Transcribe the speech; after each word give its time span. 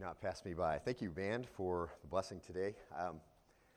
not 0.00 0.18
pass 0.22 0.42
me 0.46 0.54
by. 0.54 0.78
Thank 0.78 1.02
you, 1.02 1.10
band, 1.10 1.46
for 1.46 1.90
the 2.00 2.08
blessing 2.08 2.40
today. 2.46 2.74
Um, 2.98 3.20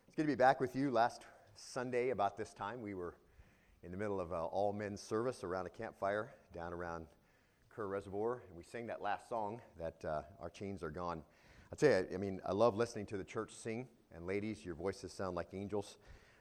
it's 0.07 0.15
good 0.15 0.21
to 0.21 0.27
be 0.29 0.35
back 0.35 0.61
with 0.61 0.73
you. 0.73 0.89
Last 0.89 1.23
Sunday, 1.55 2.11
about 2.11 2.37
this 2.37 2.53
time, 2.53 2.81
we 2.81 2.93
were 2.93 3.13
in 3.83 3.91
the 3.91 3.97
middle 3.97 4.21
of 4.21 4.31
an 4.31 4.37
all 4.37 4.71
men's 4.71 5.01
service 5.01 5.43
around 5.43 5.65
a 5.65 5.69
campfire 5.69 6.29
down 6.53 6.71
around 6.71 7.07
Kerr 7.75 7.87
Reservoir, 7.87 8.41
and 8.47 8.55
we 8.55 8.63
sang 8.63 8.87
that 8.87 9.01
last 9.01 9.27
song 9.27 9.59
that 9.77 10.05
uh, 10.05 10.21
Our 10.41 10.49
Chains 10.49 10.81
Are 10.81 10.89
Gone. 10.89 11.21
I'll 11.73 11.77
tell 11.77 11.89
you, 11.89 12.07
I 12.13 12.17
mean, 12.17 12.39
I 12.45 12.53
love 12.53 12.77
listening 12.77 13.05
to 13.07 13.17
the 13.17 13.25
church 13.25 13.51
sing, 13.51 13.85
and 14.15 14.25
ladies, 14.25 14.63
your 14.63 14.75
voices 14.75 15.11
sound 15.11 15.35
like 15.35 15.49
angels. 15.51 15.97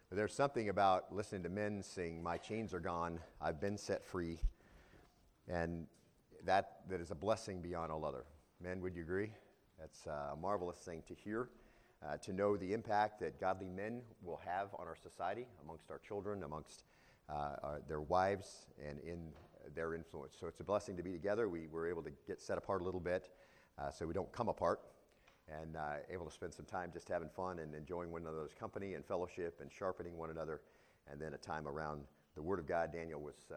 But 0.09 0.17
there's 0.17 0.35
something 0.35 0.69
about 0.69 1.13
listening 1.13 1.43
to 1.43 1.49
men 1.49 1.83
sing, 1.83 2.23
My 2.23 2.39
chains 2.39 2.73
are 2.73 2.81
gone, 2.81 3.19
I've 3.41 3.61
been 3.61 3.77
set 3.77 4.07
free, 4.07 4.39
and 5.49 5.89
that, 6.45 6.83
that 6.89 7.01
is 7.01 7.11
a 7.11 7.17
blessing 7.17 7.61
beyond 7.61 7.91
all 7.91 8.05
other. 8.05 8.23
Men, 8.63 8.81
would 8.81 8.95
you 8.95 9.03
agree? 9.03 9.33
That's 9.83 10.07
a 10.07 10.37
marvelous 10.41 10.77
thing 10.77 11.03
to 11.09 11.15
hear, 11.25 11.49
uh, 12.07 12.17
to 12.19 12.33
know 12.33 12.57
the 12.57 12.73
impact 12.73 13.19
that 13.19 13.41
godly 13.41 13.69
men 13.69 14.03
will 14.23 14.41
have 14.47 14.69
on 14.79 14.87
our 14.87 14.95
society, 14.95 15.45
amongst 15.65 15.91
our 15.91 15.99
children, 15.99 16.45
amongst 16.45 16.85
uh, 17.29 17.57
our, 17.65 17.83
their 17.89 18.01
wives, 18.01 18.67
and 18.89 19.01
in 19.01 19.19
their 19.75 19.95
influence. 19.95 20.37
So 20.39 20.47
it's 20.47 20.61
a 20.61 20.63
blessing 20.63 20.97
to 20.99 21.03
be 21.03 21.11
together. 21.11 21.49
We 21.49 21.67
were 21.67 21.89
able 21.89 22.03
to 22.05 22.13
get 22.29 22.41
set 22.41 22.59
apart 22.59 22.83
a 22.83 22.85
little 22.85 23.01
bit 23.01 23.31
uh, 23.77 23.91
so 23.91 24.07
we 24.07 24.15
don't 24.15 24.31
come 24.31 24.49
apart 24.49 24.83
and 25.49 25.77
uh, 25.77 25.95
able 26.09 26.27
to 26.27 26.33
spend 26.33 26.55
some 26.55 26.67
time 26.67 26.91
just 26.93 27.09
having 27.09 27.29
fun 27.29 27.59
and 27.59 27.75
enjoying 27.75 28.13
one 28.13 28.23
another's 28.23 28.55
company 28.55 28.95
and 28.95 29.05
fellowship 29.05 29.59
and 29.61 29.73
sharpening 29.73 30.17
one 30.17 30.31
another. 30.31 30.61
And 31.11 31.21
then 31.21 31.35
a 31.35 31.39
time 31.39 31.67
around 31.67 32.03
the 32.37 32.43
Word 32.43 32.61
of 32.61 32.69
God. 32.69 32.93
Daniel 32.93 33.21
was 33.21 33.51
uh, 33.51 33.57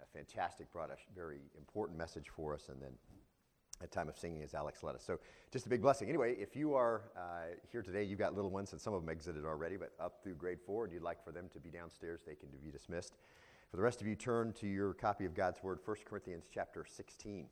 a 0.00 0.06
fantastic, 0.16 0.72
brought 0.72 0.90
a 0.90 0.96
very 1.16 1.40
important 1.58 1.98
message 1.98 2.26
for 2.28 2.54
us. 2.54 2.68
And 2.68 2.80
then 2.80 2.92
a 3.82 3.86
time 3.86 4.08
of 4.08 4.16
singing 4.16 4.42
as 4.42 4.54
Alex 4.54 4.82
us. 4.84 5.02
So 5.04 5.18
just 5.52 5.66
a 5.66 5.68
big 5.68 5.82
blessing. 5.82 6.08
Anyway, 6.08 6.34
if 6.38 6.56
you 6.56 6.74
are 6.74 7.02
uh, 7.16 7.54
here 7.70 7.82
today, 7.82 8.02
you've 8.02 8.18
got 8.18 8.34
little 8.34 8.50
ones, 8.50 8.72
and 8.72 8.80
some 8.80 8.92
of 8.92 9.02
them 9.02 9.10
exited 9.10 9.44
already, 9.44 9.76
but 9.76 9.92
up 10.00 10.22
through 10.22 10.34
grade 10.34 10.58
four, 10.64 10.84
and 10.84 10.92
you'd 10.92 11.02
like 11.02 11.22
for 11.24 11.32
them 11.32 11.48
to 11.52 11.60
be 11.60 11.70
downstairs, 11.70 12.20
they 12.26 12.34
can 12.34 12.48
be 12.62 12.70
dismissed. 12.70 13.14
For 13.70 13.76
the 13.76 13.82
rest 13.82 14.00
of 14.00 14.06
you, 14.06 14.14
turn 14.14 14.52
to 14.54 14.66
your 14.66 14.94
copy 14.94 15.24
of 15.24 15.34
God's 15.34 15.62
Word, 15.62 15.78
1 15.84 15.96
Corinthians 16.04 16.46
chapter 16.52 16.84
16. 16.88 17.46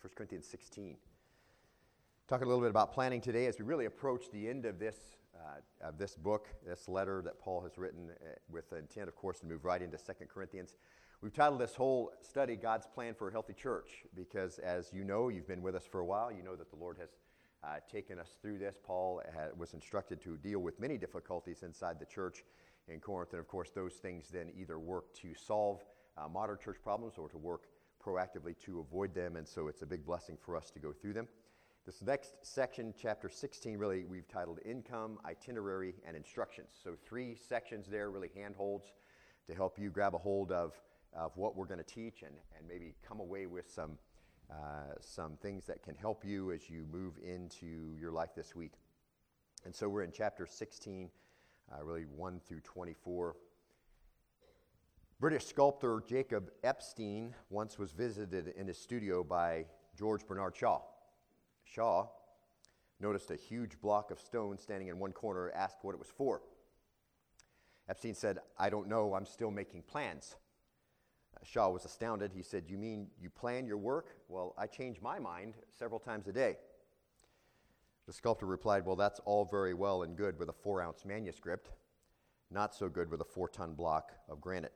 1 0.00 0.10
Corinthians 0.14 0.46
16. 0.46 0.96
Talk 2.28 2.42
a 2.42 2.44
little 2.44 2.60
bit 2.60 2.70
about 2.70 2.92
planning 2.92 3.20
today 3.20 3.46
as 3.46 3.58
we 3.58 3.64
really 3.64 3.86
approach 3.86 4.30
the 4.30 4.48
end 4.48 4.64
of 4.64 4.78
this, 4.78 4.96
uh, 5.34 5.88
of 5.88 5.98
this 5.98 6.14
book, 6.14 6.48
this 6.64 6.88
letter 6.88 7.22
that 7.22 7.40
Paul 7.40 7.60
has 7.62 7.76
written 7.76 8.10
uh, 8.10 8.28
with 8.48 8.70
the 8.70 8.76
intent, 8.76 9.08
of 9.08 9.16
course, 9.16 9.40
to 9.40 9.46
move 9.46 9.64
right 9.64 9.82
into 9.82 9.96
2 9.96 10.12
Corinthians. 10.32 10.76
We've 11.22 11.34
titled 11.34 11.60
this 11.60 11.74
whole 11.74 12.12
study 12.22 12.56
God's 12.56 12.86
Plan 12.86 13.12
for 13.12 13.28
a 13.28 13.32
Healthy 13.32 13.52
Church 13.52 13.90
because, 14.14 14.58
as 14.58 14.90
you 14.90 15.04
know, 15.04 15.28
you've 15.28 15.46
been 15.46 15.60
with 15.60 15.74
us 15.74 15.84
for 15.84 16.00
a 16.00 16.04
while. 16.04 16.32
You 16.32 16.42
know 16.42 16.56
that 16.56 16.70
the 16.70 16.78
Lord 16.78 16.96
has 16.96 17.10
uh, 17.62 17.74
taken 17.92 18.18
us 18.18 18.38
through 18.40 18.56
this. 18.56 18.78
Paul 18.82 19.20
had, 19.36 19.50
was 19.58 19.74
instructed 19.74 20.22
to 20.22 20.38
deal 20.38 20.60
with 20.60 20.80
many 20.80 20.96
difficulties 20.96 21.62
inside 21.62 22.00
the 22.00 22.06
church 22.06 22.42
in 22.88 23.00
Corinth. 23.00 23.32
And 23.32 23.40
of 23.40 23.48
course, 23.48 23.68
those 23.74 23.96
things 23.96 24.30
then 24.32 24.50
either 24.58 24.78
work 24.78 25.12
to 25.16 25.34
solve 25.34 25.84
uh, 26.16 26.26
modern 26.26 26.56
church 26.56 26.78
problems 26.82 27.18
or 27.18 27.28
to 27.28 27.36
work 27.36 27.64
proactively 28.02 28.58
to 28.64 28.80
avoid 28.80 29.14
them. 29.14 29.36
And 29.36 29.46
so 29.46 29.68
it's 29.68 29.82
a 29.82 29.86
big 29.86 30.06
blessing 30.06 30.38
for 30.40 30.56
us 30.56 30.70
to 30.70 30.78
go 30.78 30.90
through 30.90 31.12
them. 31.12 31.28
This 31.84 32.00
next 32.00 32.36
section, 32.40 32.94
chapter 32.98 33.28
16, 33.28 33.76
really 33.76 34.04
we've 34.04 34.26
titled 34.26 34.60
Income, 34.64 35.18
Itinerary, 35.26 35.96
and 36.06 36.16
Instructions. 36.16 36.68
So, 36.82 36.96
three 37.06 37.36
sections 37.36 37.88
there, 37.88 38.10
really 38.10 38.30
handholds 38.34 38.92
to 39.46 39.54
help 39.54 39.78
you 39.78 39.90
grab 39.90 40.14
a 40.14 40.18
hold 40.18 40.50
of 40.50 40.72
of 41.14 41.36
what 41.36 41.56
we're 41.56 41.66
going 41.66 41.78
to 41.78 41.84
teach 41.84 42.22
and, 42.22 42.34
and 42.56 42.66
maybe 42.68 42.94
come 43.06 43.20
away 43.20 43.46
with 43.46 43.70
some, 43.70 43.98
uh, 44.50 44.94
some 45.00 45.36
things 45.42 45.66
that 45.66 45.82
can 45.82 45.94
help 45.94 46.24
you 46.24 46.52
as 46.52 46.68
you 46.70 46.86
move 46.90 47.14
into 47.22 47.96
your 47.98 48.12
life 48.12 48.30
this 48.34 48.54
week. 48.54 48.72
And 49.64 49.74
so 49.74 49.88
we're 49.88 50.02
in 50.02 50.12
chapter 50.12 50.46
16, 50.46 51.10
uh, 51.72 51.84
really 51.84 52.04
1 52.04 52.40
through 52.46 52.60
24. 52.60 53.36
British 55.18 55.46
sculptor 55.46 56.02
Jacob 56.08 56.50
Epstein 56.64 57.34
once 57.50 57.78
was 57.78 57.92
visited 57.92 58.54
in 58.56 58.66
his 58.66 58.78
studio 58.78 59.22
by 59.22 59.66
George 59.98 60.26
Bernard 60.26 60.56
Shaw. 60.56 60.80
Shaw 61.64 62.06
noticed 63.00 63.30
a 63.30 63.36
huge 63.36 63.78
block 63.80 64.10
of 64.10 64.18
stone 64.18 64.56
standing 64.58 64.88
in 64.88 64.98
one 64.98 65.12
corner, 65.12 65.50
asked 65.54 65.78
what 65.82 65.94
it 65.94 65.98
was 65.98 66.08
for. 66.08 66.40
Epstein 67.88 68.14
said, 68.14 68.38
I 68.58 68.70
don't 68.70 68.88
know, 68.88 69.14
I'm 69.14 69.26
still 69.26 69.50
making 69.50 69.82
plans. 69.82 70.36
Shaw 71.44 71.70
was 71.70 71.84
astounded. 71.84 72.32
He 72.34 72.42
said, 72.42 72.64
You 72.68 72.78
mean 72.78 73.08
you 73.20 73.30
plan 73.30 73.66
your 73.66 73.78
work? 73.78 74.16
Well, 74.28 74.54
I 74.58 74.66
change 74.66 75.00
my 75.00 75.18
mind 75.18 75.54
several 75.70 75.98
times 75.98 76.28
a 76.28 76.32
day. 76.32 76.56
The 78.06 78.12
sculptor 78.12 78.46
replied, 78.46 78.84
Well, 78.84 78.96
that's 78.96 79.20
all 79.24 79.44
very 79.44 79.74
well 79.74 80.02
and 80.02 80.16
good 80.16 80.38
with 80.38 80.48
a 80.48 80.52
four 80.52 80.82
ounce 80.82 81.04
manuscript, 81.04 81.70
not 82.50 82.74
so 82.74 82.88
good 82.88 83.10
with 83.10 83.20
a 83.20 83.24
four 83.24 83.48
ton 83.48 83.74
block 83.74 84.12
of 84.28 84.40
granite. 84.40 84.72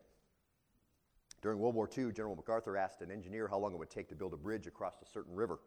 During 1.42 1.58
World 1.58 1.74
War 1.74 1.88
II, 1.88 2.12
General 2.12 2.36
MacArthur 2.36 2.76
asked 2.76 3.02
an 3.02 3.10
engineer 3.10 3.48
how 3.48 3.58
long 3.58 3.74
it 3.74 3.78
would 3.78 3.90
take 3.90 4.08
to 4.08 4.14
build 4.14 4.32
a 4.32 4.36
bridge 4.36 4.66
across 4.66 5.02
a 5.02 5.06
certain 5.06 5.34
river. 5.34 5.58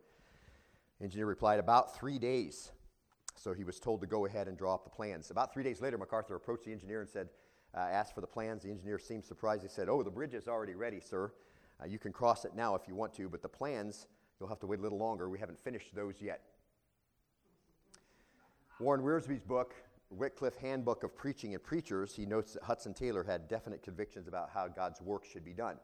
The 0.97 1.05
engineer 1.05 1.27
replied, 1.27 1.59
About 1.59 1.95
three 1.95 2.17
days. 2.17 2.71
So 3.35 3.53
he 3.53 3.63
was 3.63 3.79
told 3.79 4.01
to 4.01 4.07
go 4.07 4.25
ahead 4.25 4.47
and 4.47 4.57
draw 4.57 4.73
up 4.73 4.83
the 4.83 4.89
plans. 4.89 5.29
About 5.29 5.53
three 5.53 5.63
days 5.63 5.79
later, 5.79 5.97
MacArthur 5.99 6.35
approached 6.35 6.65
the 6.65 6.71
engineer 6.71 7.01
and 7.01 7.09
said, 7.09 7.29
uh, 7.77 7.81
asked 7.91 8.15
for 8.15 8.21
the 8.21 8.27
plans. 8.27 8.63
The 8.63 8.71
engineer 8.71 8.97
seemed 8.97 9.23
surprised. 9.23 9.61
He 9.61 9.69
said, 9.69 9.87
Oh, 9.87 10.01
the 10.01 10.09
bridge 10.09 10.33
is 10.33 10.47
already 10.47 10.73
ready, 10.73 10.99
sir. 10.99 11.31
Uh, 11.81 11.85
you 11.85 11.99
can 11.99 12.11
cross 12.11 12.43
it 12.43 12.55
now 12.55 12.73
if 12.73 12.87
you 12.87 12.95
want 12.95 13.13
to, 13.15 13.29
but 13.29 13.41
the 13.43 13.49
plans, 13.49 14.07
you'll 14.39 14.49
have 14.49 14.59
to 14.61 14.67
wait 14.67 14.79
a 14.79 14.81
little 14.81 14.97
longer. 14.97 15.29
We 15.29 15.37
haven't 15.37 15.59
finished 15.59 15.93
those 15.93 16.15
yet. 16.19 16.41
Warren 18.79 19.01
Wiersbe's 19.01 19.43
book, 19.43 19.75
Wycliffe 20.09 20.57
Handbook 20.57 21.03
of 21.03 21.15
Preaching 21.15 21.53
and 21.53 21.63
Preachers, 21.63 22.15
he 22.15 22.25
notes 22.25 22.53
that 22.53 22.63
Hudson 22.63 22.93
Taylor 22.93 23.23
had 23.23 23.47
definite 23.47 23.83
convictions 23.83 24.27
about 24.27 24.49
how 24.51 24.67
God's 24.67 25.01
work 25.01 25.25
should 25.25 25.45
be 25.45 25.53
done. 25.53 25.77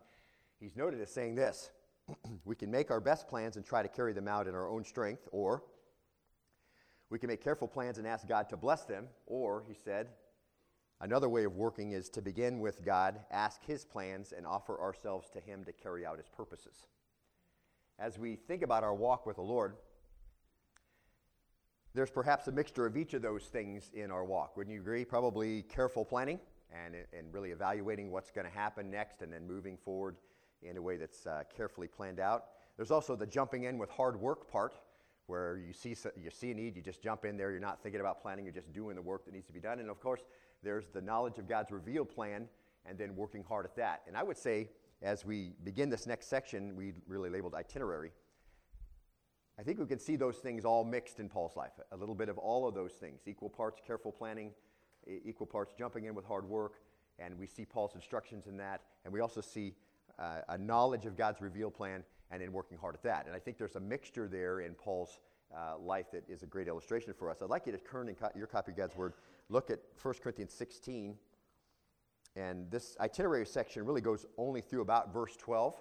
He's 0.59 0.75
noted 0.75 0.99
as 1.01 1.11
saying 1.11 1.35
this 1.35 1.69
We 2.45 2.55
can 2.55 2.71
make 2.71 2.89
our 2.89 2.99
best 2.99 3.27
plans 3.27 3.55
and 3.55 3.65
try 3.65 3.83
to 3.83 3.89
carry 3.89 4.13
them 4.13 4.27
out 4.27 4.47
in 4.47 4.55
our 4.55 4.67
own 4.67 4.83
strength, 4.83 5.27
or 5.31 5.63
we 7.11 7.19
can 7.19 7.27
make 7.27 7.43
careful 7.43 7.67
plans 7.67 7.99
and 7.99 8.07
ask 8.07 8.27
God 8.27 8.49
to 8.49 8.57
bless 8.57 8.85
them, 8.85 9.05
or, 9.27 9.63
he 9.67 9.75
said, 9.75 10.07
Another 11.03 11.27
way 11.27 11.43
of 11.43 11.57
working 11.57 11.91
is 11.91 12.07
to 12.07 12.21
begin 12.21 12.61
with 12.61 12.85
God, 12.85 13.19
ask 13.29 13.61
His 13.65 13.83
plans, 13.83 14.31
and 14.31 14.47
offer 14.47 14.79
ourselves 14.79 15.29
to 15.31 15.41
Him 15.41 15.65
to 15.65 15.73
carry 15.73 16.05
out 16.05 16.17
His 16.17 16.29
purposes. 16.29 16.87
As 17.99 18.17
we 18.17 18.37
think 18.37 18.61
about 18.61 18.85
our 18.85 18.95
walk 18.95 19.25
with 19.25 19.35
the 19.35 19.41
Lord, 19.41 19.73
there's 21.93 22.09
perhaps 22.09 22.47
a 22.47 22.53
mixture 22.53 22.85
of 22.85 22.95
each 22.95 23.13
of 23.13 23.21
those 23.21 23.43
things 23.43 23.91
in 23.93 24.11
our 24.11 24.23
walk. 24.23 24.55
Wouldn't 24.55 24.73
you 24.73 24.79
agree? 24.79 25.03
Probably 25.03 25.63
careful 25.63 26.05
planning 26.05 26.39
and, 26.73 26.95
and 26.95 27.33
really 27.33 27.51
evaluating 27.51 28.09
what's 28.09 28.31
going 28.31 28.47
to 28.47 28.57
happen 28.57 28.89
next 28.89 29.21
and 29.21 29.33
then 29.33 29.45
moving 29.45 29.75
forward 29.75 30.15
in 30.61 30.77
a 30.77 30.81
way 30.81 30.95
that's 30.95 31.27
uh, 31.27 31.43
carefully 31.53 31.89
planned 31.89 32.21
out. 32.21 32.45
There's 32.77 32.91
also 32.91 33.17
the 33.17 33.27
jumping 33.27 33.65
in 33.65 33.77
with 33.77 33.89
hard 33.89 34.21
work 34.21 34.49
part 34.49 34.75
where 35.27 35.57
you 35.57 35.73
see, 35.73 35.95
you 36.21 36.29
see 36.29 36.51
a 36.51 36.53
need, 36.53 36.75
you 36.75 36.81
just 36.81 37.01
jump 37.01 37.25
in 37.25 37.37
there, 37.37 37.51
you're 37.51 37.59
not 37.59 37.81
thinking 37.81 38.01
about 38.01 38.21
planning, 38.21 38.45
you're 38.45 38.53
just 38.53 38.73
doing 38.73 38.95
the 38.95 39.01
work 39.01 39.25
that 39.25 39.33
needs 39.33 39.47
to 39.47 39.53
be 39.53 39.59
done. 39.59 39.79
And 39.79 39.89
of 39.89 39.99
course, 39.99 40.21
there's 40.63 40.89
the 40.89 41.01
knowledge 41.01 41.37
of 41.37 41.47
God's 41.47 41.71
revealed 41.71 42.09
plan, 42.09 42.47
and 42.85 42.97
then 42.97 43.15
working 43.15 43.43
hard 43.43 43.65
at 43.65 43.75
that. 43.75 44.01
And 44.07 44.17
I 44.17 44.23
would 44.23 44.37
say, 44.37 44.69
as 45.01 45.25
we 45.25 45.53
begin 45.63 45.89
this 45.89 46.07
next 46.07 46.27
section, 46.27 46.75
we 46.75 46.93
really 47.07 47.29
labeled 47.29 47.53
itinerary. 47.53 48.11
I 49.59 49.63
think 49.63 49.79
we 49.79 49.85
can 49.85 49.99
see 49.99 50.15
those 50.15 50.37
things 50.37 50.65
all 50.65 50.83
mixed 50.83 51.19
in 51.19 51.29
Paul's 51.29 51.55
life. 51.55 51.73
A 51.91 51.97
little 51.97 52.15
bit 52.15 52.29
of 52.29 52.37
all 52.37 52.67
of 52.67 52.73
those 52.73 52.93
things 52.93 53.21
equal 53.27 53.49
parts 53.49 53.79
careful 53.85 54.11
planning, 54.11 54.51
equal 55.07 55.45
parts 55.45 55.73
jumping 55.77 56.05
in 56.05 56.15
with 56.15 56.25
hard 56.25 56.47
work, 56.47 56.81
and 57.19 57.37
we 57.37 57.45
see 57.45 57.65
Paul's 57.65 57.93
instructions 57.95 58.47
in 58.47 58.57
that. 58.57 58.81
And 59.05 59.13
we 59.13 59.19
also 59.19 59.41
see 59.41 59.75
uh, 60.17 60.39
a 60.49 60.57
knowledge 60.57 61.05
of 61.05 61.15
God's 61.15 61.41
revealed 61.41 61.73
plan 61.73 62.03
and 62.31 62.41
in 62.41 62.51
working 62.51 62.77
hard 62.77 62.95
at 62.95 63.03
that. 63.03 63.27
And 63.27 63.35
I 63.35 63.39
think 63.39 63.57
there's 63.57 63.75
a 63.75 63.79
mixture 63.79 64.27
there 64.27 64.61
in 64.61 64.73
Paul's 64.73 65.19
uh, 65.55 65.77
life 65.77 66.07
that 66.11 66.23
is 66.27 66.41
a 66.41 66.47
great 66.47 66.67
illustration 66.67 67.13
for 67.13 67.29
us. 67.29 67.37
I'd 67.41 67.49
like 67.49 67.67
you 67.67 67.71
to 67.71 67.77
turn 67.77 68.09
in 68.09 68.15
co- 68.15 68.31
your 68.35 68.47
copy 68.47 68.71
of 68.71 68.77
God's 68.77 68.95
Word 68.95 69.13
look 69.49 69.69
at 69.69 69.79
1 70.01 70.13
Corinthians 70.23 70.53
16. 70.53 71.15
And 72.35 72.69
this 72.71 72.97
itinerary 72.99 73.45
section 73.45 73.85
really 73.85 74.01
goes 74.01 74.25
only 74.37 74.61
through 74.61 74.81
about 74.81 75.13
verse 75.13 75.35
12, 75.37 75.75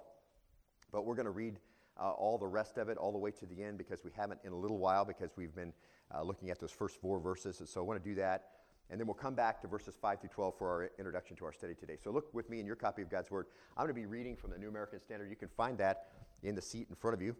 but 0.91 1.03
we're 1.05 1.15
going 1.15 1.25
to 1.25 1.31
read 1.31 1.59
uh, 1.99 2.11
all 2.11 2.37
the 2.37 2.47
rest 2.47 2.77
of 2.77 2.89
it 2.89 2.97
all 2.97 3.11
the 3.11 3.17
way 3.17 3.31
to 3.31 3.45
the 3.45 3.63
end 3.63 3.77
because 3.77 4.03
we 4.03 4.11
haven't 4.15 4.39
in 4.43 4.51
a 4.51 4.55
little 4.55 4.77
while 4.77 5.05
because 5.05 5.31
we've 5.35 5.55
been 5.55 5.73
uh, 6.13 6.21
looking 6.21 6.49
at 6.49 6.59
those 6.59 6.71
first 6.71 6.99
four 7.01 7.19
verses. 7.19 7.59
And 7.59 7.67
so 7.67 7.81
I 7.81 7.83
want 7.83 8.03
to 8.03 8.09
do 8.09 8.15
that. 8.15 8.49
And 8.89 8.99
then 8.99 9.07
we'll 9.07 9.15
come 9.15 9.33
back 9.33 9.61
to 9.61 9.67
verses 9.67 9.95
5 9.99 10.19
through 10.19 10.29
12 10.29 10.57
for 10.57 10.69
our 10.69 10.91
introduction 10.99 11.35
to 11.37 11.45
our 11.45 11.53
study 11.53 11.73
today. 11.73 11.97
So 12.03 12.11
look 12.11 12.31
with 12.33 12.49
me 12.49 12.59
in 12.59 12.65
your 12.65 12.75
copy 12.75 13.01
of 13.01 13.09
God's 13.09 13.31
Word. 13.31 13.47
I'm 13.75 13.85
going 13.85 13.95
to 13.95 13.99
be 13.99 14.05
reading 14.05 14.35
from 14.35 14.51
the 14.51 14.57
New 14.57 14.69
American 14.69 14.99
Standard. 14.99 15.29
You 15.29 15.35
can 15.35 15.47
find 15.47 15.77
that 15.79 16.09
in 16.43 16.53
the 16.53 16.61
seat 16.61 16.87
in 16.89 16.95
front 16.95 17.15
of 17.15 17.21
you. 17.21 17.35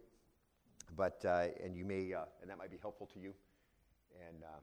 But, 0.96 1.24
uh, 1.24 1.46
and 1.62 1.76
you 1.76 1.84
may, 1.84 2.12
uh, 2.12 2.24
and 2.40 2.50
that 2.50 2.58
might 2.58 2.70
be 2.70 2.78
helpful 2.80 3.08
to 3.14 3.20
you. 3.20 3.34
And 4.28 4.42
uh, 4.42 4.58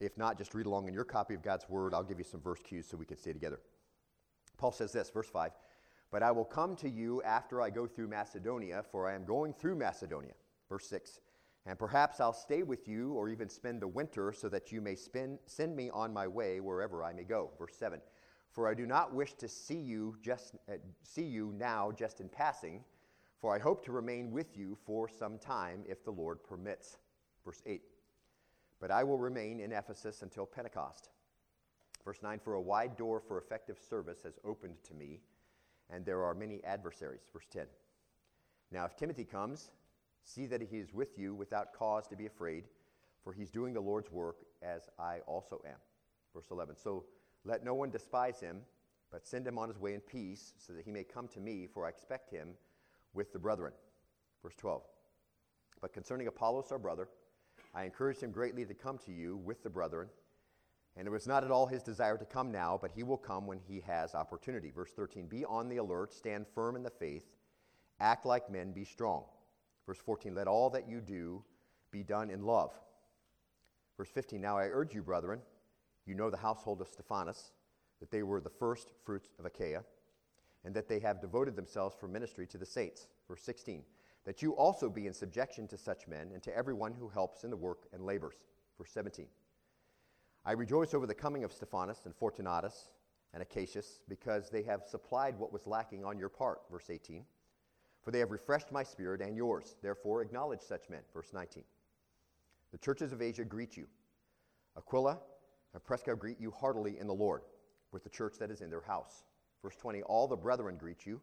if 0.00 0.16
not, 0.16 0.38
just 0.38 0.54
read 0.54 0.66
along 0.66 0.88
in 0.88 0.94
your 0.94 1.04
copy 1.04 1.34
of 1.34 1.42
God's 1.42 1.68
Word. 1.68 1.92
I'll 1.92 2.04
give 2.04 2.18
you 2.18 2.24
some 2.24 2.40
verse 2.40 2.60
cues 2.62 2.86
so 2.88 2.96
we 2.96 3.06
can 3.06 3.16
stay 3.16 3.32
together. 3.32 3.60
Paul 4.56 4.72
says 4.72 4.92
this, 4.92 5.10
verse 5.10 5.28
5 5.28 5.52
But 6.10 6.22
I 6.22 6.30
will 6.30 6.44
come 6.44 6.76
to 6.76 6.88
you 6.88 7.22
after 7.22 7.60
I 7.60 7.70
go 7.70 7.86
through 7.86 8.08
Macedonia, 8.08 8.84
for 8.90 9.08
I 9.08 9.14
am 9.14 9.24
going 9.24 9.52
through 9.52 9.76
Macedonia. 9.76 10.34
Verse 10.68 10.86
6 10.88 11.20
And 11.66 11.78
perhaps 11.78 12.20
I'll 12.20 12.32
stay 12.32 12.62
with 12.62 12.86
you 12.86 13.12
or 13.12 13.28
even 13.28 13.48
spend 13.48 13.82
the 13.82 13.88
winter 13.88 14.32
so 14.32 14.48
that 14.48 14.70
you 14.70 14.80
may 14.80 14.94
spend, 14.94 15.38
send 15.46 15.74
me 15.74 15.90
on 15.90 16.12
my 16.12 16.26
way 16.26 16.60
wherever 16.60 17.02
I 17.02 17.12
may 17.12 17.24
go. 17.24 17.50
Verse 17.58 17.74
7. 17.76 18.00
For 18.50 18.68
I 18.68 18.74
do 18.74 18.86
not 18.86 19.14
wish 19.14 19.34
to 19.34 19.48
see 19.48 19.78
you 19.78 20.16
just 20.22 20.54
uh, 20.68 20.74
see 21.02 21.22
you 21.22 21.52
now 21.56 21.92
just 21.92 22.20
in 22.20 22.28
passing, 22.28 22.82
for 23.40 23.54
I 23.54 23.58
hope 23.58 23.84
to 23.84 23.92
remain 23.92 24.30
with 24.30 24.56
you 24.56 24.76
for 24.86 25.08
some 25.08 25.38
time 25.38 25.84
if 25.86 26.04
the 26.04 26.10
Lord 26.10 26.42
permits. 26.42 26.98
Verse 27.44 27.62
8. 27.66 27.82
But 28.80 28.90
I 28.90 29.04
will 29.04 29.18
remain 29.18 29.60
in 29.60 29.72
Ephesus 29.72 30.22
until 30.22 30.46
Pentecost. 30.46 31.10
Verse 32.04 32.22
9 32.22 32.38
For 32.38 32.54
a 32.54 32.60
wide 32.60 32.96
door 32.96 33.20
for 33.20 33.38
effective 33.38 33.78
service 33.78 34.22
has 34.24 34.38
opened 34.44 34.76
to 34.84 34.94
me, 34.94 35.20
and 35.90 36.04
there 36.04 36.22
are 36.22 36.34
many 36.34 36.62
adversaries. 36.64 37.26
Verse 37.32 37.46
10 37.52 37.66
Now, 38.70 38.84
if 38.84 38.96
Timothy 38.96 39.24
comes, 39.24 39.70
see 40.22 40.46
that 40.46 40.62
he 40.62 40.78
is 40.78 40.92
with 40.92 41.18
you 41.18 41.34
without 41.34 41.72
cause 41.72 42.06
to 42.08 42.16
be 42.16 42.26
afraid, 42.26 42.64
for 43.22 43.32
he's 43.32 43.50
doing 43.50 43.74
the 43.74 43.80
Lord's 43.80 44.10
work 44.10 44.36
as 44.62 44.88
I 44.98 45.18
also 45.26 45.60
am. 45.66 45.78
Verse 46.34 46.46
11 46.50 46.76
So 46.76 47.04
let 47.44 47.64
no 47.64 47.74
one 47.74 47.90
despise 47.90 48.40
him, 48.40 48.60
but 49.10 49.26
send 49.26 49.46
him 49.46 49.58
on 49.58 49.68
his 49.68 49.78
way 49.78 49.94
in 49.94 50.00
peace, 50.00 50.54
so 50.58 50.72
that 50.72 50.84
he 50.84 50.92
may 50.92 51.04
come 51.04 51.28
to 51.28 51.40
me, 51.40 51.66
for 51.66 51.86
I 51.86 51.88
expect 51.88 52.30
him 52.30 52.50
with 53.14 53.32
the 53.32 53.38
brethren. 53.38 53.72
Verse 54.42 54.54
12 54.56 54.82
But 55.80 55.92
concerning 55.92 56.26
Apollos, 56.26 56.70
our 56.70 56.78
brother, 56.78 57.08
I 57.78 57.84
encouraged 57.84 58.24
him 58.24 58.32
greatly 58.32 58.64
to 58.64 58.74
come 58.74 58.98
to 59.06 59.12
you 59.12 59.36
with 59.36 59.62
the 59.62 59.70
brethren. 59.70 60.08
And 60.96 61.06
it 61.06 61.12
was 61.12 61.28
not 61.28 61.44
at 61.44 61.52
all 61.52 61.68
his 61.68 61.84
desire 61.84 62.18
to 62.18 62.24
come 62.24 62.50
now, 62.50 62.76
but 62.82 62.90
he 62.90 63.04
will 63.04 63.16
come 63.16 63.46
when 63.46 63.60
he 63.60 63.80
has 63.86 64.16
opportunity. 64.16 64.72
Verse 64.72 64.90
13 64.90 65.28
Be 65.28 65.44
on 65.44 65.68
the 65.68 65.76
alert, 65.76 66.12
stand 66.12 66.46
firm 66.52 66.74
in 66.74 66.82
the 66.82 66.90
faith, 66.90 67.30
act 68.00 68.26
like 68.26 68.50
men, 68.50 68.72
be 68.72 68.84
strong. 68.84 69.22
Verse 69.86 69.98
14 69.98 70.34
Let 70.34 70.48
all 70.48 70.70
that 70.70 70.88
you 70.88 71.00
do 71.00 71.44
be 71.92 72.02
done 72.02 72.30
in 72.30 72.42
love. 72.42 72.72
Verse 73.96 74.10
15 74.10 74.40
Now 74.40 74.58
I 74.58 74.64
urge 74.64 74.92
you, 74.92 75.02
brethren, 75.02 75.40
you 76.04 76.16
know 76.16 76.30
the 76.30 76.36
household 76.36 76.80
of 76.80 76.88
Stephanas, 76.88 77.52
that 78.00 78.10
they 78.10 78.24
were 78.24 78.40
the 78.40 78.50
first 78.50 78.88
fruits 79.04 79.28
of 79.38 79.46
Achaia, 79.46 79.84
and 80.64 80.74
that 80.74 80.88
they 80.88 80.98
have 80.98 81.20
devoted 81.20 81.54
themselves 81.54 81.94
for 81.94 82.08
ministry 82.08 82.48
to 82.48 82.58
the 82.58 82.66
saints. 82.66 83.06
Verse 83.28 83.42
16 83.44 83.84
That 84.28 84.42
you 84.42 84.52
also 84.56 84.90
be 84.90 85.06
in 85.06 85.14
subjection 85.14 85.66
to 85.68 85.78
such 85.78 86.06
men 86.06 86.32
and 86.34 86.42
to 86.42 86.54
everyone 86.54 86.92
who 86.92 87.08
helps 87.08 87.44
in 87.44 87.50
the 87.50 87.56
work 87.56 87.86
and 87.94 88.04
labors. 88.04 88.34
Verse 88.76 88.90
17 88.92 89.26
I 90.44 90.52
rejoice 90.52 90.92
over 90.92 91.06
the 91.06 91.14
coming 91.14 91.44
of 91.44 91.52
Stephanas 91.52 92.02
and 92.04 92.14
Fortunatus 92.14 92.90
and 93.32 93.42
Achaicus 93.42 94.00
because 94.06 94.50
they 94.50 94.62
have 94.64 94.82
supplied 94.86 95.38
what 95.38 95.50
was 95.50 95.66
lacking 95.66 96.04
on 96.04 96.18
your 96.18 96.28
part. 96.28 96.60
Verse 96.70 96.90
18. 96.90 97.24
For 98.02 98.10
they 98.10 98.18
have 98.18 98.30
refreshed 98.30 98.70
my 98.70 98.82
spirit 98.82 99.22
and 99.22 99.34
yours. 99.34 99.76
Therefore, 99.80 100.20
acknowledge 100.20 100.60
such 100.60 100.90
men. 100.90 101.00
Verse 101.14 101.32
19. 101.32 101.64
The 102.72 102.78
churches 102.78 103.14
of 103.14 103.22
Asia 103.22 103.46
greet 103.46 103.78
you. 103.78 103.86
Aquila 104.76 105.20
and 105.72 105.82
Prisca 105.82 106.14
greet 106.14 106.38
you 106.38 106.50
heartily 106.50 106.98
in 106.98 107.06
the 107.06 107.14
Lord, 107.14 107.44
with 107.92 108.04
the 108.04 108.10
church 108.10 108.34
that 108.40 108.50
is 108.50 108.60
in 108.60 108.68
their 108.68 108.82
house. 108.82 109.24
Verse 109.62 109.76
20. 109.76 110.02
All 110.02 110.28
the 110.28 110.36
brethren 110.36 110.76
greet 110.76 111.06
you. 111.06 111.18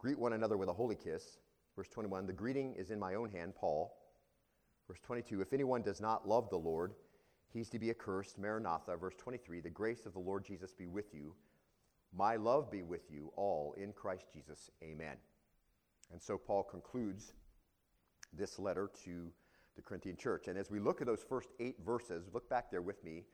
Greet 0.00 0.18
one 0.18 0.32
another 0.32 0.56
with 0.56 0.68
a 0.68 0.72
holy 0.72 0.96
kiss. 0.96 1.38
Verse 1.76 1.88
21. 1.88 2.26
The 2.26 2.32
greeting 2.32 2.74
is 2.74 2.90
in 2.90 2.98
my 2.98 3.14
own 3.14 3.30
hand, 3.30 3.54
Paul. 3.54 3.96
Verse 4.86 5.00
22. 5.02 5.40
If 5.40 5.52
anyone 5.52 5.82
does 5.82 6.00
not 6.00 6.28
love 6.28 6.50
the 6.50 6.56
Lord, 6.56 6.94
he's 7.52 7.68
to 7.70 7.78
be 7.78 7.90
accursed. 7.90 8.38
Maranatha, 8.38 8.96
verse 8.96 9.14
23 9.16 9.60
The 9.60 9.70
grace 9.70 10.06
of 10.06 10.12
the 10.12 10.20
Lord 10.20 10.44
Jesus 10.44 10.72
be 10.72 10.86
with 10.86 11.14
you. 11.14 11.34
My 12.16 12.36
love 12.36 12.70
be 12.70 12.82
with 12.82 13.10
you 13.10 13.32
all 13.36 13.74
in 13.76 13.92
Christ 13.92 14.26
Jesus. 14.32 14.70
Amen. 14.82 15.16
And 16.12 16.22
so 16.22 16.38
Paul 16.38 16.62
concludes 16.62 17.32
this 18.32 18.58
letter 18.58 18.90
to 19.04 19.32
the 19.74 19.82
Corinthian 19.82 20.16
church. 20.16 20.46
And 20.46 20.56
as 20.56 20.70
we 20.70 20.78
look 20.78 21.00
at 21.00 21.06
those 21.06 21.24
first 21.28 21.48
eight 21.58 21.78
verses, 21.84 22.28
look 22.32 22.48
back 22.48 22.70
there 22.70 22.82
with 22.82 23.02
me, 23.02 23.24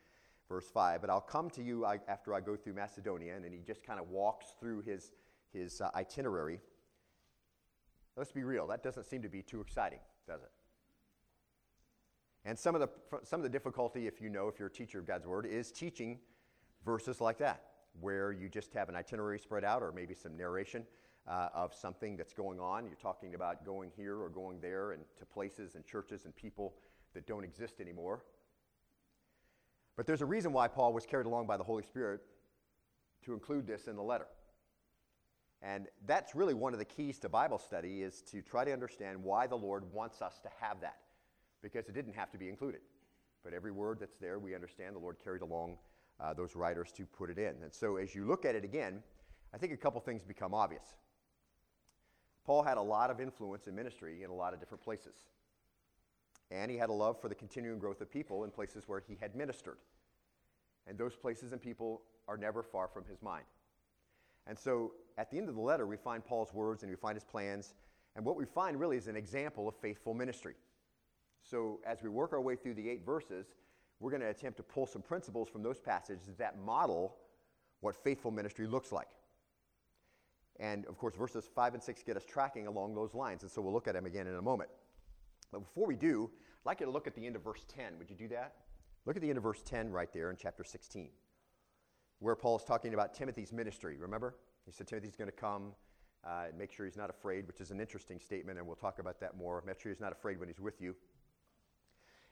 verse 0.49 0.67
5. 0.73 1.03
But 1.03 1.11
I'll 1.11 1.21
come 1.21 1.51
to 1.51 1.63
you 1.63 1.85
after 1.85 2.35
I 2.35 2.41
go 2.41 2.57
through 2.57 2.75
Macedonia. 2.75 3.35
And 3.35 3.45
then 3.45 3.53
he 3.53 3.59
just 3.59 3.83
kind 3.83 4.01
of 4.01 4.09
walks 4.09 4.55
through 4.59 4.81
his, 4.83 5.13
his 5.53 5.81
uh, 5.81 5.91
itinerary. 5.95 6.61
Let's 8.21 8.33
be 8.33 8.45
real, 8.45 8.67
that 8.67 8.83
doesn't 8.83 9.05
seem 9.05 9.23
to 9.23 9.31
be 9.31 9.41
too 9.41 9.63
exciting, 9.63 9.99
does 10.29 10.43
it? 10.43 10.51
And 12.45 12.59
some 12.59 12.75
of 12.75 12.83
the, 12.83 12.91
some 13.23 13.41
of 13.41 13.45
the 13.45 13.49
difficulty, 13.49 14.07
if 14.07 14.21
you 14.21 14.29
know, 14.29 14.47
if 14.47 14.59
you're 14.59 14.69
a 14.69 14.71
teacher 14.71 14.99
of 14.99 15.07
God's 15.07 15.27
Word, 15.27 15.47
is 15.47 15.73
teaching 15.73 16.19
verses 16.85 17.23
like 17.23 17.39
that, 17.39 17.63
where 17.99 18.31
you 18.31 18.51
just 18.51 18.75
have 18.75 18.91
an 18.91 18.95
itinerary 18.95 19.39
spread 19.39 19.65
out 19.65 19.83
or 19.83 19.91
maybe 19.91 20.13
some 20.13 20.37
narration 20.37 20.85
uh, 21.27 21.49
of 21.55 21.73
something 21.73 22.15
that's 22.15 22.35
going 22.35 22.61
on. 22.61 22.85
You're 22.85 22.95
talking 22.97 23.35
about 23.35 23.65
going 23.65 23.91
here 23.97 24.19
or 24.19 24.29
going 24.29 24.61
there 24.61 24.93
and 24.93 25.03
to 25.19 25.25
places 25.25 25.75
and 25.75 25.87
churches 25.87 26.27
and 26.27 26.37
people 26.37 26.75
that 27.15 27.27
don't 27.27 27.43
exist 27.43 27.81
anymore. 27.81 28.23
But 29.97 30.07
there's 30.07 30.21
a 30.21 30.27
reason 30.27 30.53
why 30.53 30.69
Paul 30.69 30.93
was 30.93 31.07
carried 31.07 31.25
along 31.25 31.47
by 31.47 31.57
the 31.57 31.65
Holy 31.65 31.85
Spirit 31.85 32.21
to 33.25 33.33
include 33.33 33.67
this 33.67 33.87
in 33.87 33.97
the 33.97 34.03
letter. 34.03 34.27
And 35.63 35.89
that's 36.07 36.35
really 36.35 36.55
one 36.55 36.73
of 36.73 36.79
the 36.79 36.85
keys 36.85 37.19
to 37.19 37.29
Bible 37.29 37.59
study 37.59 38.03
is 38.03 38.23
to 38.31 38.41
try 38.41 38.65
to 38.65 38.73
understand 38.73 39.23
why 39.23 39.47
the 39.47 39.57
Lord 39.57 39.85
wants 39.93 40.23
us 40.23 40.39
to 40.41 40.49
have 40.61 40.81
that 40.81 40.99
because 41.63 41.89
it 41.89 41.95
didn't 41.95 42.15
have 42.15 42.31
to 42.33 42.39
be 42.39 42.49
included. 42.49 42.81
But 43.45 43.53
every 43.53 43.71
word 43.71 43.99
that's 44.01 44.17
there, 44.17 44.39
we 44.39 44.55
understand 44.55 44.95
the 44.95 45.01
Lord 45.01 45.17
carried 45.23 45.43
along 45.43 45.77
uh, 46.19 46.35
those 46.35 46.57
writers 46.57 46.93
to 46.93 47.05
put 47.05 47.31
it 47.31 47.39
in. 47.39 47.55
And 47.63 47.73
so 47.73 47.97
as 47.97 48.15
you 48.15 48.25
look 48.25 48.45
at 48.45 48.55
it 48.55 48.65
again, 48.65 49.03
I 49.53 49.59
think 49.59 49.73
a 49.73 49.77
couple 49.77 50.01
things 50.01 50.23
become 50.25 50.55
obvious. 50.55 50.85
Paul 52.45 52.63
had 52.63 52.79
a 52.79 52.83
lot 52.83 53.11
of 53.11 53.21
influence 53.21 53.67
in 53.67 53.75
ministry 53.75 54.23
in 54.23 54.31
a 54.31 54.35
lot 54.35 54.55
of 54.55 54.61
different 54.61 54.83
places. 54.83 55.15
And 56.51 56.71
he 56.71 56.77
had 56.77 56.89
a 56.89 56.93
love 56.93 57.21
for 57.21 57.29
the 57.29 57.35
continuing 57.35 57.79
growth 57.79 58.01
of 58.01 58.11
people 58.11 58.45
in 58.45 58.51
places 58.51 58.85
where 58.87 59.03
he 59.07 59.17
had 59.21 59.37
ministered. 59.37 59.77
And 60.87 60.99
those 60.99 61.15
places 61.15 61.53
and 61.53 61.61
people 61.61 62.03
are 62.27 62.37
never 62.37 62.63
far 62.63 62.89
from 62.89 63.05
his 63.05 63.23
mind. 63.23 63.45
And 64.47 64.59
so 64.59 64.93
at 65.19 65.31
the 65.31 65.39
end 65.39 65.49
of 65.49 65.55
the 65.55 65.61
letter, 65.61 65.87
we 65.87 65.97
find 65.97 66.25
Paul's 66.25 66.53
words 66.53 66.83
and 66.83 66.91
we 66.91 66.97
find 66.97 67.15
his 67.15 67.25
plans. 67.25 67.75
And 68.17 68.25
what 68.25 68.37
we 68.37 68.45
find 68.45 68.79
really 68.79 68.97
is 68.97 69.07
an 69.07 69.17
example 69.17 69.69
of 69.69 69.75
faithful 69.77 70.15
ministry. 70.15 70.55
So, 71.43 71.81
as 71.87 72.03
we 72.03 72.11
work 72.11 72.33
our 72.33 72.41
way 72.41 72.55
through 72.55 72.75
the 72.75 72.89
eight 72.89 73.05
verses, 73.05 73.47
we're 73.99 74.11
going 74.11 74.21
to 74.21 74.29
attempt 74.29 74.57
to 74.59 74.63
pull 74.63 74.87
some 74.87 75.03
principles 75.03 75.49
from 75.49 75.63
those 75.63 75.81
passages 75.81 76.35
that 76.39 76.59
model 76.59 77.17
what 77.81 77.97
faithful 77.97 78.31
ministry 78.31 78.67
looks 78.67 78.93
like. 78.93 79.09
And 80.59 80.85
of 80.87 80.99
course, 80.99 81.15
verses 81.15 81.49
5 81.55 81.75
and 81.75 81.83
6 81.83 82.03
get 82.03 82.17
us 82.17 82.25
tracking 82.25 82.67
along 82.67 82.95
those 82.95 83.15
lines. 83.15 83.43
And 83.43 83.51
so 83.51 83.63
we'll 83.63 83.73
look 83.73 83.89
at 83.89 83.95
them 83.95 84.05
again 84.05 84.27
in 84.27 84.35
a 84.35 84.43
moment. 84.43 84.69
But 85.51 85.61
before 85.61 85.87
we 85.87 85.97
do, 85.97 86.31
I'd 86.61 86.67
like 86.67 86.81
you 86.81 86.87
to 86.87 86.93
look 86.93 87.07
at 87.07 87.15
the 87.15 87.27
end 87.27 87.37
of 87.37 87.43
verse 87.43 87.65
10. 87.75 87.99
Would 87.99 88.11
you 88.11 88.17
do 88.17 88.29
that? 88.29 88.55
Look 89.07 89.17
at 89.17 89.23
the 89.23 89.29
end 89.29 89.39
of 89.39 89.43
verse 89.43 89.63
10 89.65 89.91
right 89.91 90.13
there 90.13 90.31
in 90.31 90.37
chapter 90.37 90.63
16, 90.63 91.09
where 92.21 92.37
Paul's 92.37 92.65
talking 92.65 92.95
about 92.95 93.15
Timothy's 93.15 93.53
ministry. 93.53 93.97
Remember? 93.99 94.37
He 94.65 94.73
said 94.73 94.87
Timothy's 94.87 95.17
going 95.17 95.31
to 95.31 95.37
come 95.37 95.73
uh, 96.25 96.45
and 96.49 96.59
make 96.59 96.73
sure 96.73 96.87
he's 96.87 96.97
not 96.97 97.11
afraid, 97.11 97.47
which 97.47 97.61
is 97.61 97.71
an 97.71 97.81
interesting 97.81 98.21
statement, 98.21 98.59
and 98.59 98.67
we'll 98.67 98.77
talk 98.77 98.99
about 98.99 99.21
that 99.21 99.37
more. 99.37 99.63
Make 99.67 99.81
sure 99.81 99.91
he's 99.91 100.01
not 100.01 100.13
afraid 100.13 100.39
when 100.39 100.49
he's 100.49 100.61
with 100.61 100.81
you 100.81 100.95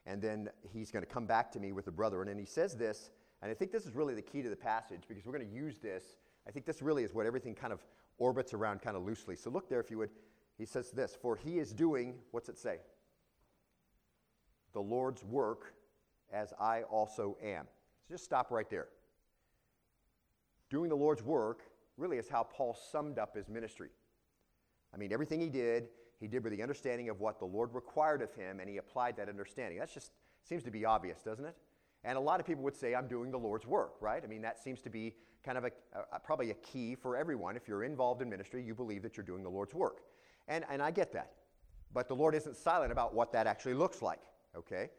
and 0.09 0.23
then 0.23 0.49
he's 0.73 0.90
going 0.90 1.04
to 1.04 1.11
come 1.11 1.26
back 1.26 1.52
to 1.52 1.61
me 1.61 1.71
with 1.71 1.85
the 1.85 1.92
brethren. 1.92 2.28
And 2.28 2.40
he 2.40 2.47
says 2.47 2.75
this, 2.75 3.11
and 3.42 3.50
I 3.50 3.54
think 3.54 3.71
this 3.71 3.85
is 3.85 3.95
really 3.95 4.14
the 4.14 4.23
key 4.23 4.42
to 4.42 4.49
the 4.49 4.57
passage 4.57 5.02
because 5.07 5.26
we're 5.26 5.35
going 5.35 5.47
to 5.47 5.54
use 5.54 5.78
this. 5.78 6.16
I 6.47 6.50
think 6.50 6.64
this 6.64 6.80
really 6.80 7.04
is 7.04 7.14
what 7.14 7.26
everything 7.26 7.54
kind 7.54 7.75
of 7.75 7.80
orbits 8.16 8.54
around 8.54 8.80
kind 8.80 8.97
of 8.97 9.04
loosely. 9.04 9.37
So 9.37 9.50
look 9.50 9.68
there 9.68 9.80
if 9.80 9.90
you 9.90 9.99
would. 9.99 10.11
He 10.57 10.64
says 10.64 10.90
this 10.90 11.16
For 11.21 11.37
he 11.37 11.59
is 11.59 11.73
doing, 11.73 12.14
what's 12.30 12.49
it 12.49 12.59
say? 12.59 12.78
The 14.73 14.80
Lord's 14.80 15.23
work 15.25 15.75
as 16.33 16.54
I 16.59 16.83
also 16.83 17.37
am. 17.42 17.66
So 18.07 18.14
just 18.14 18.25
stop 18.25 18.50
right 18.50 18.68
there. 18.71 18.88
Doing 20.71 20.89
the 20.89 20.97
Lord's 20.97 21.23
work 21.23 21.63
really 21.97 22.19
is 22.19 22.29
how 22.29 22.45
Paul 22.45 22.77
summed 22.91 23.19
up 23.19 23.37
his 23.37 23.49
ministry. 23.49 23.91
I 24.95 24.97
mean, 24.97 25.13
everything 25.13 25.41
he 25.41 25.49
did, 25.49 25.89
he 26.21 26.29
did 26.29 26.43
with 26.45 26.53
the 26.53 26.63
understanding 26.63 27.09
of 27.09 27.21
what 27.21 27.39
the 27.39 27.45
Lord 27.45 27.75
required 27.75 28.23
of 28.23 28.33
him, 28.35 28.61
and 28.61 28.69
he 28.69 28.79
applied 28.79 29.17
that 29.17 29.29
understanding. 29.29 29.79
That 29.79 29.93
just 29.93 30.13
seems 30.43 30.63
to 30.65 30.71
be 30.71 30.85
obvious, 30.85 31.21
doesn't 31.23 31.45
it? 31.45 31.57
And 32.05 32.17
a 32.17 32.21
lot 32.21 32.41
of 32.41 32.47
people 32.47 32.63
would 32.65 32.77
say, 32.77 32.95
I'm 32.95 33.09
doing 33.09 33.31
the 33.31 33.39
Lord's 33.39 33.67
work, 33.67 33.95
right? 34.01 34.23
I 34.23 34.27
mean, 34.27 34.43
that 34.43 34.63
seems 34.63 34.81
to 34.83 34.91
be 34.91 35.15
kind 35.45 35.59
of 35.59 35.65
a, 35.65 35.71
a, 36.13 36.21
probably 36.21 36.51
a 36.51 36.55
key 36.55 36.95
for 36.95 37.17
everyone. 37.17 37.57
If 37.57 37.67
you're 37.67 37.85
involved 37.85 38.23
in 38.23 38.31
ministry, 38.31 38.63
you 38.63 38.75
believe 38.75 39.03
that 39.03 39.17
you're 39.17 39.27
doing 39.27 39.43
the 39.43 39.51
Lord's 39.51 39.75
work. 39.75 40.01
And, 40.47 40.65
and 40.71 40.81
I 40.81 40.91
get 40.91 41.13
that. 41.13 41.33
But 41.93 42.09
the 42.09 42.15
Lord 42.15 42.35
isn't 42.35 42.57
silent 42.57 42.93
about 42.93 43.15
what 43.15 43.33
that 43.33 43.47
actually 43.47 43.75
looks 43.75 44.03
like, 44.03 44.21
okay? 44.57 44.91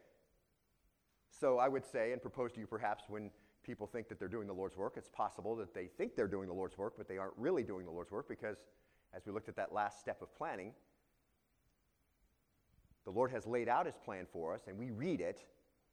So 1.30 1.58
I 1.58 1.68
would 1.68 1.84
say 1.84 2.12
and 2.12 2.20
propose 2.20 2.52
to 2.52 2.60
you 2.60 2.66
perhaps 2.66 3.04
when 3.08 3.30
people 3.62 3.86
think 3.86 4.08
that 4.08 4.18
they're 4.18 4.28
doing 4.28 4.46
the 4.46 4.54
Lord's 4.54 4.76
work, 4.76 4.94
it's 4.96 5.08
possible 5.08 5.54
that 5.56 5.74
they 5.74 5.86
think 5.86 6.16
they're 6.16 6.28
doing 6.28 6.48
the 6.48 6.54
Lord's 6.54 6.78
work, 6.78 6.94
but 6.96 7.08
they 7.08 7.18
aren't 7.18 7.34
really 7.36 7.62
doing 7.62 7.84
the 7.84 7.90
Lord's 7.90 8.10
work 8.10 8.28
because, 8.28 8.56
as 9.14 9.26
we 9.26 9.32
looked 9.32 9.48
at 9.48 9.56
that 9.56 9.72
last 9.72 10.00
step 10.00 10.22
of 10.22 10.34
planning, 10.36 10.72
the 13.04 13.10
Lord 13.10 13.30
has 13.30 13.46
laid 13.46 13.68
out 13.68 13.86
his 13.86 13.96
plan 13.96 14.26
for 14.32 14.54
us, 14.54 14.62
and 14.66 14.78
we 14.78 14.90
read 14.90 15.20
it, 15.20 15.40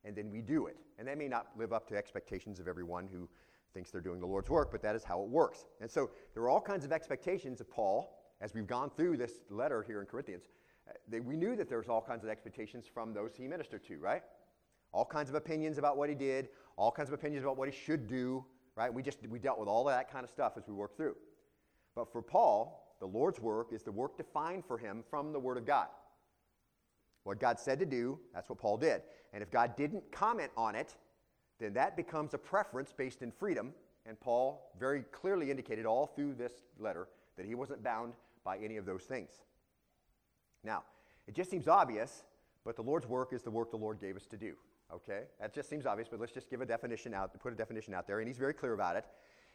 and 0.03 0.15
then 0.15 0.29
we 0.29 0.41
do 0.41 0.67
it. 0.67 0.77
And 0.99 1.07
that 1.07 1.17
may 1.17 1.27
not 1.27 1.47
live 1.57 1.73
up 1.73 1.87
to 1.89 1.95
expectations 1.95 2.59
of 2.59 2.67
everyone 2.67 3.07
who 3.11 3.27
thinks 3.73 3.91
they're 3.91 4.01
doing 4.01 4.19
the 4.19 4.27
Lord's 4.27 4.49
work, 4.49 4.71
but 4.71 4.81
that 4.81 4.95
is 4.95 5.03
how 5.03 5.21
it 5.21 5.29
works. 5.29 5.65
And 5.81 5.89
so 5.89 6.09
there 6.33 6.43
are 6.43 6.49
all 6.49 6.61
kinds 6.61 6.85
of 6.85 6.91
expectations 6.91 7.61
of 7.61 7.69
Paul 7.69 8.17
as 8.41 8.53
we've 8.53 8.67
gone 8.67 8.89
through 8.89 9.17
this 9.17 9.39
letter 9.49 9.83
here 9.83 9.99
in 10.01 10.05
Corinthians. 10.05 10.45
Uh, 10.87 10.93
they, 11.07 11.19
we 11.19 11.35
knew 11.35 11.55
that 11.55 11.69
there 11.69 11.79
was 11.79 11.89
all 11.89 12.01
kinds 12.01 12.23
of 12.23 12.29
expectations 12.29 12.85
from 12.91 13.13
those 13.13 13.35
he 13.35 13.47
ministered 13.47 13.83
to, 13.85 13.97
right? 13.97 14.21
All 14.93 15.05
kinds 15.05 15.29
of 15.29 15.35
opinions 15.35 15.77
about 15.77 15.97
what 15.97 16.09
he 16.09 16.15
did, 16.15 16.49
all 16.77 16.91
kinds 16.91 17.09
of 17.09 17.13
opinions 17.13 17.43
about 17.43 17.57
what 17.57 17.67
he 17.67 17.75
should 17.75 18.07
do, 18.07 18.45
right? 18.75 18.93
We 18.93 19.01
just 19.01 19.19
we 19.27 19.39
dealt 19.39 19.59
with 19.59 19.67
all 19.67 19.87
of 19.87 19.93
that 19.93 20.11
kind 20.11 20.23
of 20.23 20.29
stuff 20.29 20.53
as 20.57 20.67
we 20.67 20.73
worked 20.73 20.95
through. 20.95 21.15
But 21.95 22.11
for 22.11 22.21
Paul, 22.21 22.95
the 22.99 23.07
Lord's 23.07 23.39
work 23.39 23.73
is 23.73 23.83
the 23.83 23.91
work 23.91 24.17
defined 24.17 24.63
for 24.65 24.77
him 24.77 25.03
from 25.09 25.33
the 25.33 25.39
Word 25.39 25.57
of 25.57 25.65
God. 25.65 25.87
What 27.23 27.39
God 27.39 27.59
said 27.59 27.79
to 27.79 27.85
do, 27.85 28.19
that's 28.33 28.47
what 28.47 28.59
Paul 28.59 28.77
did. 28.77 29.01
And 29.33 29.43
if 29.43 29.51
God 29.51 29.75
didn't 29.75 30.09
comment 30.11 30.51
on 30.55 30.75
it, 30.75 30.95
then 31.59 31.73
that 31.73 31.97
becomes 31.97 32.33
a 32.33 32.37
preference 32.37 32.93
based 32.95 33.21
in 33.21 33.31
freedom. 33.31 33.73
And 34.05 34.19
Paul 34.19 34.71
very 34.79 35.01
clearly 35.11 35.51
indicated 35.51 35.85
all 35.85 36.07
through 36.07 36.35
this 36.35 36.53
letter 36.79 37.09
that 37.35 37.45
he 37.45 37.55
wasn't 37.55 37.83
bound 37.83 38.13
by 38.45 38.57
any 38.57 38.77
of 38.77 38.85
those 38.85 39.03
things. 39.03 39.31
Now, 40.63 40.83
it 41.27 41.35
just 41.35 41.51
seems 41.51 41.67
obvious, 41.67 42.23
but 42.63 42.75
the 42.75 42.81
Lord's 42.83 43.07
work 43.07 43.33
is 43.33 43.41
the 43.41 43.51
work 43.51 43.71
the 43.71 43.77
Lord 43.77 43.99
gave 43.99 44.15
us 44.15 44.25
to 44.27 44.37
do. 44.37 44.53
Okay? 44.93 45.23
That 45.39 45.53
just 45.53 45.69
seems 45.69 45.85
obvious, 45.85 46.07
but 46.09 46.19
let's 46.19 46.31
just 46.31 46.49
give 46.49 46.61
a 46.61 46.65
definition 46.65 47.13
out, 47.13 47.37
put 47.39 47.53
a 47.53 47.55
definition 47.55 47.93
out 47.93 48.07
there, 48.07 48.19
and 48.19 48.27
he's 48.27 48.37
very 48.37 48.53
clear 48.53 48.73
about 48.73 48.95
it. 48.95 49.05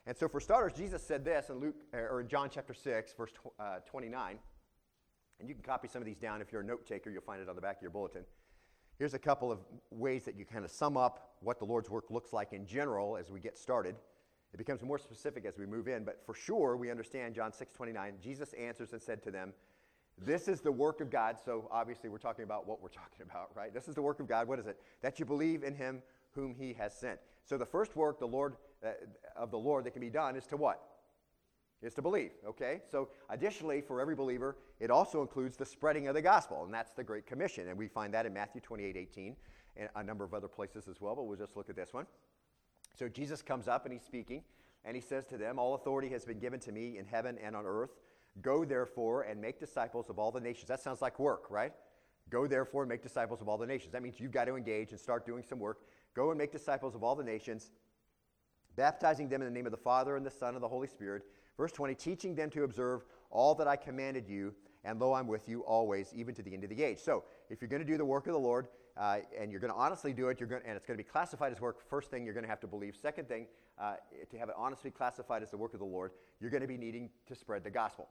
And 0.06 0.16
so, 0.16 0.28
for 0.28 0.40
starters, 0.40 0.72
Jesus 0.72 1.02
said 1.02 1.24
this 1.24 1.48
in 1.48 1.60
Luke 1.60 1.76
or 1.92 2.20
in 2.20 2.28
John 2.28 2.50
chapter 2.52 2.74
6, 2.74 3.14
verse 3.16 3.30
uh, 3.60 3.78
29. 3.86 4.38
And 5.38 5.48
you 5.48 5.54
can 5.54 5.62
copy 5.62 5.88
some 5.88 6.02
of 6.02 6.06
these 6.06 6.18
down 6.18 6.40
if 6.40 6.52
you're 6.52 6.60
a 6.60 6.64
note 6.64 6.86
taker, 6.86 7.10
you'll 7.10 7.22
find 7.22 7.40
it 7.40 7.48
on 7.48 7.56
the 7.56 7.62
back 7.62 7.76
of 7.76 7.82
your 7.82 7.90
bulletin. 7.90 8.24
Here's 8.98 9.14
a 9.14 9.18
couple 9.18 9.50
of 9.50 9.58
ways 9.90 10.24
that 10.24 10.36
you 10.36 10.44
kind 10.44 10.64
of 10.64 10.70
sum 10.70 10.96
up 10.96 11.34
what 11.40 11.58
the 11.58 11.64
Lord's 11.64 11.90
work 11.90 12.10
looks 12.10 12.32
like 12.32 12.52
in 12.52 12.66
general 12.66 13.16
as 13.16 13.30
we 13.30 13.40
get 13.40 13.56
started. 13.56 13.96
It 14.52 14.58
becomes 14.58 14.82
more 14.82 14.98
specific 14.98 15.44
as 15.46 15.56
we 15.56 15.66
move 15.66 15.88
in, 15.88 16.04
but 16.04 16.20
for 16.26 16.34
sure 16.34 16.76
we 16.76 16.90
understand 16.90 17.34
John 17.34 17.52
6 17.52 17.72
29. 17.72 18.14
Jesus 18.20 18.52
answers 18.52 18.92
and 18.92 19.00
said 19.00 19.22
to 19.22 19.30
them, 19.30 19.52
This 20.24 20.48
is 20.48 20.60
the 20.60 20.72
work 20.72 21.00
of 21.00 21.10
God. 21.10 21.36
So 21.44 21.68
obviously 21.70 22.08
we're 22.08 22.18
talking 22.18 22.44
about 22.44 22.66
what 22.66 22.82
we're 22.82 22.88
talking 23.02 23.22
about, 23.22 23.50
right? 23.54 23.72
This 23.72 23.88
is 23.88 23.94
the 23.94 24.02
work 24.02 24.20
of 24.20 24.28
God. 24.28 24.48
What 24.48 24.58
is 24.58 24.66
it? 24.66 24.78
That 25.02 25.18
you 25.18 25.24
believe 25.24 25.62
in 25.64 25.74
him 25.74 26.02
whom 26.34 26.54
he 26.54 26.72
has 26.74 26.94
sent. 26.94 27.18
So 27.44 27.58
the 27.58 27.66
first 27.66 27.96
work 27.96 28.18
the 28.18 28.26
Lord 28.26 28.56
uh, 28.84 28.90
of 29.36 29.50
the 29.50 29.58
Lord 29.58 29.84
that 29.84 29.92
can 29.92 30.00
be 30.00 30.10
done 30.10 30.36
is 30.36 30.46
to 30.46 30.56
what? 30.56 30.80
Is 31.82 31.94
to 31.94 32.02
believe, 32.02 32.30
okay? 32.46 32.80
So 32.90 33.08
additionally, 33.28 33.80
for 33.80 34.00
every 34.00 34.14
believer, 34.14 34.56
it 34.78 34.90
also 34.90 35.20
includes 35.20 35.56
the 35.56 35.66
spreading 35.66 36.06
of 36.06 36.14
the 36.14 36.22
gospel, 36.22 36.64
and 36.64 36.72
that's 36.72 36.92
the 36.92 37.02
Great 37.02 37.26
Commission. 37.26 37.68
And 37.68 37.76
we 37.76 37.88
find 37.88 38.14
that 38.14 38.24
in 38.24 38.32
Matthew 38.32 38.60
28 38.60 38.96
18 38.96 39.36
and 39.76 39.88
a 39.96 40.02
number 40.02 40.24
of 40.24 40.32
other 40.32 40.48
places 40.48 40.86
as 40.88 41.00
well, 41.00 41.16
but 41.16 41.24
we'll 41.24 41.38
just 41.38 41.56
look 41.56 41.68
at 41.68 41.76
this 41.76 41.92
one. 41.92 42.06
So 42.96 43.08
Jesus 43.08 43.42
comes 43.42 43.68
up 43.68 43.84
and 43.84 43.92
he's 43.92 44.04
speaking, 44.04 44.42
and 44.84 44.94
he 44.94 45.00
says 45.00 45.24
to 45.26 45.36
them, 45.36 45.58
All 45.58 45.74
authority 45.74 46.08
has 46.10 46.24
been 46.24 46.38
given 46.38 46.60
to 46.60 46.72
me 46.72 46.98
in 46.98 47.06
heaven 47.06 47.36
and 47.42 47.56
on 47.56 47.66
earth. 47.66 47.90
Go 48.40 48.64
therefore 48.64 49.22
and 49.22 49.40
make 49.40 49.60
disciples 49.60 50.08
of 50.08 50.18
all 50.18 50.30
the 50.32 50.40
nations. 50.40 50.68
That 50.68 50.80
sounds 50.80 51.02
like 51.02 51.18
work, 51.18 51.50
right? 51.50 51.72
Go 52.30 52.46
therefore 52.46 52.82
and 52.82 52.88
make 52.88 53.02
disciples 53.02 53.42
of 53.42 53.48
all 53.48 53.58
the 53.58 53.66
nations. 53.66 53.92
That 53.92 54.02
means 54.02 54.18
you've 54.18 54.32
got 54.32 54.46
to 54.46 54.56
engage 54.56 54.90
and 54.90 54.98
start 54.98 55.26
doing 55.26 55.42
some 55.46 55.58
work. 55.58 55.80
Go 56.14 56.30
and 56.30 56.38
make 56.38 56.50
disciples 56.50 56.94
of 56.94 57.02
all 57.02 57.14
the 57.14 57.24
nations, 57.24 57.70
baptizing 58.74 59.28
them 59.28 59.42
in 59.42 59.48
the 59.48 59.54
name 59.54 59.66
of 59.66 59.72
the 59.72 59.78
Father 59.78 60.16
and 60.16 60.24
the 60.24 60.30
Son 60.30 60.54
and 60.54 60.62
the 60.62 60.68
Holy 60.68 60.88
Spirit. 60.88 61.24
Verse 61.58 61.72
20, 61.72 61.94
teaching 61.94 62.34
them 62.34 62.48
to 62.50 62.64
observe 62.64 63.04
all 63.30 63.54
that 63.56 63.68
I 63.68 63.76
commanded 63.76 64.26
you, 64.28 64.54
and 64.84 64.98
lo, 64.98 65.12
I'm 65.12 65.26
with 65.26 65.48
you 65.48 65.60
always, 65.60 66.12
even 66.14 66.34
to 66.34 66.42
the 66.42 66.54
end 66.54 66.64
of 66.64 66.70
the 66.70 66.82
age. 66.82 66.98
So, 66.98 67.24
if 67.50 67.60
you're 67.60 67.68
going 67.68 67.82
to 67.82 67.88
do 67.88 67.98
the 67.98 68.04
work 68.04 68.26
of 68.26 68.32
the 68.32 68.38
Lord, 68.38 68.68
uh, 68.96 69.18
and 69.38 69.50
you're 69.50 69.60
going 69.60 69.72
to 69.72 69.78
honestly 69.78 70.12
do 70.12 70.28
it, 70.28 70.40
you're 70.40 70.48
going, 70.48 70.62
and 70.66 70.76
it's 70.76 70.86
going 70.86 70.96
to 70.96 71.02
be 71.02 71.08
classified 71.08 71.52
as 71.52 71.60
work. 71.60 71.88
First 71.88 72.10
thing, 72.10 72.24
you're 72.24 72.34
going 72.34 72.44
to 72.44 72.50
have 72.50 72.60
to 72.60 72.66
believe. 72.66 72.96
Second 72.96 73.28
thing, 73.28 73.46
uh, 73.78 73.94
to 74.30 74.38
have 74.38 74.48
it 74.48 74.54
honestly 74.56 74.90
classified 74.90 75.42
as 75.42 75.50
the 75.50 75.56
work 75.56 75.72
of 75.72 75.80
the 75.80 75.86
Lord, 75.86 76.12
you're 76.40 76.50
going 76.50 76.62
to 76.62 76.66
be 76.66 76.76
needing 76.76 77.10
to 77.26 77.34
spread 77.34 77.64
the 77.64 77.70
gospel. 77.70 78.08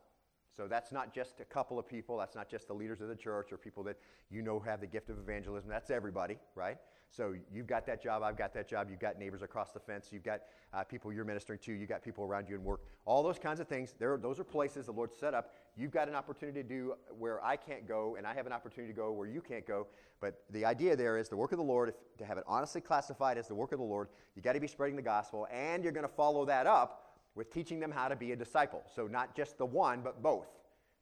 So 0.56 0.66
that's 0.68 0.92
not 0.92 1.14
just 1.14 1.40
a 1.40 1.44
couple 1.44 1.78
of 1.78 1.88
people. 1.88 2.18
That's 2.18 2.34
not 2.34 2.48
just 2.48 2.68
the 2.68 2.74
leaders 2.74 3.00
of 3.00 3.08
the 3.08 3.16
church 3.16 3.52
or 3.52 3.56
people 3.56 3.82
that 3.84 3.96
you 4.30 4.42
know 4.42 4.60
have 4.60 4.80
the 4.80 4.86
gift 4.86 5.08
of 5.08 5.18
evangelism. 5.18 5.70
That's 5.70 5.90
everybody, 5.90 6.38
right? 6.54 6.78
So 7.12 7.34
you've 7.52 7.66
got 7.66 7.84
that 7.86 8.02
job, 8.02 8.22
I've 8.22 8.38
got 8.38 8.54
that 8.54 8.66
job, 8.66 8.88
you've 8.88 8.98
got 8.98 9.18
neighbors 9.18 9.42
across 9.42 9.72
the 9.72 9.78
fence, 9.78 10.08
you've 10.12 10.24
got 10.24 10.40
uh, 10.72 10.82
people 10.82 11.12
you're 11.12 11.26
ministering 11.26 11.58
to, 11.58 11.72
you've 11.72 11.90
got 11.90 12.02
people 12.02 12.24
around 12.24 12.48
you 12.48 12.54
in 12.54 12.64
work. 12.64 12.80
All 13.04 13.22
those 13.22 13.38
kinds 13.38 13.60
of 13.60 13.68
things, 13.68 13.94
there, 13.98 14.16
those 14.16 14.40
are 14.40 14.44
places 14.44 14.86
the 14.86 14.92
Lord 14.92 15.12
set 15.12 15.34
up. 15.34 15.52
You've 15.76 15.90
got 15.90 16.08
an 16.08 16.14
opportunity 16.14 16.62
to 16.62 16.68
do 16.68 16.94
where 17.18 17.44
I 17.44 17.56
can't 17.56 17.86
go, 17.86 18.16
and 18.16 18.26
I 18.26 18.32
have 18.32 18.46
an 18.46 18.52
opportunity 18.52 18.94
to 18.94 18.96
go 18.96 19.12
where 19.12 19.28
you 19.28 19.42
can't 19.42 19.66
go. 19.66 19.88
But 20.22 20.40
the 20.50 20.64
idea 20.64 20.96
there 20.96 21.18
is 21.18 21.28
the 21.28 21.36
work 21.36 21.52
of 21.52 21.58
the 21.58 21.64
Lord, 21.64 21.90
if, 21.90 21.96
to 22.16 22.24
have 22.24 22.38
it 22.38 22.44
honestly 22.46 22.80
classified 22.80 23.36
as 23.36 23.46
the 23.46 23.54
work 23.54 23.72
of 23.72 23.78
the 23.78 23.84
Lord, 23.84 24.08
you've 24.34 24.44
got 24.44 24.54
to 24.54 24.60
be 24.60 24.66
spreading 24.66 24.96
the 24.96 25.02
gospel, 25.02 25.46
and 25.52 25.82
you're 25.82 25.92
going 25.92 26.08
to 26.08 26.14
follow 26.14 26.46
that 26.46 26.66
up 26.66 27.01
with 27.34 27.52
teaching 27.52 27.80
them 27.80 27.90
how 27.90 28.08
to 28.08 28.16
be 28.16 28.32
a 28.32 28.36
disciple. 28.36 28.82
So 28.94 29.06
not 29.06 29.34
just 29.34 29.58
the 29.58 29.66
one, 29.66 30.00
but 30.02 30.22
both. 30.22 30.48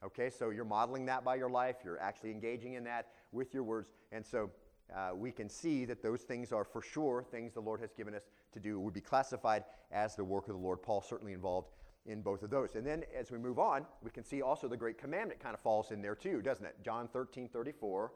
Okay, 0.05 0.31
so 0.31 0.51
you're 0.51 0.65
modeling 0.65 1.05
that 1.07 1.25
by 1.25 1.35
your 1.35 1.51
life, 1.51 1.77
you're 1.85 2.01
actually 2.01 2.31
engaging 2.31 2.75
in 2.75 2.85
that 2.85 3.09
with 3.33 3.53
your 3.53 3.63
words. 3.63 3.91
And 4.13 4.25
so 4.25 4.51
uh, 4.95 5.11
we 5.15 5.31
can 5.31 5.49
see 5.49 5.85
that 5.85 6.03
those 6.03 6.23
things 6.23 6.53
are 6.53 6.65
for 6.65 6.81
sure 6.81 7.23
things 7.31 7.53
the 7.53 7.61
Lord 7.61 7.81
has 7.81 7.93
given 7.93 8.15
us 8.15 8.23
to 8.53 8.61
do, 8.61 8.81
would 8.81 8.95
be 8.95 9.01
classified 9.01 9.65
as 9.93 10.17
the 10.17 10.25
work 10.25 10.49
of 10.49 10.55
the 10.55 10.61
Lord. 10.61 10.83
Paul 10.83 11.03
certainly 11.03 11.33
involved 11.33 11.69
in 12.07 12.23
both 12.23 12.43
of 12.43 12.51
those. 12.51 12.77
And 12.77 12.87
then 12.87 13.05
as 13.19 13.31
we 13.31 13.39
move 13.39 13.59
on, 13.59 13.85
we 14.03 14.11
can 14.11 14.25
see 14.25 14.41
also 14.41 14.69
the 14.69 14.77
great 14.77 14.99
commandment 14.99 15.39
kind 15.41 15.55
of 15.55 15.61
falls 15.61 15.91
in 15.91 16.01
there 16.01 16.15
too, 16.15 16.41
doesn't 16.41 16.65
it? 16.65 16.77
John 16.83 17.09
13, 17.09 17.49
34. 17.49 18.13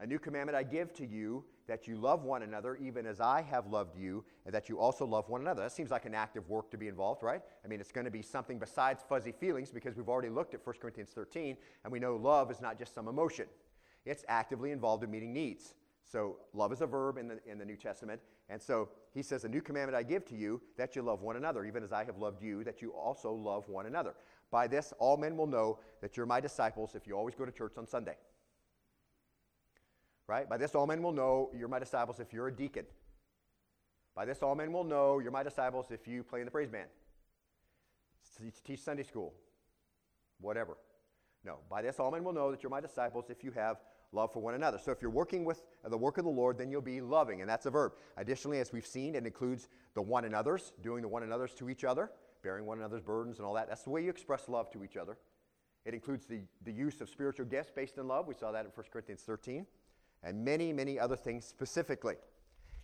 A 0.00 0.06
new 0.06 0.18
commandment 0.18 0.56
I 0.56 0.62
give 0.62 0.94
to 0.94 1.06
you 1.06 1.44
that 1.68 1.86
you 1.86 1.96
love 1.96 2.24
one 2.24 2.42
another, 2.42 2.76
even 2.76 3.06
as 3.06 3.20
I 3.20 3.42
have 3.42 3.66
loved 3.66 3.96
you, 3.96 4.24
and 4.46 4.54
that 4.54 4.68
you 4.68 4.78
also 4.80 5.04
love 5.04 5.28
one 5.28 5.42
another. 5.42 5.62
That 5.62 5.72
seems 5.72 5.90
like 5.90 6.06
an 6.06 6.14
active 6.14 6.48
work 6.48 6.70
to 6.70 6.78
be 6.78 6.88
involved, 6.88 7.22
right? 7.22 7.42
I 7.64 7.68
mean, 7.68 7.80
it's 7.80 7.92
going 7.92 8.06
to 8.06 8.10
be 8.10 8.22
something 8.22 8.58
besides 8.58 9.04
fuzzy 9.06 9.30
feelings 9.30 9.70
because 9.70 9.96
we've 9.96 10.08
already 10.08 10.30
looked 10.30 10.54
at 10.54 10.66
1 10.66 10.76
Corinthians 10.80 11.10
13, 11.10 11.56
and 11.84 11.92
we 11.92 12.00
know 12.00 12.16
love 12.16 12.50
is 12.50 12.62
not 12.62 12.78
just 12.78 12.94
some 12.94 13.08
emotion, 13.08 13.46
it's 14.06 14.24
actively 14.26 14.72
involved 14.72 15.04
in 15.04 15.10
meeting 15.10 15.34
needs. 15.34 15.74
So, 16.10 16.38
love 16.54 16.72
is 16.72 16.80
a 16.80 16.86
verb 16.86 17.18
in 17.18 17.28
the, 17.28 17.38
in 17.46 17.58
the 17.58 17.64
New 17.64 17.76
Testament. 17.76 18.20
And 18.48 18.60
so, 18.60 18.88
he 19.12 19.22
says, 19.22 19.44
A 19.44 19.48
new 19.48 19.60
commandment 19.60 19.96
I 19.96 20.02
give 20.02 20.24
to 20.26 20.34
you, 20.34 20.60
that 20.76 20.96
you 20.96 21.02
love 21.02 21.20
one 21.20 21.36
another, 21.36 21.64
even 21.64 21.84
as 21.84 21.92
I 21.92 22.04
have 22.04 22.16
loved 22.16 22.42
you, 22.42 22.64
that 22.64 22.82
you 22.82 22.90
also 22.90 23.32
love 23.32 23.68
one 23.68 23.86
another. 23.86 24.14
By 24.50 24.66
this, 24.66 24.92
all 24.98 25.16
men 25.16 25.36
will 25.36 25.46
know 25.46 25.78
that 26.00 26.16
you're 26.16 26.26
my 26.26 26.40
disciples 26.40 26.96
if 26.96 27.06
you 27.06 27.16
always 27.16 27.36
go 27.36 27.44
to 27.44 27.52
church 27.52 27.74
on 27.76 27.86
Sunday. 27.86 28.16
Right? 30.30 30.48
By 30.48 30.58
this, 30.58 30.76
all 30.76 30.86
men 30.86 31.02
will 31.02 31.10
know 31.10 31.50
you're 31.58 31.66
my 31.66 31.80
disciples 31.80 32.20
if 32.20 32.32
you're 32.32 32.46
a 32.46 32.52
deacon. 32.52 32.86
By 34.14 34.24
this, 34.24 34.44
all 34.44 34.54
men 34.54 34.72
will 34.72 34.84
know 34.84 35.18
you're 35.18 35.32
my 35.32 35.42
disciples 35.42 35.86
if 35.90 36.06
you 36.06 36.22
play 36.22 36.38
in 36.38 36.44
the 36.44 36.52
praise 36.52 36.70
band, 36.70 36.88
teach 38.64 38.78
Sunday 38.78 39.02
school, 39.02 39.34
whatever. 40.40 40.76
No. 41.44 41.56
By 41.68 41.82
this, 41.82 41.98
all 41.98 42.12
men 42.12 42.22
will 42.22 42.32
know 42.32 42.52
that 42.52 42.62
you're 42.62 42.70
my 42.70 42.80
disciples 42.80 43.24
if 43.28 43.42
you 43.42 43.50
have 43.50 43.78
love 44.12 44.32
for 44.32 44.38
one 44.38 44.54
another. 44.54 44.78
So 44.78 44.92
if 44.92 45.02
you're 45.02 45.10
working 45.10 45.44
with 45.44 45.64
the 45.84 45.98
work 45.98 46.16
of 46.16 46.22
the 46.22 46.30
Lord, 46.30 46.58
then 46.58 46.70
you'll 46.70 46.80
be 46.80 47.00
loving, 47.00 47.40
and 47.40 47.50
that's 47.50 47.66
a 47.66 47.70
verb. 47.70 47.94
Additionally, 48.16 48.60
as 48.60 48.72
we've 48.72 48.86
seen, 48.86 49.16
it 49.16 49.26
includes 49.26 49.68
the 49.94 50.02
one 50.02 50.24
another's, 50.24 50.74
doing 50.80 51.02
the 51.02 51.08
one 51.08 51.24
another's 51.24 51.54
to 51.54 51.68
each 51.68 51.82
other, 51.82 52.08
bearing 52.44 52.66
one 52.66 52.78
another's 52.78 53.02
burdens 53.02 53.38
and 53.38 53.46
all 53.46 53.54
that. 53.54 53.68
That's 53.68 53.82
the 53.82 53.90
way 53.90 54.04
you 54.04 54.10
express 54.10 54.48
love 54.48 54.70
to 54.70 54.84
each 54.84 54.96
other. 54.96 55.18
It 55.84 55.92
includes 55.92 56.26
the, 56.26 56.42
the 56.64 56.72
use 56.72 57.00
of 57.00 57.08
spiritual 57.08 57.46
gifts 57.46 57.72
based 57.74 57.98
in 57.98 58.06
love. 58.06 58.28
We 58.28 58.34
saw 58.34 58.52
that 58.52 58.64
in 58.64 58.70
1 58.70 58.86
Corinthians 58.92 59.22
13, 59.22 59.66
and 60.22 60.44
many, 60.44 60.72
many 60.72 60.98
other 60.98 61.16
things 61.16 61.44
specifically. 61.44 62.16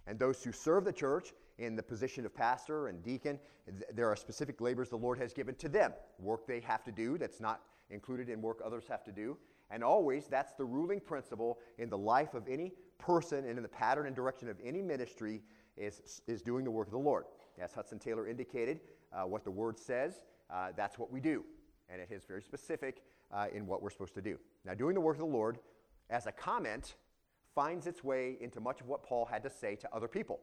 And 0.07 0.19
those 0.19 0.43
who 0.43 0.53
serve 0.53 0.85
the 0.85 0.93
church 0.93 1.33
in 1.59 1.75
the 1.75 1.83
position 1.83 2.25
of 2.25 2.35
pastor 2.35 2.89
and 2.89 3.03
deacon, 3.03 3.39
th- 3.67 3.83
there 3.95 4.09
are 4.09 4.17
specific 4.17 4.61
labors 4.61 4.89
the 4.89 4.97
Lord 4.97 5.19
has 5.19 5.33
given 5.33 5.55
to 5.57 5.69
them, 5.69 5.93
work 6.19 6.47
they 6.47 6.61
have 6.61 6.85
to 6.85 6.93
do 6.93 7.19
that's 7.19 7.41
not 7.41 7.63
included 7.91 8.29
in 8.29 8.41
work 8.41 8.61
others 8.65 8.85
have 8.89 9.05
to 9.05 9.13
do. 9.13 9.37
And 9.71 9.83
always, 9.83 10.29
that's 10.29 10.53
the 10.55 10.65
ruling 10.65 11.01
principle 11.01 11.59
in 11.79 11.89
the 11.89 11.99
life 11.99 12.35
of 12.35 12.47
any 12.49 12.73
person 12.99 13.47
and 13.47 13.57
in 13.57 13.63
the 13.63 13.69
pattern 13.69 14.07
and 14.07 14.15
direction 14.15 14.49
of 14.49 14.57
any 14.65 14.81
ministry 14.81 15.43
is, 15.77 16.21
is 16.27 16.41
doing 16.41 16.65
the 16.65 16.71
work 16.71 16.87
of 16.87 16.93
the 16.93 16.99
Lord. 16.99 17.25
As 17.59 17.73
Hudson 17.73 17.99
Taylor 17.99 18.29
indicated, 18.29 18.81
uh, 19.13 19.23
what 19.23 19.45
the 19.45 19.51
word 19.51 19.79
says, 19.79 20.21
uh, 20.51 20.69
that's 20.77 20.99
what 20.99 21.11
we 21.11 21.21
do. 21.21 21.45
And 21.89 22.01
it 22.01 22.09
is 22.11 22.25
very 22.25 22.43
specific 22.43 23.03
uh, 23.33 23.47
in 23.53 23.67
what 23.67 23.83
we're 23.83 23.91
supposed 23.91 24.15
to 24.15 24.23
do. 24.23 24.39
Now, 24.65 24.75
doing 24.75 24.95
the 24.95 25.01
work 25.01 25.17
of 25.17 25.21
the 25.21 25.27
Lord 25.27 25.59
as 26.11 26.27
a 26.27 26.33
comment 26.33 26.95
finds 27.57 27.89
its 27.89 28.05
way 28.05 28.37
into 28.41 28.61
much 28.61 28.81
of 28.81 28.87
what 28.87 29.03
Paul 29.03 29.25
had 29.25 29.43
to 29.43 29.51
say 29.51 29.75
to 29.77 29.93
other 29.93 30.07
people. 30.07 30.39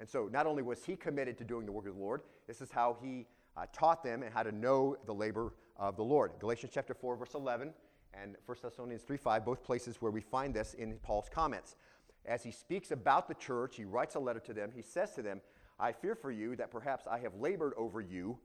And 0.00 0.08
so, 0.08 0.28
not 0.32 0.46
only 0.46 0.62
was 0.62 0.84
he 0.84 0.96
committed 0.96 1.38
to 1.38 1.44
doing 1.44 1.64
the 1.66 1.72
work 1.72 1.86
of 1.86 1.94
the 1.94 2.00
Lord, 2.00 2.22
this 2.48 2.60
is 2.60 2.72
how 2.72 2.96
he 3.00 3.26
uh, 3.56 3.66
taught 3.72 4.02
them 4.02 4.22
and 4.22 4.32
how 4.34 4.42
to 4.42 4.52
know 4.52 4.96
the 5.06 5.14
labor 5.14 5.54
of 5.76 5.96
the 5.96 6.02
Lord. 6.02 6.32
Galatians 6.40 6.72
chapter 6.74 6.94
4, 6.94 7.16
verse 7.16 7.34
11 7.34 7.72
and 8.12 8.36
1 8.46 8.58
Thessalonians 8.62 9.02
3 9.02 9.16
5, 9.16 9.44
both 9.44 9.62
places 9.62 9.96
where 10.00 10.10
we 10.10 10.20
find 10.20 10.52
this 10.52 10.74
in 10.74 10.94
Paul's 11.02 11.28
comments. 11.32 11.76
As 12.24 12.42
he 12.42 12.50
speaks 12.50 12.90
about 12.90 13.28
the 13.28 13.34
church, 13.34 13.76
he 13.76 13.84
writes 13.84 14.16
a 14.16 14.18
letter 14.18 14.40
to 14.40 14.52
them. 14.52 14.72
He 14.74 14.82
says 14.82 15.12
to 15.12 15.22
them, 15.22 15.40
I 15.78 15.92
fear 15.92 16.14
for 16.14 16.30
you 16.30 16.56
that 16.56 16.70
perhaps 16.70 17.06
I 17.06 17.18
have 17.18 17.34
labored 17.34 17.74
over 17.76 18.00
you 18.00 18.38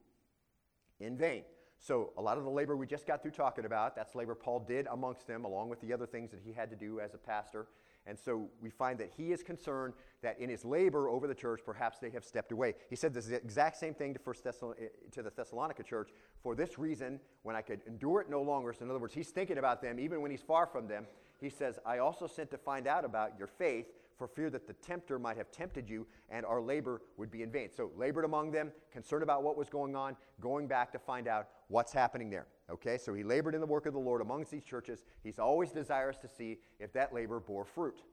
in 1.00 1.18
vain. 1.18 1.44
So, 1.84 2.12
a 2.16 2.22
lot 2.22 2.38
of 2.38 2.44
the 2.44 2.50
labor 2.50 2.78
we 2.78 2.86
just 2.86 3.08
got 3.08 3.24
through 3.24 3.32
talking 3.32 3.66
about, 3.66 3.96
that's 3.96 4.14
labor 4.14 4.36
Paul 4.36 4.60
did 4.60 4.86
amongst 4.92 5.26
them, 5.26 5.46
along 5.46 5.70
with 5.70 5.82
the 5.82 5.92
other 5.92 6.06
things 6.06 6.30
that 6.30 6.40
he 6.46 6.54
had 6.54 6.70
to 6.70 6.76
do 6.76 7.00
as 7.00 7.16
a 7.16 7.18
pastor. 7.18 7.66
And 8.06 8.18
so 8.18 8.50
we 8.62 8.70
find 8.70 9.00
that 9.00 9.12
he 9.16 9.32
is 9.32 9.44
concerned 9.44 9.94
that 10.22 10.40
in 10.40 10.50
his 10.50 10.66
labor 10.66 11.10
over 11.10 11.28
the 11.28 11.36
church, 11.36 11.62
perhaps 11.66 12.00
they 12.00 12.10
have 12.12 12.24
stepped 12.24 12.52
away. 12.52 12.76
He 12.90 12.96
said 12.96 13.14
this 13.14 13.30
exact 13.30 13.78
same 13.78 13.94
thing 13.94 14.14
to, 14.14 14.20
First 14.20 14.44
Thessalon- 14.44 14.76
eh, 14.80 14.88
to 15.12 15.22
the 15.24 15.30
Thessalonica 15.30 15.84
church. 15.84 16.12
For 16.42 16.56
this 16.56 16.80
reason, 16.80 17.20
when 17.44 17.56
I 17.56 17.62
could 17.62 17.82
endure 17.86 18.22
it 18.22 18.30
no 18.30 18.42
longer, 18.42 18.74
so 18.74 18.84
in 18.86 18.90
other 18.90 19.00
words, 19.00 19.14
he's 19.14 19.30
thinking 19.30 19.58
about 19.58 19.82
them 19.82 20.00
even 20.00 20.22
when 20.22 20.32
he's 20.32 20.42
far 20.42 20.66
from 20.66 20.88
them, 20.88 21.06
he 21.40 21.50
says, 21.50 21.80
I 21.86 21.98
also 22.00 22.28
sent 22.28 22.52
to 22.52 22.58
find 22.58 22.88
out 22.88 23.06
about 23.06 23.38
your 23.38 23.48
faith 23.48 23.88
for 24.22 24.28
fear 24.28 24.52
that 24.52 24.68
the 24.68 24.74
tempter 24.74 25.18
might 25.18 25.36
have 25.36 25.50
tempted 25.50 25.90
you 25.90 26.06
and 26.30 26.46
our 26.46 26.62
labor 26.62 27.02
would 27.18 27.32
be 27.32 27.42
in 27.42 27.52
vain. 27.52 27.70
So, 27.76 27.90
labored 27.98 28.24
among 28.24 28.52
them, 28.52 28.72
concerned 28.92 29.24
about 29.24 29.42
what 29.42 29.58
was 29.58 29.68
going 29.68 29.96
on, 29.96 30.16
going 30.40 30.68
back 30.68 30.92
to 30.92 31.00
find 31.00 31.28
out 31.28 31.48
what's 31.70 31.92
happening 31.92 32.30
there. 32.30 32.46
Okay, 32.70 33.00
so 33.00 33.16
he 33.16 33.24
labored 33.24 33.56
in 33.56 33.62
the 33.62 33.66
work 33.66 33.88
of 33.88 33.94
the 33.94 34.00
Lord 34.00 34.22
amongst 34.22 34.52
these 34.52 34.64
churches. 34.64 35.02
He's 35.24 35.40
always 35.40 35.72
desirous 35.72 36.18
to 36.18 36.28
see 36.28 36.60
if 36.80 36.94
that 36.94 37.16
labor 37.16 37.40
bore 37.40 37.66
fruit. 37.66 38.04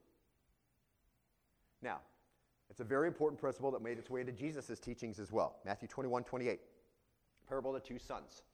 Now, 1.82 1.98
it's 2.70 2.80
a 2.80 2.84
very 2.84 3.06
important 3.06 3.38
principle 3.38 3.70
that 3.72 3.82
made 3.82 3.98
its 3.98 4.08
way 4.08 4.22
into 4.22 4.32
Jesus' 4.32 4.80
teachings 4.80 5.18
as 5.18 5.30
well. 5.30 5.56
Matthew 5.66 5.88
21 5.88 6.24
28, 6.24 6.58
parable 7.46 7.76
of 7.76 7.82
the 7.82 7.86
two 7.86 7.98
sons. 7.98 8.44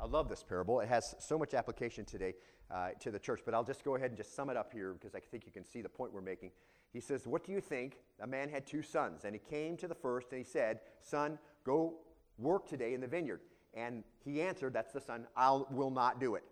I 0.00 0.06
love 0.06 0.30
this 0.30 0.42
parable. 0.42 0.80
It 0.80 0.88
has 0.88 1.14
so 1.18 1.38
much 1.38 1.52
application 1.52 2.06
today 2.06 2.34
uh, 2.70 2.88
to 3.00 3.10
the 3.10 3.18
church, 3.18 3.40
but 3.44 3.52
I'll 3.52 3.64
just 3.64 3.84
go 3.84 3.96
ahead 3.96 4.10
and 4.10 4.16
just 4.16 4.34
sum 4.34 4.50
it 4.50 4.56
up 4.56 4.72
here 4.72 4.94
because 4.94 5.14
I 5.14 5.20
think 5.20 5.44
you 5.44 5.52
can 5.52 5.64
see 5.64 5.82
the 5.82 5.88
point 5.88 6.12
we're 6.12 6.20
making. 6.20 6.50
He 6.92 7.00
says, 7.00 7.26
What 7.26 7.44
do 7.44 7.52
you 7.52 7.60
think? 7.60 7.98
A 8.20 8.26
man 8.26 8.48
had 8.48 8.66
two 8.66 8.82
sons, 8.82 9.24
and 9.24 9.34
he 9.34 9.40
came 9.40 9.76
to 9.76 9.88
the 9.88 9.94
first 9.94 10.32
and 10.32 10.38
he 10.38 10.44
said, 10.44 10.80
Son, 11.00 11.38
go 11.64 11.94
work 12.38 12.66
today 12.66 12.94
in 12.94 13.00
the 13.00 13.06
vineyard. 13.06 13.40
And 13.74 14.04
he 14.24 14.40
answered, 14.40 14.72
That's 14.72 14.92
the 14.92 15.00
son, 15.00 15.26
I 15.36 15.60
will 15.70 15.90
not 15.90 16.20
do 16.20 16.34
it. 16.34 16.44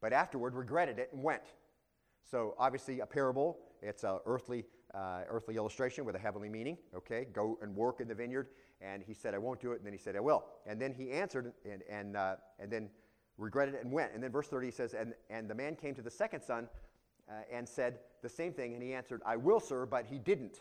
But 0.00 0.12
afterward 0.12 0.54
regretted 0.54 0.98
it 0.98 1.10
and 1.12 1.22
went. 1.22 1.42
So 2.24 2.54
obviously, 2.58 3.00
a 3.00 3.06
parable, 3.06 3.58
it's 3.82 4.04
an 4.04 4.18
earthly, 4.26 4.64
uh, 4.94 5.22
earthly 5.28 5.56
illustration 5.56 6.04
with 6.04 6.16
a 6.16 6.18
heavenly 6.18 6.48
meaning. 6.48 6.78
Okay, 6.94 7.26
go 7.32 7.58
and 7.62 7.74
work 7.74 8.00
in 8.00 8.08
the 8.08 8.14
vineyard. 8.14 8.48
And 8.80 9.02
he 9.02 9.14
said, 9.14 9.34
I 9.34 9.38
won't 9.38 9.60
do 9.60 9.72
it. 9.72 9.76
And 9.76 9.86
then 9.86 9.92
he 9.92 9.98
said, 9.98 10.16
I 10.16 10.20
will. 10.20 10.44
And 10.66 10.80
then 10.80 10.92
he 10.92 11.10
answered 11.10 11.52
and, 11.70 11.82
and, 11.88 12.16
uh, 12.16 12.36
and 12.58 12.70
then 12.70 12.88
regretted 13.38 13.74
it 13.74 13.84
and 13.84 13.92
went. 13.92 14.12
And 14.12 14.22
then 14.22 14.32
verse 14.32 14.48
30 14.48 14.70
says, 14.70 14.94
and, 14.94 15.14
and 15.30 15.48
the 15.48 15.54
man 15.54 15.76
came 15.76 15.94
to 15.94 16.02
the 16.02 16.10
second 16.10 16.42
son 16.42 16.68
uh, 17.28 17.42
and 17.52 17.68
said 17.68 17.98
the 18.22 18.28
same 18.28 18.52
thing. 18.52 18.74
And 18.74 18.82
he 18.82 18.94
answered, 18.94 19.22
I 19.24 19.36
will, 19.36 19.60
sir, 19.60 19.86
but 19.86 20.06
he 20.06 20.18
didn't. 20.18 20.60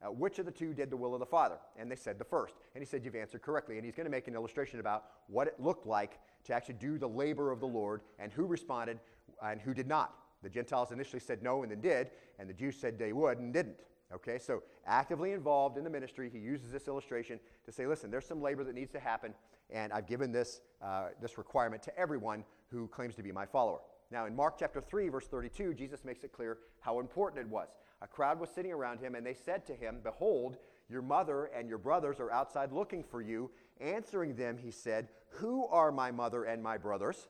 Uh, 0.00 0.12
which 0.12 0.38
of 0.38 0.46
the 0.46 0.52
two 0.52 0.72
did 0.74 0.90
the 0.90 0.96
will 0.96 1.12
of 1.14 1.20
the 1.20 1.26
Father? 1.26 1.56
And 1.76 1.90
they 1.90 1.96
said, 1.96 2.18
the 2.18 2.24
first. 2.24 2.54
And 2.74 2.82
he 2.82 2.86
said, 2.86 3.04
You've 3.04 3.16
answered 3.16 3.42
correctly. 3.42 3.76
And 3.76 3.84
he's 3.84 3.96
going 3.96 4.06
to 4.06 4.10
make 4.10 4.28
an 4.28 4.34
illustration 4.34 4.78
about 4.78 5.04
what 5.26 5.48
it 5.48 5.54
looked 5.58 5.86
like 5.86 6.20
to 6.44 6.54
actually 6.54 6.76
do 6.76 6.98
the 6.98 7.08
labor 7.08 7.50
of 7.50 7.60
the 7.60 7.66
Lord 7.66 8.02
and 8.18 8.32
who 8.32 8.46
responded 8.46 9.00
and 9.42 9.60
who 9.60 9.74
did 9.74 9.88
not. 9.88 10.14
The 10.42 10.48
Gentiles 10.48 10.92
initially 10.92 11.20
said 11.20 11.42
no 11.42 11.62
and 11.62 11.72
then 11.72 11.80
did, 11.80 12.10
and 12.38 12.48
the 12.48 12.54
Jews 12.54 12.76
said 12.76 12.98
they 12.98 13.12
would 13.12 13.38
and 13.38 13.52
didn't. 13.52 13.80
Okay, 14.14 14.38
so 14.38 14.62
actively 14.86 15.32
involved 15.32 15.76
in 15.76 15.84
the 15.84 15.90
ministry, 15.90 16.30
he 16.32 16.38
uses 16.38 16.72
this 16.72 16.88
illustration 16.88 17.38
to 17.66 17.72
say, 17.72 17.86
listen, 17.86 18.10
there's 18.10 18.24
some 18.24 18.40
labor 18.40 18.64
that 18.64 18.74
needs 18.74 18.90
to 18.92 19.00
happen, 19.00 19.34
and 19.68 19.92
I've 19.92 20.06
given 20.06 20.32
this, 20.32 20.62
uh, 20.80 21.08
this 21.20 21.36
requirement 21.36 21.82
to 21.82 21.98
everyone 21.98 22.44
who 22.70 22.88
claims 22.88 23.16
to 23.16 23.22
be 23.22 23.32
my 23.32 23.44
follower. 23.44 23.80
Now, 24.10 24.24
in 24.26 24.34
Mark 24.34 24.56
chapter 24.58 24.80
3, 24.80 25.10
verse 25.10 25.26
32, 25.26 25.74
Jesus 25.74 26.04
makes 26.04 26.24
it 26.24 26.32
clear 26.32 26.58
how 26.80 26.98
important 26.98 27.44
it 27.44 27.50
was. 27.50 27.68
A 28.00 28.06
crowd 28.06 28.40
was 28.40 28.48
sitting 28.48 28.72
around 28.72 29.00
him, 29.00 29.14
and 29.14 29.26
they 29.26 29.34
said 29.34 29.66
to 29.66 29.74
him, 29.74 30.00
Behold, 30.02 30.56
your 30.88 31.02
mother 31.02 31.46
and 31.46 31.68
your 31.68 31.78
brothers 31.78 32.18
are 32.18 32.30
outside 32.30 32.72
looking 32.72 33.02
for 33.02 33.20
you. 33.20 33.50
Answering 33.80 34.34
them, 34.34 34.56
he 34.56 34.70
said, 34.70 35.08
Who 35.32 35.66
are 35.66 35.92
my 35.92 36.10
mother 36.10 36.44
and 36.44 36.62
my 36.62 36.78
brothers? 36.78 37.28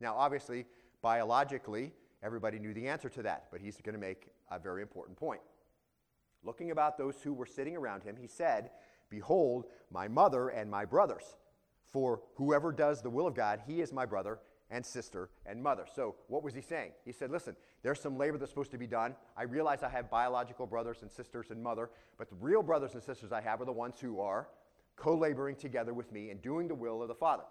Now, 0.00 0.14
obviously, 0.14 0.66
biologically, 1.02 1.92
everybody 2.22 2.60
knew 2.60 2.72
the 2.72 2.86
answer 2.86 3.08
to 3.08 3.22
that, 3.22 3.46
but 3.50 3.60
he's 3.60 3.80
going 3.80 3.94
to 3.94 4.00
make 4.00 4.28
a 4.50 4.60
very 4.60 4.82
important 4.82 5.18
point. 5.18 5.40
Looking 6.44 6.70
about 6.70 6.96
those 6.96 7.20
who 7.22 7.32
were 7.32 7.46
sitting 7.46 7.76
around 7.76 8.04
him, 8.04 8.16
he 8.16 8.28
said, 8.28 8.70
Behold, 9.10 9.64
my 9.90 10.06
mother 10.06 10.50
and 10.50 10.70
my 10.70 10.84
brothers. 10.84 11.36
For 11.90 12.20
whoever 12.34 12.70
does 12.70 13.02
the 13.02 13.10
will 13.10 13.26
of 13.26 13.34
God, 13.34 13.62
he 13.66 13.80
is 13.80 13.92
my 13.92 14.06
brother 14.06 14.38
and 14.70 14.84
sister 14.84 15.30
and 15.44 15.62
mother. 15.62 15.84
So, 15.94 16.16
what 16.28 16.42
was 16.42 16.54
he 16.54 16.60
saying? 16.60 16.92
He 17.04 17.12
said, 17.12 17.30
Listen, 17.30 17.56
there's 17.82 18.00
some 18.00 18.18
labor 18.18 18.38
that's 18.38 18.50
supposed 18.50 18.72
to 18.72 18.78
be 18.78 18.86
done. 18.86 19.14
I 19.36 19.44
realize 19.44 19.82
I 19.82 19.88
have 19.88 20.10
biological 20.10 20.66
brothers 20.66 21.02
and 21.02 21.10
sisters 21.10 21.50
and 21.50 21.62
mother, 21.62 21.90
but 22.18 22.28
the 22.28 22.36
real 22.36 22.62
brothers 22.62 22.94
and 22.94 23.02
sisters 23.02 23.32
I 23.32 23.40
have 23.40 23.60
are 23.60 23.64
the 23.64 23.72
ones 23.72 23.96
who 24.00 24.20
are 24.20 24.48
co 24.96 25.14
laboring 25.16 25.56
together 25.56 25.94
with 25.94 26.10
me 26.12 26.30
and 26.30 26.42
doing 26.42 26.68
the 26.68 26.74
will 26.74 27.02
of 27.02 27.08
the 27.08 27.14
Father. 27.14 27.44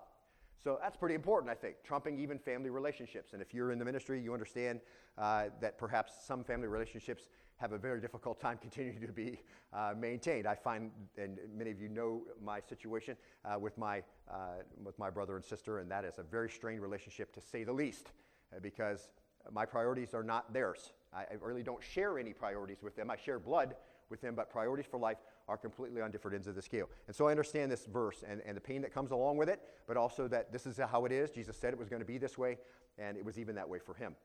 So, 0.64 0.78
that's 0.82 0.98
pretty 0.98 1.16
important, 1.16 1.52
I 1.52 1.56
think, 1.56 1.78
trumping 1.84 2.20
even 2.20 2.40
family 2.40 2.70
relationships. 2.70 3.34
And 3.34 3.42
if 3.42 3.54
you're 3.54 3.72
in 3.72 3.80
the 3.80 3.86
ministry, 3.86 4.22
you 4.22 4.34
understand 4.34 4.82
uh, 5.18 5.46
that 5.62 5.78
perhaps 5.78 6.14
some 6.26 6.44
family 6.44 6.68
relationships 6.68 7.30
have 7.58 7.72
a 7.72 7.78
very 7.78 8.02
difficult 8.02 8.40
time 8.40 8.58
continuing 8.62 9.00
to 9.02 9.12
be 9.12 9.40
uh, 9.74 9.94
maintained. 9.98 10.48
I 10.48 10.56
find, 10.56 10.92
and 11.18 11.38
many 11.56 11.72
of 11.72 11.82
you 11.82 11.90
know 11.90 12.24
my 12.44 12.60
situation 12.60 13.16
uh, 13.44 13.58
with, 13.60 13.78
my, 13.78 14.04
uh, 14.30 14.64
with 14.84 14.98
my 15.00 15.10
brother 15.10 15.36
and 15.36 15.44
sister, 15.44 15.80
and 15.80 15.90
that 15.92 16.06
is 16.06 16.20
a 16.20 16.24
very 16.24 16.50
strained 16.50 16.82
relationship 16.82 17.34
to 17.34 17.42
say 17.42 17.64
the 17.64 17.74
least, 17.74 18.12
uh, 18.54 18.60
because 18.62 19.10
my 19.52 19.66
priorities 19.66 20.14
are 20.14 20.24
not 20.24 20.54
theirs. 20.54 20.92
I, 21.14 21.22
I, 21.22 21.34
really 21.42 21.64
don't 21.64 21.84
share 21.84 22.18
any 22.18 22.34
priorities 22.34 22.82
with 22.82 22.96
them. 22.96 23.12
I 23.12 23.16
share 23.16 23.40
blood 23.40 23.76
with 24.10 24.22
them, 24.22 24.36
but 24.36 24.50
priorities 24.50 24.86
for 24.90 25.00
life 25.00 25.18
are 25.48 25.58
completely 25.58 26.02
on 26.02 26.12
different 26.12 26.36
ends 26.36 26.48
of 26.48 26.56
the 26.56 26.62
scale. 26.62 26.90
And 27.08 27.16
so 27.16 27.28
I 27.28 27.32
understand 27.32 27.72
this 27.72 27.86
verse 27.86 28.24
and, 28.28 28.42
and 28.46 28.58
the 28.58 28.62
pain 28.62 28.82
that 28.82 28.94
comes 28.94 29.12
along 29.12 29.38
with 29.38 29.50
it, 29.50 29.62
but 29.88 29.98
also 29.98 30.28
that 30.28 30.52
this 30.52 30.66
is 30.66 30.80
how 30.80 31.06
it 31.06 31.12
is. 31.12 31.30
Jesus 31.30 31.58
said 31.58 31.74
it 31.74 31.80
was 31.80 31.90
going 31.90 32.02
to 32.02 32.08
be 32.08 32.18
this 32.18 32.38
way, 32.38 32.58
and 32.98 33.18
it 33.18 33.24
was 33.26 33.38
even 33.38 33.56
that 33.56 33.70
way 33.70 33.80
for 33.80 33.94
him. 33.94 34.16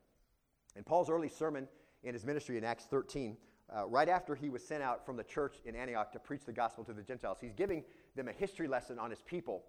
In 0.77 0.85
Paul's 0.85 1.11
early 1.11 1.29
sermon, 1.29 1.69
in 2.03 2.15
his 2.15 2.25
ministry 2.25 2.57
in 2.57 2.65
Acts 2.65 2.85
13, 2.85 3.37
uh, 3.75 3.87
right 3.87 4.09
after 4.09 4.35
he 4.35 4.49
was 4.49 4.67
sent 4.67 4.83
out 4.83 5.05
from 5.05 5.17
the 5.17 5.25
church 5.25 5.57
in 5.65 5.77
Antioch 5.77 6.13
to 6.13 6.19
preach 6.19 6.45
the 6.45 6.53
gospel 6.53 6.85
to 6.85 6.93
the 6.93 7.03
Gentiles. 7.03 7.39
He's 7.41 7.53
giving 7.53 7.85
them 8.17 8.29
a 8.29 8.33
history 8.33 8.67
lesson 8.67 8.99
on 8.99 9.11
his 9.11 9.23
people, 9.23 9.65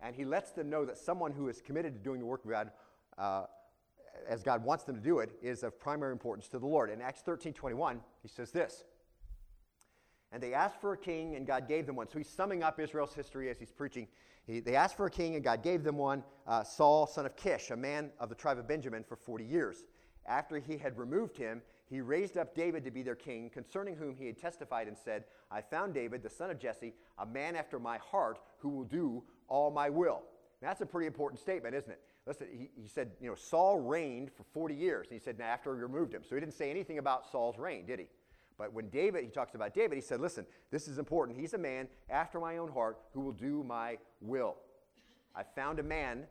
and 0.00 0.14
he 0.14 0.24
lets 0.24 0.50
them 0.50 0.68
know 0.68 0.84
that 0.84 0.98
someone 0.98 1.32
who 1.32 1.48
is 1.48 1.60
committed 1.60 1.94
to 1.94 2.00
doing 2.00 2.20
the 2.20 2.26
work 2.26 2.44
of 2.44 2.50
God, 2.50 2.70
uh, 3.16 3.44
as 4.28 4.42
God 4.42 4.64
wants 4.64 4.84
them 4.84 4.96
to 4.96 5.00
do 5.00 5.18
it, 5.20 5.30
is 5.42 5.62
of 5.62 5.78
primary 5.78 6.12
importance 6.12 6.48
to 6.48 6.58
the 6.58 6.66
Lord. 6.66 6.90
In 6.90 7.00
Acts 7.00 7.20
13 7.20 7.52
21, 7.52 8.00
he 8.22 8.28
says 8.28 8.50
this. 8.50 8.84
And 10.32 10.42
they 10.42 10.52
asked 10.52 10.80
for 10.80 10.94
a 10.94 10.98
king, 10.98 11.36
and 11.36 11.46
God 11.46 11.68
gave 11.68 11.86
them 11.86 11.94
one. 11.94 12.08
So 12.08 12.18
he's 12.18 12.28
summing 12.28 12.64
up 12.64 12.80
Israel's 12.80 13.14
history 13.14 13.50
as 13.50 13.60
he's 13.60 13.70
preaching. 13.70 14.08
He, 14.46 14.58
they 14.58 14.74
asked 14.74 14.96
for 14.96 15.06
a 15.06 15.10
king, 15.10 15.36
and 15.36 15.44
God 15.44 15.62
gave 15.62 15.84
them 15.84 15.96
one 15.96 16.24
uh, 16.46 16.64
Saul, 16.64 17.06
son 17.06 17.24
of 17.24 17.36
Kish, 17.36 17.70
a 17.70 17.76
man 17.76 18.10
of 18.18 18.28
the 18.28 18.34
tribe 18.34 18.58
of 18.58 18.66
Benjamin, 18.66 19.04
for 19.04 19.14
40 19.14 19.44
years. 19.44 19.84
After 20.26 20.58
he 20.58 20.76
had 20.76 20.98
removed 20.98 21.36
him, 21.36 21.62
he 21.86 22.00
raised 22.00 22.36
up 22.36 22.54
David 22.54 22.84
to 22.84 22.90
be 22.90 23.02
their 23.02 23.14
king, 23.14 23.50
concerning 23.50 23.94
whom 23.94 24.16
he 24.16 24.26
had 24.26 24.38
testified 24.38 24.88
and 24.88 24.96
said, 24.96 25.24
I 25.50 25.60
found 25.60 25.94
David, 25.94 26.22
the 26.22 26.30
son 26.30 26.50
of 26.50 26.58
Jesse, 26.58 26.94
a 27.18 27.26
man 27.26 27.56
after 27.56 27.78
my 27.78 27.98
heart, 27.98 28.38
who 28.58 28.70
will 28.70 28.84
do 28.84 29.22
all 29.48 29.70
my 29.70 29.90
will. 29.90 30.22
That's 30.62 30.80
a 30.80 30.86
pretty 30.86 31.06
important 31.06 31.40
statement, 31.40 31.74
isn't 31.74 31.90
it? 31.90 32.00
Listen, 32.26 32.46
he, 32.50 32.70
he 32.74 32.88
said, 32.88 33.10
you 33.20 33.28
know, 33.28 33.34
Saul 33.34 33.80
reigned 33.80 34.30
for 34.32 34.44
40 34.54 34.74
years. 34.74 35.08
And 35.08 35.18
he 35.18 35.22
said, 35.22 35.38
now 35.38 35.44
after 35.44 35.74
he 35.74 35.82
removed 35.82 36.14
him. 36.14 36.22
So 36.26 36.34
he 36.34 36.40
didn't 36.40 36.54
say 36.54 36.70
anything 36.70 36.98
about 36.98 37.30
Saul's 37.30 37.58
reign, 37.58 37.84
did 37.84 37.98
he? 37.98 38.06
But 38.56 38.72
when 38.72 38.88
David, 38.88 39.24
he 39.24 39.30
talks 39.30 39.54
about 39.54 39.74
David, 39.74 39.96
he 39.96 40.00
said, 40.00 40.20
listen, 40.20 40.46
this 40.70 40.88
is 40.88 40.98
important. 40.98 41.38
He's 41.38 41.54
a 41.54 41.58
man 41.58 41.88
after 42.08 42.40
my 42.40 42.56
own 42.56 42.70
heart 42.70 42.98
who 43.12 43.20
will 43.20 43.32
do 43.32 43.62
my 43.64 43.98
will. 44.20 44.56
I 45.34 45.42
found 45.42 45.80
a 45.80 45.82
man 45.82 46.24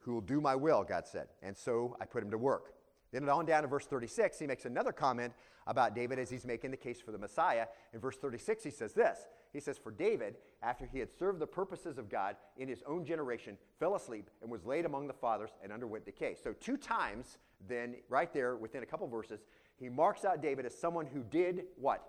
who 0.00 0.14
will 0.14 0.22
do 0.22 0.40
my 0.40 0.56
will, 0.56 0.82
God 0.82 1.06
said. 1.06 1.28
And 1.42 1.56
so 1.56 1.96
I 2.00 2.06
put 2.06 2.22
him 2.22 2.30
to 2.30 2.38
work. 2.38 2.72
Then 3.12 3.28
on 3.28 3.46
down 3.46 3.62
to 3.62 3.68
verse 3.68 3.86
36, 3.86 4.38
he 4.38 4.46
makes 4.46 4.64
another 4.64 4.92
comment 4.92 5.32
about 5.66 5.94
David 5.94 6.18
as 6.18 6.28
he's 6.28 6.44
making 6.44 6.70
the 6.70 6.76
case 6.76 7.00
for 7.00 7.12
the 7.12 7.18
Messiah. 7.18 7.66
In 7.92 8.00
verse 8.00 8.16
36, 8.16 8.64
he 8.64 8.70
says 8.70 8.92
this 8.92 9.26
He 9.52 9.60
says, 9.60 9.78
For 9.78 9.90
David, 9.90 10.36
after 10.62 10.86
he 10.86 10.98
had 10.98 11.08
served 11.18 11.40
the 11.40 11.46
purposes 11.46 11.98
of 11.98 12.10
God 12.10 12.36
in 12.56 12.68
his 12.68 12.82
own 12.86 13.04
generation, 13.04 13.56
fell 13.78 13.94
asleep 13.94 14.28
and 14.42 14.50
was 14.50 14.64
laid 14.64 14.84
among 14.84 15.06
the 15.06 15.14
fathers 15.14 15.50
and 15.62 15.72
underwent 15.72 16.04
decay. 16.04 16.34
So, 16.42 16.52
two 16.52 16.76
times, 16.76 17.38
then, 17.66 17.96
right 18.08 18.32
there 18.32 18.56
within 18.56 18.82
a 18.82 18.86
couple 18.86 19.06
verses, 19.08 19.40
he 19.76 19.88
marks 19.88 20.24
out 20.24 20.42
David 20.42 20.66
as 20.66 20.78
someone 20.78 21.06
who 21.06 21.22
did 21.22 21.64
what? 21.76 22.04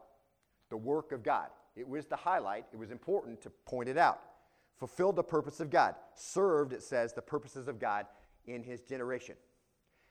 The 0.69 0.77
work 0.77 1.11
of 1.11 1.23
God. 1.23 1.47
It 1.75 1.87
was 1.87 2.07
the 2.07 2.15
highlight, 2.15 2.65
it 2.73 2.77
was 2.77 2.91
important 2.91 3.41
to 3.41 3.49
point 3.49 3.89
it 3.89 3.97
out. 3.97 4.21
Fulfilled 4.77 5.15
the 5.15 5.23
purpose 5.23 5.59
of 5.59 5.69
God. 5.69 5.95
Served, 6.13 6.73
it 6.73 6.81
says, 6.81 7.13
the 7.13 7.21
purposes 7.21 7.67
of 7.67 7.79
God 7.79 8.05
in 8.47 8.63
his 8.63 8.81
generation. 8.81 9.35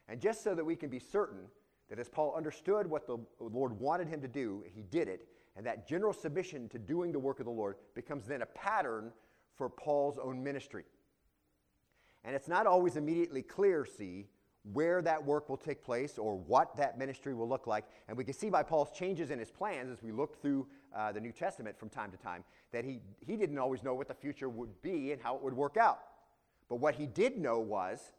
And 0.08 0.20
just 0.20 0.42
so 0.42 0.54
that 0.54 0.64
we 0.64 0.76
can 0.76 0.88
be 0.88 0.98
certain 0.98 1.40
that 1.88 1.98
as 1.98 2.08
Paul 2.08 2.34
understood 2.36 2.86
what 2.86 3.06
the 3.06 3.18
Lord 3.40 3.78
wanted 3.78 4.08
him 4.08 4.20
to 4.20 4.28
do, 4.28 4.64
he 4.74 4.82
did 4.82 5.08
it, 5.08 5.28
and 5.56 5.66
that 5.66 5.88
general 5.88 6.12
submission 6.12 6.68
to 6.70 6.78
doing 6.78 7.12
the 7.12 7.18
work 7.18 7.40
of 7.40 7.46
the 7.46 7.52
Lord 7.52 7.76
becomes 7.94 8.26
then 8.26 8.42
a 8.42 8.46
pattern 8.46 9.12
for 9.56 9.68
Paul's 9.68 10.18
own 10.18 10.42
ministry. 10.42 10.84
And 12.24 12.34
it's 12.34 12.48
not 12.48 12.66
always 12.66 12.96
immediately 12.96 13.42
clear, 13.42 13.86
see, 13.86 14.26
where 14.72 15.00
that 15.02 15.24
work 15.24 15.48
will 15.48 15.56
take 15.56 15.82
place 15.82 16.18
or 16.18 16.36
what 16.36 16.76
that 16.76 16.98
ministry 16.98 17.32
will 17.32 17.48
look 17.48 17.66
like. 17.66 17.84
And 18.06 18.16
we 18.16 18.24
can 18.24 18.34
see 18.34 18.50
by 18.50 18.62
Paul's 18.62 18.90
changes 18.90 19.30
in 19.30 19.38
his 19.38 19.50
plans 19.50 19.90
as 19.90 20.02
we 20.02 20.12
look 20.12 20.40
through 20.40 20.66
uh, 20.94 21.12
the 21.12 21.20
New 21.20 21.32
Testament 21.32 21.78
from 21.78 21.88
time 21.88 22.10
to 22.10 22.16
time 22.18 22.44
that 22.72 22.84
he, 22.84 23.00
he 23.26 23.36
didn't 23.36 23.58
always 23.58 23.82
know 23.82 23.94
what 23.94 24.08
the 24.08 24.14
future 24.14 24.48
would 24.48 24.82
be 24.82 25.12
and 25.12 25.22
how 25.22 25.36
it 25.36 25.42
would 25.42 25.54
work 25.54 25.76
out. 25.76 26.00
But 26.68 26.76
what 26.76 26.94
he 26.94 27.06
did 27.06 27.38
know 27.38 27.60
was 27.60 28.12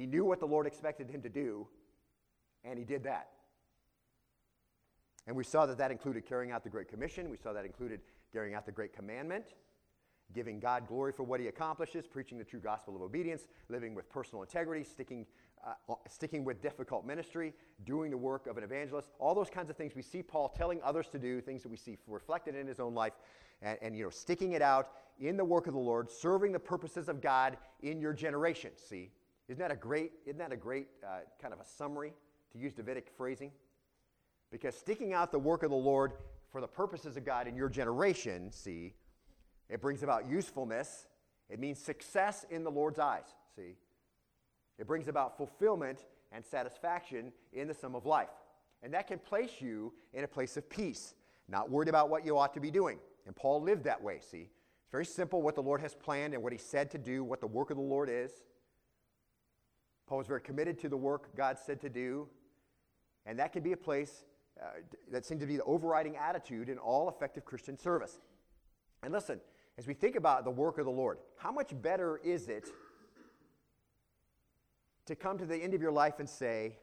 he 0.00 0.06
knew 0.06 0.24
what 0.24 0.40
the 0.40 0.46
Lord 0.46 0.66
expected 0.66 1.10
him 1.10 1.20
to 1.22 1.28
do, 1.28 1.66
and 2.64 2.78
he 2.78 2.84
did 2.84 3.04
that. 3.04 3.28
And 5.26 5.36
we 5.36 5.44
saw 5.44 5.66
that 5.66 5.78
that 5.78 5.90
included 5.90 6.26
carrying 6.26 6.50
out 6.50 6.64
the 6.64 6.70
Great 6.70 6.88
Commission. 6.88 7.28
We 7.30 7.36
saw 7.36 7.52
that 7.52 7.64
included 7.66 8.00
carrying 8.32 8.54
out 8.54 8.64
the 8.64 8.72
Great 8.72 8.94
Commandment, 8.94 9.44
giving 10.32 10.58
God 10.58 10.88
glory 10.88 11.12
for 11.12 11.24
what 11.24 11.38
he 11.38 11.48
accomplishes, 11.48 12.06
preaching 12.06 12.38
the 12.38 12.44
true 12.44 12.60
gospel 12.60 12.96
of 12.96 13.02
obedience, 13.02 13.46
living 13.68 13.94
with 13.94 14.08
personal 14.08 14.42
integrity, 14.42 14.84
sticking, 14.84 15.26
uh, 15.66 15.94
sticking 16.08 16.44
with 16.44 16.62
difficult 16.62 17.04
ministry, 17.04 17.52
doing 17.84 18.10
the 18.10 18.16
work 18.16 18.46
of 18.46 18.56
an 18.56 18.64
evangelist, 18.64 19.10
all 19.18 19.34
those 19.34 19.50
kinds 19.50 19.68
of 19.68 19.76
things 19.76 19.94
we 19.94 20.02
see 20.02 20.22
Paul 20.22 20.48
telling 20.48 20.80
others 20.82 21.08
to 21.08 21.18
do, 21.18 21.40
things 21.42 21.62
that 21.62 21.68
we 21.68 21.76
see 21.76 21.98
reflected 22.06 22.54
in 22.54 22.66
his 22.66 22.80
own 22.80 22.94
life, 22.94 23.12
and, 23.60 23.78
and 23.82 23.96
you 23.96 24.04
know, 24.04 24.10
sticking 24.10 24.52
it 24.52 24.62
out 24.62 24.92
in 25.18 25.36
the 25.36 25.44
work 25.44 25.66
of 25.66 25.74
the 25.74 25.80
Lord, 25.80 26.10
serving 26.10 26.52
the 26.52 26.58
purposes 26.58 27.08
of 27.10 27.20
God 27.20 27.58
in 27.82 28.00
your 28.00 28.14
generation. 28.14 28.70
See, 28.76 29.10
isn't 29.50 29.58
that 29.58 29.72
a 29.72 29.76
great, 29.76 30.12
isn't 30.26 30.38
that 30.38 30.52
a 30.52 30.56
great 30.56 30.86
uh, 31.04 31.18
kind 31.42 31.52
of 31.52 31.58
a 31.58 31.66
summary 31.66 32.12
to 32.52 32.58
use 32.58 32.72
Davidic 32.72 33.10
phrasing? 33.16 33.50
Because 34.52 34.76
sticking 34.76 35.12
out 35.12 35.32
the 35.32 35.40
work 35.40 35.64
of 35.64 35.70
the 35.70 35.76
Lord 35.76 36.12
for 36.52 36.60
the 36.60 36.68
purposes 36.68 37.16
of 37.16 37.24
God 37.24 37.48
in 37.48 37.56
your 37.56 37.68
generation, 37.68 38.52
see, 38.52 38.94
it 39.68 39.80
brings 39.80 40.04
about 40.04 40.30
usefulness. 40.30 41.08
It 41.48 41.58
means 41.58 41.80
success 41.80 42.46
in 42.48 42.62
the 42.62 42.70
Lord's 42.70 43.00
eyes, 43.00 43.24
see. 43.56 43.74
It 44.78 44.86
brings 44.86 45.08
about 45.08 45.36
fulfillment 45.36 46.04
and 46.30 46.44
satisfaction 46.44 47.32
in 47.52 47.66
the 47.66 47.74
sum 47.74 47.96
of 47.96 48.06
life. 48.06 48.28
And 48.84 48.94
that 48.94 49.08
can 49.08 49.18
place 49.18 49.60
you 49.60 49.92
in 50.12 50.22
a 50.22 50.28
place 50.28 50.56
of 50.56 50.70
peace, 50.70 51.14
not 51.48 51.68
worried 51.68 51.88
about 51.88 52.08
what 52.08 52.24
you 52.24 52.38
ought 52.38 52.54
to 52.54 52.60
be 52.60 52.70
doing. 52.70 53.00
And 53.26 53.34
Paul 53.34 53.62
lived 53.62 53.82
that 53.82 54.00
way, 54.00 54.20
see. 54.20 54.48
It's 54.82 54.92
very 54.92 55.04
simple 55.04 55.42
what 55.42 55.56
the 55.56 55.62
Lord 55.62 55.80
has 55.80 55.96
planned 55.96 56.34
and 56.34 56.42
what 56.42 56.52
he 56.52 56.58
said 56.58 56.88
to 56.92 56.98
do, 56.98 57.24
what 57.24 57.40
the 57.40 57.48
work 57.48 57.70
of 57.70 57.76
the 57.76 57.82
Lord 57.82 58.08
is. 58.08 58.30
Paul 60.10 60.18
was 60.18 60.26
very 60.26 60.40
committed 60.40 60.76
to 60.80 60.88
the 60.88 60.96
work 60.96 61.36
God 61.36 61.56
said 61.56 61.80
to 61.82 61.88
do. 61.88 62.26
And 63.26 63.38
that 63.38 63.52
can 63.52 63.62
be 63.62 63.70
a 63.70 63.76
place 63.76 64.24
uh, 64.60 64.64
that 65.12 65.24
seemed 65.24 65.40
to 65.40 65.46
be 65.46 65.56
the 65.56 65.62
overriding 65.62 66.16
attitude 66.16 66.68
in 66.68 66.78
all 66.78 67.08
effective 67.08 67.44
Christian 67.44 67.78
service. 67.78 68.18
And 69.04 69.12
listen, 69.12 69.40
as 69.78 69.86
we 69.86 69.94
think 69.94 70.16
about 70.16 70.42
the 70.42 70.50
work 70.50 70.78
of 70.78 70.84
the 70.84 70.90
Lord, 70.90 71.18
how 71.36 71.52
much 71.52 71.70
better 71.80 72.20
is 72.24 72.48
it 72.48 72.70
to 75.06 75.14
come 75.14 75.38
to 75.38 75.46
the 75.46 75.56
end 75.56 75.74
of 75.74 75.80
your 75.80 75.92
life 75.92 76.18
and 76.18 76.28
say, 76.28 76.76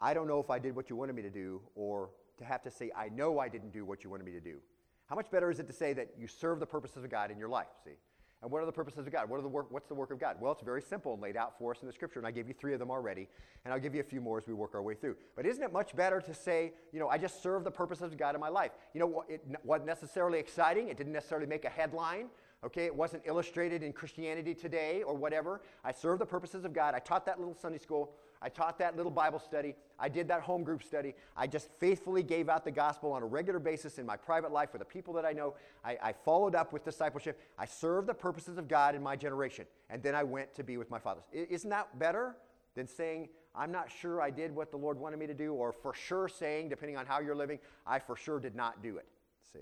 I 0.00 0.14
don't 0.14 0.28
know 0.28 0.38
if 0.38 0.50
I 0.50 0.60
did 0.60 0.76
what 0.76 0.88
you 0.88 0.94
wanted 0.94 1.16
me 1.16 1.22
to 1.22 1.30
do, 1.30 1.60
or 1.74 2.10
to 2.38 2.44
have 2.44 2.62
to 2.62 2.70
say, 2.70 2.92
I 2.96 3.08
know 3.08 3.40
I 3.40 3.48
didn't 3.48 3.72
do 3.72 3.84
what 3.84 4.04
you 4.04 4.10
wanted 4.10 4.24
me 4.24 4.32
to 4.32 4.40
do? 4.40 4.58
How 5.06 5.16
much 5.16 5.32
better 5.32 5.50
is 5.50 5.58
it 5.58 5.66
to 5.66 5.72
say 5.72 5.94
that 5.94 6.14
you 6.16 6.28
serve 6.28 6.60
the 6.60 6.66
purposes 6.66 7.02
of 7.02 7.10
God 7.10 7.32
in 7.32 7.38
your 7.38 7.48
life? 7.48 7.66
See? 7.84 7.96
And 8.42 8.50
what 8.50 8.60
are 8.60 8.66
the 8.66 8.72
purposes 8.72 9.06
of 9.06 9.12
God? 9.12 9.30
What 9.30 9.38
are 9.38 9.42
the 9.42 9.48
work, 9.48 9.66
what's 9.70 9.86
the 9.86 9.94
work 9.94 10.10
of 10.10 10.18
God? 10.18 10.36
Well, 10.40 10.50
it's 10.50 10.62
very 10.62 10.82
simple 10.82 11.12
and 11.12 11.22
laid 11.22 11.36
out 11.36 11.56
for 11.58 11.70
us 11.70 11.80
in 11.80 11.86
the 11.86 11.92
scripture, 11.92 12.18
and 12.18 12.26
I 12.26 12.32
gave 12.32 12.48
you 12.48 12.54
three 12.54 12.72
of 12.72 12.80
them 12.80 12.90
already, 12.90 13.28
and 13.64 13.72
I'll 13.72 13.78
give 13.78 13.94
you 13.94 14.00
a 14.00 14.04
few 14.04 14.20
more 14.20 14.36
as 14.38 14.48
we 14.48 14.52
work 14.52 14.74
our 14.74 14.82
way 14.82 14.94
through. 14.94 15.16
But 15.36 15.46
isn't 15.46 15.62
it 15.62 15.72
much 15.72 15.94
better 15.94 16.20
to 16.20 16.34
say, 16.34 16.72
you 16.92 16.98
know, 16.98 17.08
I 17.08 17.18
just 17.18 17.40
serve 17.40 17.62
the 17.62 17.70
purposes 17.70 18.12
of 18.12 18.18
God 18.18 18.34
in 18.34 18.40
my 18.40 18.48
life? 18.48 18.72
You 18.94 19.00
know, 19.00 19.24
it 19.28 19.44
wasn't 19.62 19.86
necessarily 19.86 20.40
exciting, 20.40 20.88
it 20.88 20.96
didn't 20.96 21.12
necessarily 21.12 21.46
make 21.46 21.64
a 21.64 21.70
headline, 21.70 22.26
okay? 22.64 22.84
It 22.84 22.94
wasn't 22.94 23.22
illustrated 23.26 23.84
in 23.84 23.92
Christianity 23.92 24.54
Today 24.54 25.04
or 25.04 25.14
whatever. 25.14 25.60
I 25.84 25.92
serve 25.92 26.18
the 26.18 26.26
purposes 26.26 26.64
of 26.64 26.72
God. 26.72 26.96
I 26.96 26.98
taught 26.98 27.24
that 27.26 27.38
little 27.38 27.54
Sunday 27.54 27.78
school 27.78 28.12
I 28.42 28.48
taught 28.48 28.78
that 28.78 28.96
little 28.96 29.12
Bible 29.12 29.38
study. 29.38 29.74
I 29.98 30.08
did 30.08 30.26
that 30.28 30.42
home 30.42 30.64
group 30.64 30.82
study. 30.82 31.14
I 31.36 31.46
just 31.46 31.68
faithfully 31.78 32.22
gave 32.22 32.48
out 32.48 32.64
the 32.64 32.70
gospel 32.70 33.12
on 33.12 33.22
a 33.22 33.26
regular 33.26 33.60
basis 33.60 33.98
in 33.98 34.06
my 34.06 34.16
private 34.16 34.50
life 34.50 34.72
with 34.72 34.80
the 34.80 34.86
people 34.86 35.14
that 35.14 35.24
I 35.24 35.32
know. 35.32 35.54
I, 35.84 35.96
I 36.02 36.12
followed 36.12 36.54
up 36.54 36.72
with 36.72 36.84
discipleship. 36.84 37.40
I 37.58 37.66
served 37.66 38.08
the 38.08 38.14
purposes 38.14 38.58
of 38.58 38.66
God 38.66 38.94
in 38.94 39.02
my 39.02 39.14
generation. 39.14 39.66
And 39.90 40.02
then 40.02 40.14
I 40.14 40.24
went 40.24 40.52
to 40.54 40.64
be 40.64 40.76
with 40.76 40.90
my 40.90 40.98
fathers. 40.98 41.24
Isn't 41.32 41.70
that 41.70 41.98
better 41.98 42.36
than 42.74 42.88
saying, 42.88 43.28
I'm 43.54 43.70
not 43.70 43.90
sure 43.90 44.20
I 44.20 44.30
did 44.30 44.54
what 44.54 44.70
the 44.70 44.78
Lord 44.78 44.98
wanted 44.98 45.18
me 45.18 45.26
to 45.26 45.34
do, 45.34 45.52
or 45.52 45.72
for 45.72 45.94
sure 45.94 46.28
saying, 46.28 46.70
depending 46.70 46.96
on 46.96 47.06
how 47.06 47.20
you're 47.20 47.34
living, 47.34 47.58
I 47.86 47.98
for 47.98 48.16
sure 48.16 48.40
did 48.40 48.54
not 48.54 48.82
do 48.82 48.96
it? 48.96 49.06
See? 49.52 49.60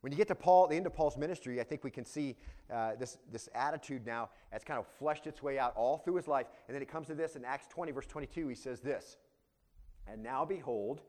When 0.00 0.12
you 0.12 0.16
get 0.16 0.28
to 0.28 0.34
Paul, 0.34 0.66
the 0.66 0.76
end 0.76 0.86
of 0.86 0.94
Paul's 0.94 1.18
ministry, 1.18 1.60
I 1.60 1.64
think 1.64 1.84
we 1.84 1.90
can 1.90 2.06
see 2.06 2.36
uh, 2.72 2.92
this, 2.98 3.18
this 3.30 3.48
attitude 3.54 4.06
now 4.06 4.30
has 4.50 4.64
kind 4.64 4.78
of 4.78 4.86
fleshed 4.98 5.26
its 5.26 5.42
way 5.42 5.58
out 5.58 5.74
all 5.76 5.98
through 5.98 6.16
his 6.16 6.26
life. 6.26 6.46
And 6.68 6.74
then 6.74 6.82
it 6.82 6.88
comes 6.88 7.08
to 7.08 7.14
this 7.14 7.36
in 7.36 7.44
Acts 7.44 7.66
20, 7.68 7.92
verse 7.92 8.06
22. 8.06 8.48
He 8.48 8.54
says 8.54 8.80
this 8.80 9.16
And 10.06 10.22
now 10.22 10.44
behold, 10.44 11.02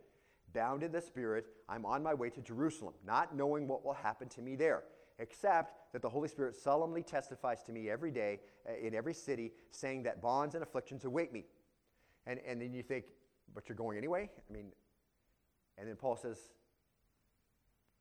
bound 0.54 0.84
in 0.84 0.92
the 0.92 1.02
Spirit, 1.02 1.46
I'm 1.70 1.86
on 1.86 2.04
my 2.04 2.14
way 2.14 2.30
to 2.32 2.42
Jerusalem, 2.42 2.94
not 3.06 3.36
knowing 3.36 3.68
what 3.68 3.86
will 3.86 3.94
happen 3.94 4.28
to 4.30 4.42
me 4.42 4.58
there, 4.58 4.84
except 5.20 5.94
that 5.94 6.02
the 6.02 6.10
Holy 6.10 6.28
Spirit 6.28 6.58
solemnly 6.58 7.02
testifies 7.02 7.64
to 7.64 7.72
me 7.72 7.90
every 7.90 8.12
day 8.12 8.42
uh, 8.70 8.74
in 8.76 8.94
every 8.94 9.14
city, 9.14 9.54
saying 9.72 10.04
that 10.04 10.22
bonds 10.22 10.54
and 10.56 10.64
afflictions 10.64 11.06
await 11.06 11.32
me. 11.32 11.46
And, 12.28 12.40
and 12.46 12.62
then 12.62 12.74
you 12.74 12.84
think, 12.84 13.06
but 13.54 13.70
you're 13.70 13.76
going 13.78 13.98
anyway? 13.98 14.30
I 14.50 14.54
mean, 14.54 14.68
and 15.78 15.88
then 15.88 15.96
Paul 15.96 16.18
says, 16.18 16.50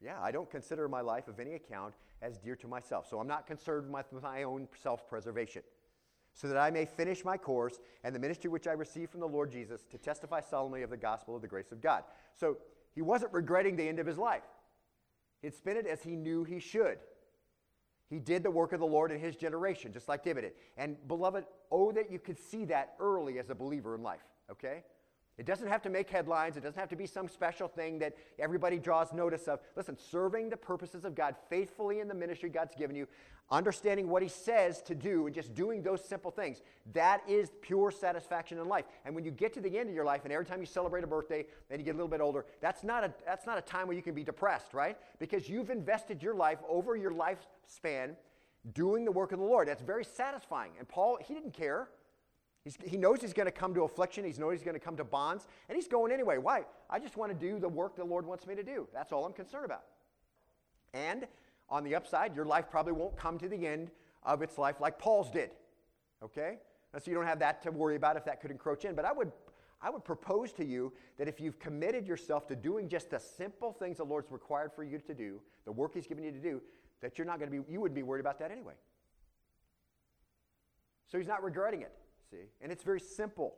yeah, 0.02 0.18
I 0.20 0.30
don't 0.30 0.50
consider 0.50 0.88
my 0.88 1.02
life 1.02 1.28
of 1.28 1.38
any 1.40 1.54
account 1.54 1.94
as 2.22 2.38
dear 2.38 2.56
to 2.56 2.66
myself. 2.66 3.06
So 3.08 3.18
I'm 3.20 3.28
not 3.28 3.46
concerned 3.46 3.92
with 3.92 4.22
my 4.22 4.44
own 4.44 4.66
self 4.82 5.08
preservation. 5.08 5.62
So 6.32 6.48
that 6.48 6.56
I 6.56 6.70
may 6.70 6.84
finish 6.84 7.24
my 7.24 7.36
course 7.36 7.80
and 8.04 8.14
the 8.14 8.18
ministry 8.18 8.48
which 8.48 8.66
I 8.66 8.72
received 8.72 9.10
from 9.10 9.20
the 9.20 9.28
Lord 9.28 9.50
Jesus 9.50 9.84
to 9.90 9.98
testify 9.98 10.40
solemnly 10.40 10.82
of 10.82 10.90
the 10.90 10.96
gospel 10.96 11.34
of 11.34 11.42
the 11.42 11.48
grace 11.48 11.72
of 11.72 11.82
God. 11.82 12.04
So 12.34 12.58
he 12.94 13.02
wasn't 13.02 13.32
regretting 13.32 13.76
the 13.76 13.86
end 13.86 13.98
of 13.98 14.06
his 14.06 14.16
life, 14.16 14.42
he'd 15.42 15.54
spent 15.54 15.78
it 15.78 15.86
as 15.86 16.02
he 16.02 16.16
knew 16.16 16.44
he 16.44 16.60
should. 16.60 16.98
He 18.08 18.18
did 18.18 18.42
the 18.42 18.50
work 18.50 18.72
of 18.72 18.80
the 18.80 18.86
Lord 18.86 19.12
in 19.12 19.20
his 19.20 19.36
generation, 19.36 19.92
just 19.92 20.08
like 20.08 20.24
David 20.24 20.40
did. 20.40 20.52
And 20.76 20.96
beloved, 21.06 21.44
oh, 21.70 21.92
that 21.92 22.10
you 22.10 22.18
could 22.18 22.40
see 22.40 22.64
that 22.64 22.94
early 22.98 23.38
as 23.38 23.50
a 23.50 23.54
believer 23.54 23.94
in 23.94 24.02
life, 24.02 24.24
okay? 24.50 24.82
It 25.40 25.46
doesn't 25.46 25.68
have 25.68 25.80
to 25.84 25.88
make 25.88 26.10
headlines. 26.10 26.58
It 26.58 26.60
doesn't 26.60 26.78
have 26.78 26.90
to 26.90 26.96
be 26.96 27.06
some 27.06 27.26
special 27.26 27.66
thing 27.66 27.98
that 28.00 28.14
everybody 28.38 28.78
draws 28.78 29.10
notice 29.14 29.48
of. 29.48 29.60
Listen, 29.74 29.96
serving 29.96 30.50
the 30.50 30.56
purposes 30.58 31.06
of 31.06 31.14
God 31.14 31.34
faithfully 31.48 32.00
in 32.00 32.08
the 32.08 32.14
ministry 32.14 32.50
God's 32.50 32.74
given 32.74 32.94
you, 32.94 33.08
understanding 33.50 34.10
what 34.10 34.20
He 34.22 34.28
says 34.28 34.82
to 34.82 34.94
do, 34.94 35.24
and 35.24 35.34
just 35.34 35.54
doing 35.54 35.82
those 35.82 36.04
simple 36.04 36.30
things, 36.30 36.60
that 36.92 37.22
is 37.26 37.52
pure 37.62 37.90
satisfaction 37.90 38.58
in 38.58 38.68
life. 38.68 38.84
And 39.06 39.14
when 39.14 39.24
you 39.24 39.30
get 39.30 39.54
to 39.54 39.62
the 39.62 39.78
end 39.78 39.88
of 39.88 39.94
your 39.94 40.04
life, 40.04 40.24
and 40.24 40.32
every 40.32 40.44
time 40.44 40.60
you 40.60 40.66
celebrate 40.66 41.04
a 41.04 41.06
birthday, 41.06 41.46
then 41.70 41.78
you 41.78 41.86
get 41.86 41.94
a 41.94 41.96
little 41.96 42.06
bit 42.06 42.20
older, 42.20 42.44
that's 42.60 42.84
not 42.84 43.02
a, 43.02 43.14
that's 43.24 43.46
not 43.46 43.56
a 43.56 43.62
time 43.62 43.86
where 43.86 43.96
you 43.96 44.02
can 44.02 44.14
be 44.14 44.22
depressed, 44.22 44.74
right? 44.74 44.98
Because 45.18 45.48
you've 45.48 45.70
invested 45.70 46.22
your 46.22 46.34
life 46.34 46.58
over 46.68 46.96
your 46.96 47.12
lifespan 47.12 48.14
doing 48.74 49.06
the 49.06 49.12
work 49.12 49.32
of 49.32 49.38
the 49.38 49.44
Lord. 49.46 49.68
That's 49.68 49.80
very 49.80 50.04
satisfying. 50.04 50.72
And 50.78 50.86
Paul, 50.86 51.16
he 51.26 51.32
didn't 51.32 51.54
care. 51.54 51.88
He's, 52.64 52.76
he 52.84 52.96
knows 52.96 53.20
he's 53.20 53.32
going 53.32 53.46
to 53.46 53.52
come 53.52 53.74
to 53.74 53.82
affliction. 53.82 54.24
He 54.24 54.38
knows 54.38 54.52
he's 54.52 54.62
going 54.62 54.74
to 54.74 54.84
come 54.84 54.96
to 54.96 55.04
bonds. 55.04 55.46
And 55.68 55.76
he's 55.76 55.88
going 55.88 56.12
anyway. 56.12 56.38
Why? 56.38 56.64
I 56.90 56.98
just 56.98 57.16
want 57.16 57.32
to 57.32 57.38
do 57.38 57.58
the 57.58 57.68
work 57.68 57.96
the 57.96 58.04
Lord 58.04 58.26
wants 58.26 58.46
me 58.46 58.54
to 58.54 58.62
do. 58.62 58.86
That's 58.92 59.12
all 59.12 59.24
I'm 59.24 59.32
concerned 59.32 59.64
about. 59.64 59.84
And 60.92 61.26
on 61.70 61.84
the 61.84 61.94
upside, 61.94 62.36
your 62.36 62.44
life 62.44 62.66
probably 62.70 62.92
won't 62.92 63.16
come 63.16 63.38
to 63.38 63.48
the 63.48 63.66
end 63.66 63.90
of 64.24 64.42
its 64.42 64.58
life 64.58 64.80
like 64.80 64.98
Paul's 64.98 65.30
did. 65.30 65.50
Okay? 66.22 66.58
So 66.98 67.10
you 67.10 67.16
don't 67.16 67.26
have 67.26 67.38
that 67.38 67.62
to 67.62 67.70
worry 67.70 67.96
about 67.96 68.16
if 68.16 68.24
that 68.26 68.40
could 68.40 68.50
encroach 68.50 68.84
in. 68.84 68.94
But 68.94 69.04
I 69.04 69.12
would, 69.12 69.32
I 69.80 69.88
would 69.88 70.04
propose 70.04 70.52
to 70.54 70.64
you 70.64 70.92
that 71.16 71.28
if 71.28 71.40
you've 71.40 71.58
committed 71.58 72.06
yourself 72.06 72.46
to 72.48 72.56
doing 72.56 72.88
just 72.88 73.10
the 73.10 73.18
simple 73.18 73.72
things 73.72 73.98
the 73.98 74.04
Lord's 74.04 74.30
required 74.30 74.72
for 74.74 74.84
you 74.84 74.98
to 74.98 75.14
do, 75.14 75.40
the 75.64 75.72
work 75.72 75.94
He's 75.94 76.06
given 76.06 76.24
you 76.24 76.32
to 76.32 76.40
do, 76.40 76.60
that 77.00 77.16
you're 77.16 77.26
not 77.26 77.38
going 77.38 77.50
to 77.50 77.62
be, 77.62 77.72
you 77.72 77.80
wouldn't 77.80 77.94
be 77.94 78.02
worried 78.02 78.20
about 78.20 78.38
that 78.40 78.50
anyway. 78.50 78.74
So 81.10 81.16
He's 81.16 81.28
not 81.28 81.42
regretting 81.42 81.82
it. 81.82 81.92
See? 82.30 82.48
And 82.60 82.70
it's 82.70 82.84
very 82.84 83.00
simple. 83.00 83.54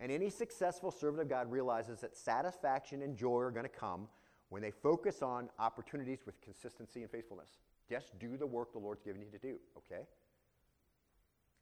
And 0.00 0.10
any 0.10 0.30
successful 0.30 0.90
servant 0.90 1.22
of 1.22 1.28
God 1.28 1.50
realizes 1.50 2.00
that 2.00 2.16
satisfaction 2.16 3.02
and 3.02 3.16
joy 3.16 3.38
are 3.38 3.50
going 3.50 3.64
to 3.64 3.68
come 3.68 4.08
when 4.48 4.62
they 4.62 4.70
focus 4.70 5.22
on 5.22 5.48
opportunities 5.58 6.26
with 6.26 6.40
consistency 6.40 7.02
and 7.02 7.10
faithfulness. 7.10 7.58
Just 7.88 8.18
do 8.18 8.36
the 8.36 8.46
work 8.46 8.72
the 8.72 8.78
Lord's 8.78 9.02
given 9.02 9.22
you 9.22 9.28
to 9.30 9.38
do, 9.38 9.58
okay? 9.76 10.02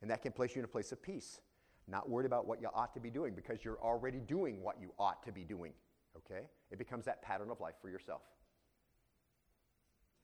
And 0.01 0.11
that 0.11 0.23
can 0.23 0.33
place 0.33 0.55
you 0.55 0.61
in 0.61 0.65
a 0.65 0.69
place 0.69 0.93
of 0.93 1.03
peace. 1.03 1.41
Not 1.89 2.09
worried 2.09 2.27
about 2.27 2.47
what 2.47 2.61
you 2.61 2.69
ought 2.75 2.95
to 2.95 3.01
be 3.01 3.11
doing 3.11 3.35
because 3.35 3.65
you're 3.65 3.81
already 3.83 4.21
doing 4.21 4.63
what 4.63 4.81
you 4.81 4.93
ought 4.99 5.23
to 5.25 5.33
be 5.33 5.45
doing, 5.45 5.73
okay? 6.17 6.47
It 6.71 6.79
becomes 6.79 7.05
that 7.05 7.23
pattern 7.23 7.51
of 7.51 7.61
life 7.61 7.75
for 7.81 7.89
yourself. 7.89 8.23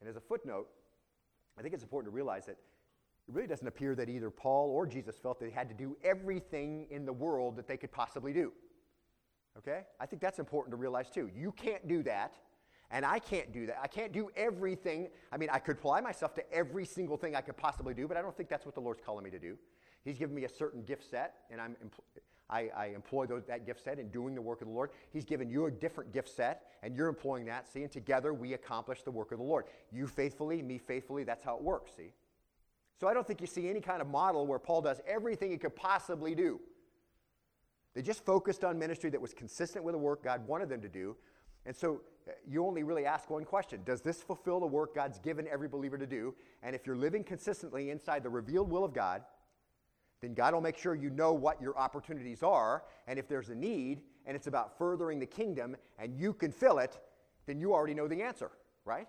And 0.00 0.08
as 0.08 0.16
a 0.16 0.20
footnote, 0.20 0.68
I 1.58 1.62
think 1.62 1.74
it's 1.74 1.82
important 1.82 2.12
to 2.12 2.14
realize 2.14 2.46
that 2.46 2.56
it 3.28 3.34
really 3.34 3.46
doesn't 3.46 3.66
appear 3.66 3.94
that 3.94 4.08
either 4.08 4.30
Paul 4.30 4.70
or 4.70 4.86
Jesus 4.86 5.16
felt 5.18 5.38
they 5.38 5.50
had 5.50 5.68
to 5.68 5.74
do 5.74 5.96
everything 6.02 6.86
in 6.90 7.04
the 7.04 7.12
world 7.12 7.56
that 7.56 7.68
they 7.68 7.76
could 7.76 7.92
possibly 7.92 8.32
do. 8.32 8.52
Okay? 9.58 9.82
I 10.00 10.06
think 10.06 10.22
that's 10.22 10.38
important 10.38 10.72
to 10.72 10.76
realize 10.76 11.10
too. 11.10 11.30
You 11.36 11.52
can't 11.52 11.86
do 11.86 12.02
that, 12.04 12.34
and 12.90 13.04
I 13.04 13.18
can't 13.18 13.52
do 13.52 13.66
that. 13.66 13.78
I 13.82 13.86
can't 13.86 14.12
do 14.12 14.30
everything. 14.34 15.08
I 15.30 15.36
mean, 15.36 15.50
I 15.52 15.58
could 15.58 15.76
apply 15.76 16.00
myself 16.00 16.32
to 16.34 16.52
every 16.52 16.86
single 16.86 17.18
thing 17.18 17.36
I 17.36 17.42
could 17.42 17.56
possibly 17.56 17.92
do, 17.92 18.08
but 18.08 18.16
I 18.16 18.22
don't 18.22 18.34
think 18.34 18.48
that's 18.48 18.64
what 18.64 18.74
the 18.74 18.80
Lord's 18.80 19.02
calling 19.04 19.24
me 19.24 19.30
to 19.30 19.38
do. 19.38 19.58
He's 20.04 20.18
given 20.18 20.34
me 20.34 20.44
a 20.44 20.48
certain 20.48 20.82
gift 20.82 21.04
set, 21.10 21.34
and 21.50 21.60
I'm 21.60 21.76
I, 22.50 22.70
I, 22.74 22.86
employ 22.86 23.26
those, 23.26 23.44
that 23.44 23.66
gift 23.66 23.84
set 23.84 23.98
in 23.98 24.08
doing 24.08 24.34
the 24.34 24.40
work 24.40 24.62
of 24.62 24.68
the 24.68 24.72
Lord. 24.72 24.88
He's 25.12 25.26
given 25.26 25.50
you 25.50 25.66
a 25.66 25.70
different 25.70 26.14
gift 26.14 26.30
set, 26.30 26.62
and 26.82 26.96
you're 26.96 27.08
employing 27.08 27.44
that. 27.44 27.70
See, 27.70 27.82
and 27.82 27.92
together 27.92 28.32
we 28.32 28.54
accomplish 28.54 29.02
the 29.02 29.10
work 29.10 29.32
of 29.32 29.38
the 29.38 29.44
Lord. 29.44 29.66
You 29.92 30.06
faithfully, 30.06 30.62
me 30.62 30.78
faithfully. 30.78 31.24
That's 31.24 31.42
how 31.42 31.56
it 31.56 31.62
works. 31.62 31.92
See. 31.94 32.14
So 33.00 33.06
I 33.06 33.14
don't 33.14 33.26
think 33.26 33.40
you 33.40 33.46
see 33.46 33.68
any 33.68 33.80
kind 33.80 34.02
of 34.02 34.08
model 34.08 34.46
where 34.46 34.58
Paul 34.58 34.82
does 34.82 35.00
everything 35.06 35.50
he 35.50 35.58
could 35.58 35.76
possibly 35.76 36.34
do. 36.34 36.60
They 37.94 38.02
just 38.02 38.24
focused 38.24 38.64
on 38.64 38.78
ministry 38.78 39.10
that 39.10 39.20
was 39.20 39.32
consistent 39.32 39.84
with 39.84 39.94
the 39.94 39.98
work 39.98 40.22
God 40.22 40.46
wanted 40.46 40.68
them 40.68 40.80
to 40.82 40.88
do. 40.88 41.16
And 41.64 41.74
so 41.74 42.00
uh, 42.28 42.32
you 42.46 42.64
only 42.64 42.82
really 42.82 43.06
ask 43.06 43.30
one 43.30 43.44
question 43.44 43.82
Does 43.84 44.00
this 44.00 44.22
fulfill 44.22 44.60
the 44.60 44.66
work 44.66 44.94
God's 44.94 45.18
given 45.18 45.46
every 45.48 45.68
believer 45.68 45.98
to 45.98 46.06
do? 46.06 46.34
And 46.62 46.74
if 46.74 46.86
you're 46.86 46.96
living 46.96 47.24
consistently 47.24 47.90
inside 47.90 48.22
the 48.22 48.30
revealed 48.30 48.70
will 48.70 48.84
of 48.84 48.92
God, 48.92 49.22
then 50.20 50.34
God 50.34 50.54
will 50.54 50.60
make 50.60 50.76
sure 50.76 50.94
you 50.94 51.10
know 51.10 51.32
what 51.32 51.60
your 51.62 51.78
opportunities 51.78 52.42
are. 52.42 52.82
And 53.06 53.18
if 53.18 53.28
there's 53.28 53.50
a 53.50 53.54
need 53.54 54.02
and 54.26 54.34
it's 54.34 54.48
about 54.48 54.76
furthering 54.76 55.20
the 55.20 55.26
kingdom 55.26 55.76
and 55.98 56.18
you 56.18 56.32
can 56.32 56.50
fill 56.50 56.78
it, 56.78 56.98
then 57.46 57.60
you 57.60 57.72
already 57.72 57.94
know 57.94 58.08
the 58.08 58.22
answer, 58.22 58.50
right? 58.84 59.06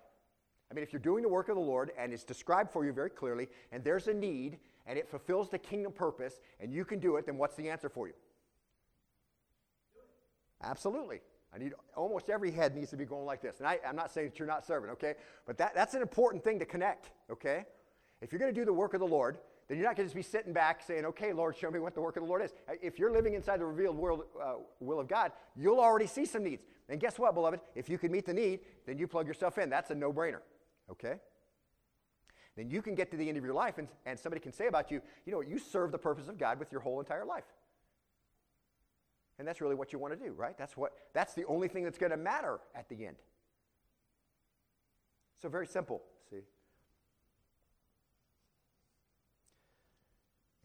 I 0.71 0.75
mean, 0.75 0.83
if 0.83 0.93
you're 0.93 0.99
doing 0.99 1.23
the 1.23 1.29
work 1.29 1.49
of 1.49 1.55
the 1.55 1.61
Lord 1.61 1.91
and 1.97 2.13
it's 2.13 2.23
described 2.23 2.71
for 2.71 2.85
you 2.85 2.93
very 2.93 3.09
clearly, 3.09 3.47
and 3.71 3.83
there's 3.83 4.07
a 4.07 4.13
need 4.13 4.59
and 4.85 4.97
it 4.97 5.07
fulfills 5.07 5.49
the 5.49 5.57
kingdom 5.57 5.91
purpose 5.91 6.39
and 6.59 6.71
you 6.73 6.85
can 6.85 6.99
do 6.99 7.15
it, 7.15 7.25
then 7.25 7.37
what's 7.37 7.55
the 7.55 7.69
answer 7.69 7.89
for 7.89 8.07
you? 8.07 8.13
Absolutely. 10.61 11.21
I 11.53 11.57
need 11.57 11.73
almost 11.95 12.29
every 12.29 12.51
head 12.51 12.75
needs 12.75 12.91
to 12.91 12.97
be 12.97 13.05
going 13.05 13.25
like 13.25 13.41
this. 13.41 13.59
And 13.59 13.67
I, 13.67 13.79
am 13.83 13.95
not 13.95 14.11
saying 14.11 14.29
that 14.29 14.39
you're 14.39 14.47
not 14.47 14.65
serving, 14.65 14.91
okay? 14.91 15.15
But 15.47 15.57
that, 15.57 15.73
that's 15.73 15.95
an 15.95 16.01
important 16.01 16.43
thing 16.43 16.59
to 16.59 16.65
connect, 16.65 17.11
okay? 17.31 17.65
If 18.21 18.31
you're 18.31 18.39
going 18.39 18.53
to 18.53 18.59
do 18.59 18.65
the 18.65 18.73
work 18.73 18.93
of 18.93 18.99
the 18.99 19.07
Lord, 19.07 19.39
then 19.67 19.77
you're 19.77 19.87
not 19.87 19.95
going 19.95 20.07
to 20.07 20.13
just 20.13 20.15
be 20.15 20.37
sitting 20.37 20.53
back 20.53 20.83
saying, 20.85 21.05
okay, 21.05 21.31
Lord, 21.31 21.55
show 21.55 21.71
me 21.71 21.79
what 21.79 21.95
the 21.95 22.01
work 22.01 22.17
of 22.17 22.23
the 22.23 22.29
Lord 22.29 22.41
is. 22.43 22.53
If 22.81 22.99
you're 22.99 23.11
living 23.11 23.33
inside 23.33 23.59
the 23.59 23.65
revealed 23.65 23.95
world, 23.95 24.23
uh, 24.41 24.55
will 24.79 24.99
of 24.99 25.07
God, 25.07 25.31
you'll 25.55 25.79
already 25.79 26.07
see 26.07 26.25
some 26.25 26.43
needs. 26.43 26.63
And 26.89 26.99
guess 26.99 27.17
what, 27.17 27.33
beloved? 27.35 27.59
If 27.75 27.87
you 27.87 27.97
can 27.97 28.11
meet 28.11 28.25
the 28.25 28.33
need, 28.33 28.61
then 28.85 28.97
you 28.97 29.07
plug 29.07 29.27
yourself 29.27 29.57
in. 29.57 29.69
That's 29.69 29.91
a 29.91 29.95
no 29.95 30.11
brainer, 30.11 30.39
okay? 30.91 31.15
Then 32.55 32.69
you 32.69 32.81
can 32.81 32.95
get 32.95 33.11
to 33.11 33.17
the 33.17 33.27
end 33.27 33.37
of 33.37 33.43
your 33.43 33.53
life 33.53 33.77
and, 33.77 33.87
and 34.05 34.19
somebody 34.19 34.41
can 34.41 34.51
say 34.51 34.67
about 34.67 34.91
you, 34.91 35.01
you 35.25 35.31
know, 35.31 35.41
you 35.41 35.59
serve 35.59 35.91
the 35.91 35.97
purpose 35.97 36.27
of 36.27 36.37
God 36.37 36.59
with 36.59 36.71
your 36.71 36.81
whole 36.81 36.99
entire 36.99 37.25
life. 37.25 37.45
And 39.37 39.47
that's 39.47 39.61
really 39.61 39.75
what 39.75 39.93
you 39.93 39.99
want 39.99 40.19
to 40.19 40.19
do, 40.19 40.33
right? 40.33 40.57
That's 40.57 40.75
what 40.75 40.91
that's 41.13 41.33
the 41.33 41.45
only 41.45 41.69
thing 41.69 41.85
that's 41.85 41.97
going 41.97 42.11
to 42.11 42.17
matter 42.17 42.59
at 42.75 42.89
the 42.89 43.05
end. 43.05 43.15
So 45.41 45.47
very 45.47 45.65
simple, 45.65 46.01
see. 46.29 46.41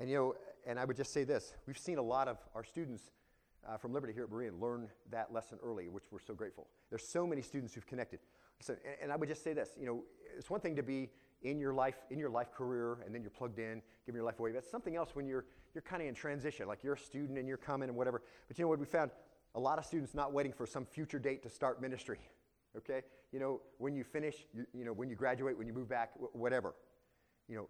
And 0.01 0.11
you 0.11 0.17
know, 0.17 0.35
and 0.67 0.81
I 0.81 0.85
would 0.85 0.97
just 0.97 1.13
say 1.13 1.23
this: 1.23 1.55
we've 1.69 1.79
seen 1.79 1.99
a 1.99 2.03
lot 2.03 2.27
of 2.27 2.39
our 2.57 2.65
students 2.65 3.13
uh, 3.69 3.77
from 3.77 3.93
Liberty 3.93 4.13
here 4.13 4.25
at 4.25 4.31
Berean 4.31 4.61
learn 4.61 4.89
that 5.13 5.33
lesson 5.33 5.59
early, 5.65 5.89
which 5.89 6.05
we're 6.11 6.19
so 6.19 6.35
grateful. 6.35 6.67
There's 6.91 7.07
so 7.07 7.29
many 7.29 7.43
students 7.43 7.75
who've 7.75 7.87
connected. 7.87 8.19
So, 8.61 8.77
and, 9.03 9.12
I 9.12 9.17
would 9.17 9.29
just 9.29 9.45
say 9.45 9.53
this: 9.53 9.71
you 9.79 9.87
know, 9.87 10.05
it's 10.37 10.51
one 10.51 10.61
thing 10.61 10.77
to 10.77 10.83
be 10.83 11.11
in 11.43 11.61
your 11.61 11.75
life 11.75 11.97
in 12.11 12.19
your 12.19 12.31
life 12.31 12.53
career, 12.53 12.99
and 13.05 13.14
then 13.14 13.23
you're 13.23 13.31
plugged 13.31 13.59
in, 13.59 13.83
giving 14.07 14.17
your 14.17 14.25
life 14.25 14.38
away. 14.38 14.53
That's 14.53 14.71
something 14.71 14.97
else 14.97 15.11
when 15.14 15.27
you're 15.27 15.45
you're 15.75 15.83
kind 15.83 16.03
of 16.03 16.09
in 16.09 16.14
transition, 16.14 16.67
like 16.67 16.83
you're 16.83 16.95
a 16.95 16.99
student 16.99 17.38
and 17.38 17.49
you're 17.49 17.57
coming 17.57 17.88
and 17.88 17.99
whatever. 17.99 18.23
But 18.49 18.59
you 18.59 18.64
know 18.64 18.69
what 18.69 18.79
we 18.79 18.87
found? 18.87 19.11
A 19.57 19.61
lot 19.61 19.79
of 19.79 19.85
students 19.85 20.14
not 20.14 20.33
waiting 20.33 20.53
for 20.53 20.67
some 20.67 20.85
future 20.85 21.19
date 21.19 21.43
to 21.43 21.49
start 21.51 21.81
ministry. 21.81 22.19
Okay? 22.77 23.03
You 23.31 23.38
know, 23.38 23.61
when 23.79 23.95
you 23.95 24.03
finish, 24.03 24.49
you, 24.53 24.67
you 24.75 24.85
know, 24.85 24.93
when 24.93 25.09
you 25.09 25.14
graduate, 25.14 25.57
when 25.57 25.69
you 25.69 25.73
move 25.73 25.88
back, 25.88 26.11
whatever. 26.33 26.75
You 27.49 27.55
know, 27.55 27.69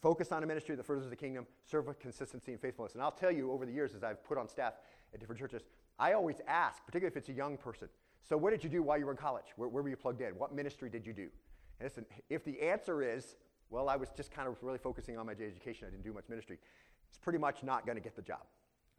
focus 0.00 0.30
on 0.30 0.44
a 0.44 0.46
ministry 0.46 0.76
that 0.76 0.86
furthers 0.86 1.10
the 1.10 1.16
kingdom, 1.16 1.48
serve 1.64 1.88
with 1.88 1.98
consistency 1.98 2.52
and 2.52 2.60
faithfulness. 2.60 2.94
And 2.94 3.02
I'll 3.02 3.10
tell 3.10 3.32
you 3.32 3.50
over 3.50 3.66
the 3.66 3.72
years 3.72 3.92
as 3.96 4.04
I've 4.04 4.22
put 4.22 4.38
on 4.38 4.48
staff 4.48 4.74
at 5.12 5.18
different 5.18 5.40
churches, 5.40 5.62
I 5.98 6.12
always 6.12 6.40
ask, 6.46 6.84
particularly 6.86 7.10
if 7.12 7.16
it's 7.16 7.28
a 7.28 7.32
young 7.32 7.56
person, 7.56 7.88
so 8.28 8.36
what 8.36 8.50
did 8.50 8.64
you 8.64 8.70
do 8.70 8.82
while 8.82 8.98
you 8.98 9.06
were 9.06 9.12
in 9.12 9.16
college? 9.16 9.46
Where, 9.56 9.68
where 9.68 9.82
were 9.82 9.88
you 9.88 9.96
plugged 9.96 10.20
in? 10.20 10.30
What 10.36 10.54
ministry 10.54 10.90
did 10.90 11.06
you 11.06 11.12
do? 11.12 11.28
And 11.78 11.88
listen, 11.88 12.06
if 12.28 12.44
the 12.44 12.60
answer 12.60 13.02
is, 13.02 13.36
well, 13.70 13.88
I 13.88 13.96
was 13.96 14.08
just 14.16 14.30
kind 14.30 14.48
of 14.48 14.56
really 14.62 14.78
focusing 14.78 15.16
on 15.18 15.26
my 15.26 15.32
education, 15.32 15.86
I 15.86 15.90
didn't 15.90 16.04
do 16.04 16.12
much 16.12 16.28
ministry, 16.28 16.58
it's 17.08 17.18
pretty 17.18 17.38
much 17.38 17.62
not 17.62 17.86
going 17.86 17.96
to 17.96 18.02
get 18.02 18.16
the 18.16 18.22
job. 18.22 18.42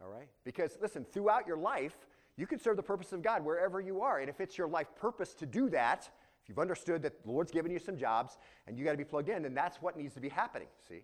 All 0.02 0.08
right? 0.08 0.28
Because 0.44 0.78
listen, 0.80 1.04
throughout 1.04 1.46
your 1.46 1.56
life, 1.56 1.96
you 2.36 2.46
can 2.46 2.58
serve 2.58 2.76
the 2.76 2.82
purpose 2.82 3.12
of 3.12 3.20
God 3.20 3.44
wherever 3.44 3.80
you 3.80 4.00
are. 4.00 4.20
And 4.20 4.30
if 4.30 4.40
it's 4.40 4.56
your 4.56 4.68
life 4.68 4.86
purpose 4.96 5.34
to 5.34 5.46
do 5.46 5.68
that, 5.70 6.08
if 6.42 6.48
you've 6.48 6.58
understood 6.58 7.02
that 7.02 7.24
the 7.24 7.30
Lord's 7.30 7.50
given 7.50 7.72
you 7.72 7.78
some 7.78 7.96
jobs 7.96 8.38
and 8.66 8.78
you 8.78 8.84
got 8.84 8.92
to 8.92 8.96
be 8.96 9.04
plugged 9.04 9.28
in, 9.28 9.42
then 9.42 9.54
that's 9.54 9.82
what 9.82 9.96
needs 9.96 10.14
to 10.14 10.20
be 10.20 10.28
happening, 10.28 10.68
see? 10.88 11.02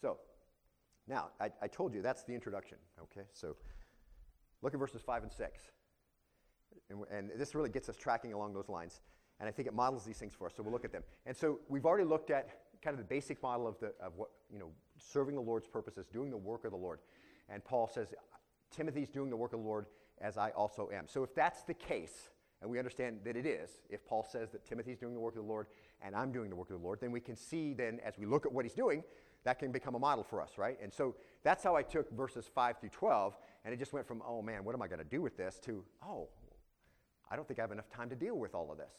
So, 0.00 0.18
now, 1.08 1.30
I, 1.40 1.50
I 1.60 1.66
told 1.66 1.94
you 1.94 2.02
that's 2.02 2.22
the 2.22 2.34
introduction, 2.34 2.78
okay? 3.02 3.26
So, 3.32 3.56
look 4.62 4.74
at 4.74 4.80
verses 4.80 5.02
5 5.02 5.24
and 5.24 5.32
6. 5.32 5.60
And, 6.90 7.04
and, 7.10 7.30
this 7.36 7.54
really 7.54 7.70
gets 7.70 7.88
us 7.88 7.96
tracking 7.96 8.32
along 8.32 8.52
those 8.52 8.68
lines. 8.68 9.00
And 9.38 9.48
I 9.48 9.52
think 9.52 9.68
it 9.68 9.74
models 9.74 10.04
these 10.04 10.18
things 10.18 10.34
for 10.34 10.46
us, 10.46 10.52
so 10.56 10.62
we'll 10.62 10.72
look 10.72 10.84
at 10.84 10.92
them. 10.92 11.02
And 11.24 11.36
so, 11.36 11.60
we've 11.68 11.86
already 11.86 12.04
looked 12.04 12.30
at 12.30 12.48
kind 12.82 12.94
of 12.94 12.98
the 12.98 13.08
basic 13.08 13.42
model 13.42 13.66
of, 13.66 13.78
the, 13.78 13.92
of 14.00 14.16
what, 14.16 14.30
you 14.52 14.58
know, 14.58 14.70
serving 14.98 15.34
the 15.34 15.40
Lord's 15.40 15.66
purposes, 15.66 16.06
doing 16.12 16.30
the 16.30 16.36
work 16.36 16.64
of 16.64 16.72
the 16.72 16.76
Lord. 16.76 17.00
And 17.48 17.64
Paul 17.64 17.88
says, 17.92 18.08
Timothy's 18.70 19.08
doing 19.08 19.30
the 19.30 19.36
work 19.36 19.52
of 19.52 19.60
the 19.60 19.66
Lord 19.66 19.86
as 20.20 20.36
I 20.36 20.50
also 20.50 20.90
am. 20.92 21.06
So 21.06 21.22
if 21.22 21.34
that's 21.34 21.62
the 21.62 21.74
case, 21.74 22.30
and 22.62 22.70
we 22.70 22.78
understand 22.78 23.20
that 23.24 23.36
it 23.36 23.46
is, 23.46 23.70
if 23.88 24.04
Paul 24.04 24.26
says 24.30 24.50
that 24.50 24.64
Timothy's 24.66 24.98
doing 24.98 25.14
the 25.14 25.20
work 25.20 25.34
of 25.34 25.42
the 25.42 25.48
Lord 25.48 25.66
and 26.02 26.14
I'm 26.14 26.30
doing 26.30 26.50
the 26.50 26.56
work 26.56 26.70
of 26.70 26.78
the 26.78 26.84
Lord, 26.84 27.00
then 27.00 27.10
we 27.10 27.20
can 27.20 27.36
see 27.36 27.72
then 27.72 28.00
as 28.04 28.18
we 28.18 28.26
look 28.26 28.44
at 28.44 28.52
what 28.52 28.64
he's 28.64 28.74
doing, 28.74 29.02
that 29.44 29.58
can 29.58 29.72
become 29.72 29.94
a 29.94 29.98
model 29.98 30.22
for 30.22 30.42
us, 30.42 30.58
right? 30.58 30.78
And 30.82 30.92
so 30.92 31.16
that's 31.42 31.64
how 31.64 31.74
I 31.74 31.82
took 31.82 32.10
verses 32.12 32.44
5 32.54 32.78
through 32.78 32.90
12, 32.90 33.36
and 33.64 33.74
it 33.74 33.78
just 33.78 33.92
went 33.92 34.06
from, 34.06 34.22
oh 34.26 34.42
man, 34.42 34.64
what 34.64 34.74
am 34.74 34.82
I 34.82 34.88
going 34.88 34.98
to 35.00 35.04
do 35.04 35.20
with 35.20 35.36
this, 35.36 35.58
to, 35.64 35.84
oh, 36.06 36.28
I 37.30 37.36
don't 37.36 37.46
think 37.46 37.58
I 37.58 37.62
have 37.62 37.72
enough 37.72 37.90
time 37.90 38.08
to 38.10 38.16
deal 38.16 38.36
with 38.36 38.54
all 38.54 38.72
of 38.72 38.78
this. 38.78 38.92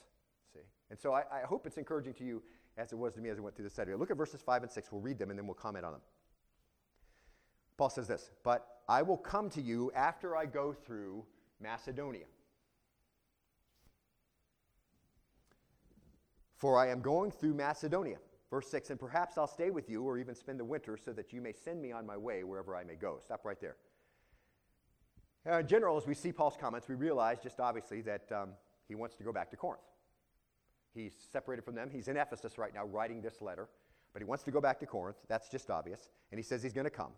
See? 0.54 0.60
And 0.89 1.00
so 1.00 1.13
I, 1.13 1.24
I 1.32 1.45
hope 1.45 1.65
it's 1.65 1.78
encouraging 1.78 2.13
to 2.15 2.24
you 2.24 2.41
as 2.78 2.91
it 2.91 2.97
was 2.97 3.13
to 3.13 3.21
me 3.21 3.30
as 3.30 3.38
I 3.38 3.41
went 3.41 3.56
through 3.56 3.65
this 3.65 3.74
study. 3.74 3.93
Look 3.93 4.12
at 4.12 4.17
verses 4.17 4.41
5 4.41 4.63
and 4.63 4.71
6. 4.71 4.91
We'll 4.91 5.02
read 5.02 5.19
them 5.19 5.30
and 5.30 5.38
then 5.38 5.45
we'll 5.45 5.56
comment 5.56 5.86
on 5.86 5.93
them. 5.93 6.02
Paul 7.78 7.89
says 7.89 8.08
this 8.08 8.32
But 8.43 8.65
I 8.88 9.02
will 9.02 9.17
come 9.17 9.50
to 9.52 9.62
you 9.62 9.91
after 9.95 10.38
I 10.38 10.45
go 10.45 10.71
through 10.71 11.26
Macedonia. 11.60 12.26
For 16.58 16.78
I 16.78 16.89
am 16.89 17.02
going 17.02 17.32
through 17.32 17.56
Macedonia. 17.56 18.17
Verse 18.50 18.67
6 18.69 18.91
And 18.91 19.00
perhaps 19.00 19.38
I'll 19.38 19.47
stay 19.47 19.71
with 19.71 19.89
you 19.89 20.04
or 20.04 20.17
even 20.19 20.36
spend 20.36 20.60
the 20.60 20.65
winter 20.65 20.95
so 20.95 21.12
that 21.13 21.34
you 21.34 21.41
may 21.41 21.54
send 21.54 21.82
me 21.82 21.91
on 21.91 22.06
my 22.06 22.15
way 22.15 22.43
wherever 22.43 22.76
I 22.76 22.84
may 22.84 22.95
go. 22.95 23.17
Stop 23.21 23.45
right 23.45 23.60
there. 23.60 23.78
Uh, 25.49 25.58
in 25.58 25.67
general, 25.67 25.97
as 25.97 26.06
we 26.06 26.13
see 26.13 26.32
Paul's 26.32 26.58
comments, 26.60 26.88
we 26.88 26.95
realize 26.95 27.39
just 27.41 27.60
obviously 27.60 28.01
that 28.01 28.32
um, 28.32 28.49
he 28.88 28.95
wants 28.95 29.15
to 29.15 29.23
go 29.23 29.32
back 29.32 29.49
to 29.51 29.58
Corinth. 29.58 29.82
He's 30.93 31.13
separated 31.32 31.63
from 31.63 31.73
them. 31.73 31.89
He's 31.91 32.08
in 32.08 32.17
Ephesus 32.17 32.58
right 32.58 32.73
now 32.73 32.86
writing 32.86 33.21
this 33.21 33.41
letter, 33.41 33.69
but 34.13 34.21
he 34.21 34.25
wants 34.25 34.43
to 34.43 34.51
go 34.51 34.62
back 34.62 34.80
to 34.82 34.86
Corinth. 34.86 35.17
That's 35.27 35.49
just 35.49 35.69
obvious. 35.71 36.10
And 36.32 36.38
he 36.38 36.43
says 36.43 36.62
he's 36.62 36.73
going 36.73 36.86
to 36.86 36.91
come. 36.91 37.12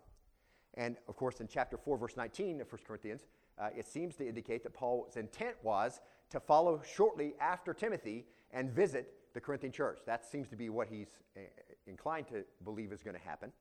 And 0.76 0.98
of 1.08 1.18
course, 1.18 1.42
in 1.42 1.48
chapter 1.48 1.78
4, 1.78 1.98
verse 1.98 2.16
19 2.16 2.62
of 2.62 2.72
1 2.72 2.82
Corinthians, 2.88 3.26
uh, 3.60 3.70
it 3.76 3.88
seems 3.88 4.16
to 4.16 4.28
indicate 4.28 4.64
that 4.64 4.74
Paul's 4.74 5.18
intent 5.18 5.56
was 5.62 6.00
to 6.30 6.40
follow 6.40 6.82
shortly 6.84 7.34
after 7.40 7.74
Timothy 7.74 8.26
and 8.52 8.72
visit 8.72 9.14
the 9.34 9.42
Corinthian 9.42 9.74
church. 9.74 10.00
That 10.06 10.26
seems 10.26 10.48
to 10.50 10.56
be 10.56 10.70
what 10.70 10.88
he's 10.88 11.10
uh, 11.36 11.42
inclined 11.88 12.28
to 12.30 12.44
believe 12.64 12.92
is 12.92 13.04
going 13.04 13.18
to 13.18 13.24
happen. 13.24 13.52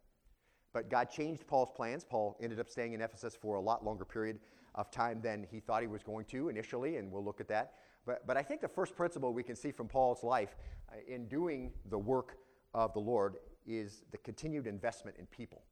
But 0.73 0.89
God 0.89 1.11
changed 1.11 1.47
Paul's 1.47 1.71
plans. 1.75 2.05
Paul 2.05 2.37
ended 2.41 2.59
up 2.59 2.69
staying 2.69 2.95
in 2.95 3.01
Ephesus 3.01 3.37
for 3.37 3.57
a 3.57 3.61
lot 3.61 3.85
longer 3.85 4.05
period 4.05 4.39
of 4.75 4.91
time 4.91 5.21
than 5.21 5.47
he 5.51 5.61
thought 5.61 5.83
he 5.83 5.89
was 5.89 6.03
going 6.03 6.25
to 6.27 6.49
initially, 6.49 6.97
and 6.97 7.11
we'll 7.11 7.25
look 7.25 7.41
at 7.41 7.49
that. 7.49 7.75
But, 8.07 8.27
but 8.27 8.37
I 8.37 8.43
think 8.43 8.61
the 8.61 8.69
first 8.69 8.97
principle 8.97 9.33
we 9.33 9.43
can 9.43 9.55
see 9.55 9.71
from 9.71 9.87
Paul's 9.87 10.25
life 10.25 10.57
uh, 10.91 10.97
in 11.07 11.29
doing 11.29 11.73
the 11.91 11.99
work 11.99 12.39
of 12.75 12.93
the 12.95 13.01
Lord 13.01 13.37
is 13.67 14.03
the 14.11 14.19
continued 14.19 14.67
investment 14.67 15.17
in 15.19 15.27
people. 15.27 15.63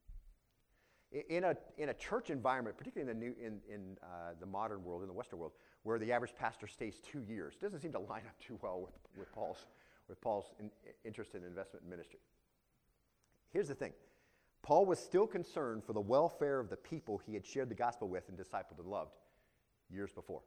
In 1.28 1.42
a, 1.42 1.56
in 1.76 1.88
a 1.88 1.94
church 1.94 2.30
environment, 2.30 2.76
particularly 2.76 3.10
in 3.10 3.18
the, 3.18 3.26
new, 3.26 3.34
in, 3.44 3.58
in 3.68 3.96
uh, 4.00 4.34
the 4.38 4.46
modern 4.46 4.84
world, 4.84 5.02
in 5.02 5.08
the 5.08 5.14
Western 5.14 5.40
world, 5.40 5.52
where 5.82 5.98
the 5.98 6.12
average 6.12 6.36
pastor 6.38 6.68
stays 6.68 7.00
two 7.00 7.22
years, 7.22 7.56
doesn't 7.60 7.80
seem 7.80 7.92
to 7.92 7.98
line 8.10 8.22
up 8.28 8.38
too 8.38 8.56
well 8.62 8.80
with, 8.80 8.92
with 9.18 9.32
Paul's, 9.32 9.66
with 10.08 10.20
Paul's 10.20 10.52
in, 10.60 10.70
interest 11.04 11.34
in 11.34 11.42
investment 11.42 11.82
in 11.82 11.90
ministry. 11.90 12.20
Here's 13.52 13.66
the 13.66 13.74
thing 13.74 13.92
Paul 14.62 14.86
was 14.86 14.98
still 14.98 15.26
concerned 15.26 15.84
for 15.84 15.92
the 15.92 16.00
welfare 16.00 16.60
of 16.60 16.68
the 16.68 16.76
people 16.76 17.18
he 17.18 17.34
had 17.34 17.46
shared 17.46 17.68
the 17.68 17.74
gospel 17.74 18.08
with 18.08 18.28
and 18.28 18.38
discipled 18.38 18.78
and 18.78 18.86
loved 18.86 19.16
years 19.88 20.12
before. 20.12 20.42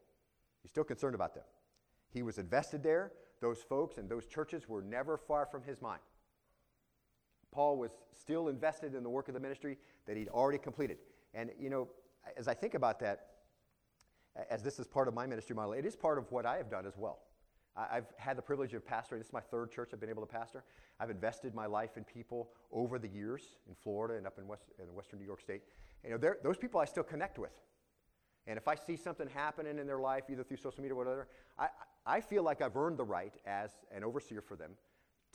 He's 0.62 0.72
still 0.72 0.84
concerned 0.84 1.16
about 1.16 1.34
them. 1.34 1.44
He 2.10 2.22
was 2.22 2.38
invested 2.38 2.84
there. 2.84 3.12
Those 3.42 3.62
folks 3.62 3.98
and 3.98 4.08
those 4.08 4.26
churches 4.26 4.70
were 4.70 4.82
never 4.82 5.18
far 5.18 5.46
from 5.46 5.64
his 5.64 5.82
mind. 5.82 6.02
Paul 7.52 7.78
was 7.78 7.92
still 8.18 8.48
invested 8.48 8.96
in 8.96 9.04
the 9.04 9.10
work 9.10 9.28
of 9.28 9.34
the 9.34 9.40
ministry 9.40 9.78
that 10.08 10.16
he'd 10.16 10.30
already 10.30 10.58
completed. 10.58 10.98
And, 11.34 11.52
you 11.60 11.70
know, 11.70 11.90
as 12.38 12.48
I 12.48 12.54
think 12.54 12.74
about 12.74 13.00
that, 13.02 13.28
as 14.50 14.64
this 14.64 14.80
is 14.80 14.88
part 14.88 15.08
of 15.08 15.14
my 15.14 15.28
ministry 15.28 15.56
model, 15.56 15.74
it 15.74 15.86
is 15.86 15.96
part 15.96 16.18
of 16.18 16.32
what 16.32 16.46
I 16.46 16.58
have 16.58 16.70
done 16.70 16.86
as 16.86 16.98
well. 16.98 17.20
I've 17.76 18.06
had 18.18 18.38
the 18.38 18.42
privilege 18.42 18.74
of 18.74 18.86
pastoring. 18.86 19.18
This 19.18 19.28
is 19.28 19.34
my 19.34 19.42
third 19.42 19.72
church 19.72 19.90
I've 19.94 20.00
been 20.00 20.10
able 20.10 20.26
to 20.26 20.32
pastor. 20.32 20.64
I've 21.00 21.10
invested 21.10 21.56
my 21.56 21.66
life 21.66 21.98
in 21.98 22.04
people 22.04 22.50
over 22.72 23.00
the 23.00 23.08
years 23.08 23.42
in 23.68 23.74
Florida 23.74 24.16
and 24.16 24.28
up 24.28 24.38
in, 24.38 24.48
West, 24.48 24.66
in 24.80 24.94
Western 24.94 25.20
New 25.20 25.26
York 25.26 25.42
State. 25.42 25.64
You 26.04 26.12
know, 26.12 26.34
those 26.44 26.58
people 26.58 26.80
I 26.80 26.86
still 26.86 27.04
connect 27.04 27.40
with. 27.40 27.54
And 28.46 28.58
if 28.58 28.68
I 28.68 28.76
see 28.76 28.96
something 28.96 29.28
happening 29.34 29.80
in 29.80 29.88
their 29.88 30.00
life, 30.00 30.24
either 30.30 30.44
through 30.44 30.58
social 30.58 30.82
media 30.82 30.94
or 30.94 30.98
whatever, 30.98 31.28
I, 31.58 31.70
I 32.06 32.22
feel 32.22 32.44
like 32.44 32.62
I've 32.62 32.76
earned 32.76 32.98
the 32.98 33.06
right 33.06 33.34
as 33.46 33.72
an 33.96 34.04
overseer 34.04 34.42
for 34.42 34.56
them 34.56 34.72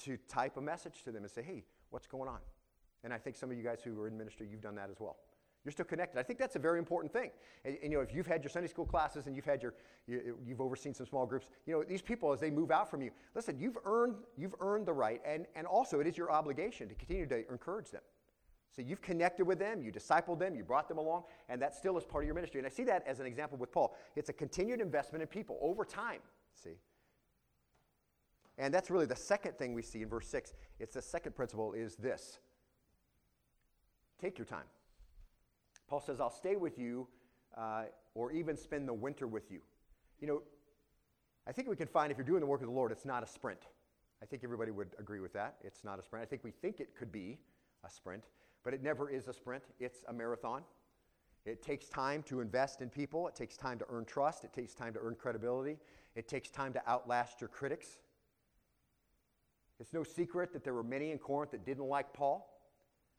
to 0.04 0.16
type 0.28 0.56
a 0.58 0.60
message 0.60 1.02
to 1.04 1.12
them 1.12 1.22
and 1.22 1.30
say, 1.30 1.42
hey, 1.42 1.64
what's 1.90 2.06
going 2.06 2.28
on? 2.28 2.38
And 3.02 3.12
I 3.12 3.18
think 3.18 3.36
some 3.36 3.50
of 3.50 3.56
you 3.56 3.62
guys 3.62 3.80
who 3.82 3.98
are 4.00 4.06
in 4.06 4.16
ministry, 4.16 4.46
you've 4.50 4.60
done 4.60 4.74
that 4.74 4.90
as 4.90 5.00
well. 5.00 5.16
You're 5.64 5.72
still 5.72 5.84
connected. 5.84 6.18
I 6.18 6.22
think 6.22 6.38
that's 6.38 6.56
a 6.56 6.60
very 6.60 6.78
important 6.78 7.12
thing. 7.12 7.30
And, 7.64 7.76
and, 7.82 7.92
you 7.92 7.98
know, 7.98 8.02
if 8.02 8.14
you've 8.14 8.26
had 8.26 8.42
your 8.42 8.50
Sunday 8.50 8.68
school 8.68 8.86
classes 8.86 9.26
and 9.26 9.34
you've 9.34 9.44
had 9.44 9.62
your, 9.62 9.74
you, 10.06 10.36
have 10.48 10.60
overseen 10.60 10.94
some 10.94 11.06
small 11.06 11.26
groups, 11.26 11.46
you 11.66 11.74
know, 11.74 11.82
these 11.82 12.00
people 12.00 12.32
as 12.32 12.40
they 12.40 12.50
move 12.50 12.70
out 12.70 12.90
from 12.90 13.02
you, 13.02 13.10
listen, 13.34 13.58
you've 13.58 13.76
earned, 13.84 14.16
you've 14.36 14.54
earned 14.60 14.86
the 14.86 14.92
right, 14.92 15.20
and, 15.26 15.46
and 15.56 15.66
also 15.66 16.00
it 16.00 16.06
is 16.06 16.16
your 16.16 16.30
obligation 16.30 16.88
to 16.88 16.94
continue 16.94 17.26
to 17.26 17.50
encourage 17.50 17.90
them. 17.90 18.02
So 18.74 18.82
you've 18.82 19.02
connected 19.02 19.44
with 19.44 19.58
them, 19.58 19.82
you 19.82 19.90
discipled 19.90 20.38
them, 20.38 20.54
you 20.54 20.62
brought 20.62 20.88
them 20.88 20.98
along, 20.98 21.24
and 21.48 21.60
that 21.60 21.74
still 21.74 21.98
is 21.98 22.04
part 22.04 22.22
of 22.22 22.26
your 22.26 22.34
ministry. 22.34 22.60
And 22.60 22.66
I 22.66 22.70
see 22.70 22.84
that 22.84 23.04
as 23.06 23.18
an 23.18 23.26
example 23.26 23.58
with 23.58 23.72
Paul. 23.72 23.96
It's 24.14 24.28
a 24.28 24.32
continued 24.32 24.80
investment 24.80 25.22
in 25.22 25.28
people 25.28 25.58
over 25.60 25.84
time. 25.84 26.20
See? 26.54 26.76
And 28.56 28.72
that's 28.72 28.90
really 28.90 29.06
the 29.06 29.16
second 29.16 29.58
thing 29.58 29.72
we 29.72 29.82
see 29.82 30.02
in 30.02 30.08
verse 30.08 30.28
6. 30.28 30.54
It's 30.78 30.94
the 30.94 31.02
second 31.02 31.34
principle 31.34 31.72
is 31.72 31.96
this. 31.96 32.38
Take 34.20 34.38
your 34.38 34.44
time. 34.44 34.64
Paul 35.88 36.00
says, 36.00 36.20
I'll 36.20 36.30
stay 36.30 36.56
with 36.56 36.78
you 36.78 37.08
uh, 37.56 37.84
or 38.14 38.32
even 38.32 38.56
spend 38.56 38.86
the 38.88 38.94
winter 38.94 39.26
with 39.26 39.50
you. 39.50 39.60
You 40.20 40.28
know, 40.28 40.42
I 41.46 41.52
think 41.52 41.68
we 41.68 41.76
can 41.76 41.88
find 41.88 42.10
if 42.12 42.18
you're 42.18 42.26
doing 42.26 42.40
the 42.40 42.46
work 42.46 42.60
of 42.60 42.66
the 42.66 42.72
Lord, 42.72 42.92
it's 42.92 43.06
not 43.06 43.22
a 43.22 43.26
sprint. 43.26 43.60
I 44.22 44.26
think 44.26 44.44
everybody 44.44 44.70
would 44.70 44.88
agree 44.98 45.20
with 45.20 45.32
that. 45.32 45.56
It's 45.62 45.84
not 45.84 45.98
a 45.98 46.02
sprint. 46.02 46.22
I 46.22 46.26
think 46.26 46.44
we 46.44 46.50
think 46.50 46.80
it 46.80 46.94
could 46.96 47.12
be 47.12 47.38
a 47.84 47.90
sprint, 47.90 48.24
but 48.64 48.74
it 48.74 48.82
never 48.82 49.08
is 49.08 49.28
a 49.28 49.32
sprint. 49.32 49.62
It's 49.80 50.04
a 50.08 50.12
marathon. 50.12 50.62
It 51.46 51.62
takes 51.62 51.88
time 51.88 52.22
to 52.24 52.40
invest 52.40 52.82
in 52.82 52.90
people. 52.90 53.28
It 53.28 53.34
takes 53.34 53.56
time 53.56 53.78
to 53.78 53.86
earn 53.88 54.04
trust. 54.04 54.44
It 54.44 54.52
takes 54.52 54.74
time 54.74 54.92
to 54.92 55.00
earn 55.00 55.14
credibility. 55.14 55.78
It 56.14 56.28
takes 56.28 56.50
time 56.50 56.72
to 56.74 56.82
outlast 56.86 57.40
your 57.40 57.48
critics. 57.48 57.98
It's 59.80 59.92
no 59.92 60.02
secret 60.02 60.52
that 60.52 60.64
there 60.64 60.74
were 60.74 60.82
many 60.82 61.12
in 61.12 61.18
Corinth 61.18 61.52
that 61.52 61.64
didn't 61.64 61.86
like 61.86 62.12
Paul. 62.12 62.57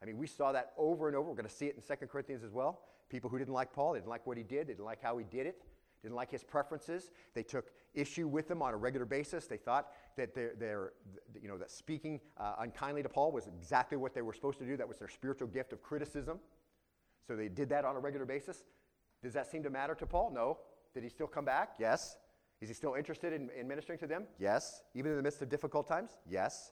I 0.02 0.06
mean, 0.06 0.18
we 0.18 0.28
saw 0.28 0.52
that 0.52 0.72
over 0.78 1.08
and 1.08 1.16
over. 1.16 1.30
We're 1.30 1.36
going 1.36 1.50
to 1.50 1.54
see 1.54 1.68
it 1.68 1.76
in 1.76 1.98
2 1.98 2.08
Corinthians 2.08 2.44
as 2.44 2.52
well. 2.52 2.82
People 3.10 3.30
who 3.30 3.38
didn't 3.38 3.54
like 3.54 3.74
Paul, 3.74 3.94
they 3.94 4.00
didn't 4.00 4.10
like 4.10 4.26
what 4.26 4.38
he 4.38 4.44
did, 4.44 4.68
they 4.68 4.74
didn't 4.74 4.86
like 4.86 5.02
how 5.02 5.18
he 5.18 5.26
did 5.26 5.46
it, 5.48 5.64
didn't 6.02 6.16
like 6.16 6.32
his 6.32 6.44
preferences. 6.44 7.12
They 7.34 7.44
took 7.44 7.72
issue 7.94 8.28
with 8.28 8.50
him 8.50 8.62
on 8.62 8.74
a 8.74 8.78
regular 8.78 9.06
basis. 9.06 9.48
They 9.48 9.58
thought 9.58 9.88
that 10.16 10.30
you 10.36 11.48
know, 11.48 11.58
that 11.58 11.72
speaking 11.72 12.20
uh, 12.38 12.56
unkindly 12.60 13.04
to 13.04 13.10
Paul 13.10 13.32
was 13.32 13.48
exactly 13.48 13.98
what 13.98 14.14
they 14.14 14.22
were 14.22 14.34
supposed 14.34 14.60
to 14.60 14.66
do. 14.66 14.78
That 14.78 14.88
was 14.88 14.98
their 14.98 15.10
spiritual 15.10 15.48
gift 15.48 15.74
of 15.74 15.82
criticism. 15.82 16.40
So 17.28 17.36
they 17.36 17.50
did 17.50 17.70
that 17.70 17.84
on 17.86 17.96
a 17.96 18.00
regular 18.00 18.26
basis. 18.26 18.64
Does 19.22 19.34
that 19.34 19.48
seem 19.48 19.64
to 19.64 19.70
matter 19.70 19.96
to 19.96 20.06
Paul? 20.06 20.32
No. 20.34 20.60
Did 20.94 21.04
he 21.04 21.10
still 21.10 21.28
come 21.28 21.46
back? 21.46 21.72
Yes. 21.80 22.18
Is 22.62 22.70
he 22.70 22.74
still 22.74 22.96
interested 22.96 23.34
in, 23.34 23.50
in 23.58 23.68
ministering 23.68 24.00
to 24.00 24.08
them? 24.08 24.24
Yes. 24.38 24.84
Even 24.94 25.12
in 25.12 25.18
the 25.18 25.24
midst 25.24 25.42
of 25.42 25.50
difficult 25.50 25.88
times? 25.88 26.12
Yes. 26.30 26.72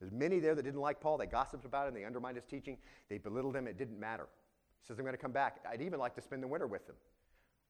There's 0.00 0.12
many 0.12 0.40
there 0.40 0.54
that 0.54 0.62
didn't 0.62 0.80
like 0.80 1.00
Paul. 1.00 1.18
They 1.18 1.26
gossiped 1.26 1.64
about 1.64 1.88
him. 1.88 1.94
They 1.94 2.04
undermined 2.04 2.36
his 2.36 2.46
teaching. 2.46 2.78
They 3.08 3.18
belittled 3.18 3.54
him. 3.54 3.66
It 3.66 3.76
didn't 3.76 4.00
matter. 4.00 4.28
He 4.80 4.86
says, 4.86 4.98
I'm 4.98 5.04
going 5.04 5.14
to 5.14 5.20
come 5.20 5.32
back. 5.32 5.60
I'd 5.70 5.82
even 5.82 5.98
like 5.98 6.14
to 6.14 6.22
spend 6.22 6.42
the 6.42 6.48
winter 6.48 6.66
with 6.66 6.86
them. 6.86 6.96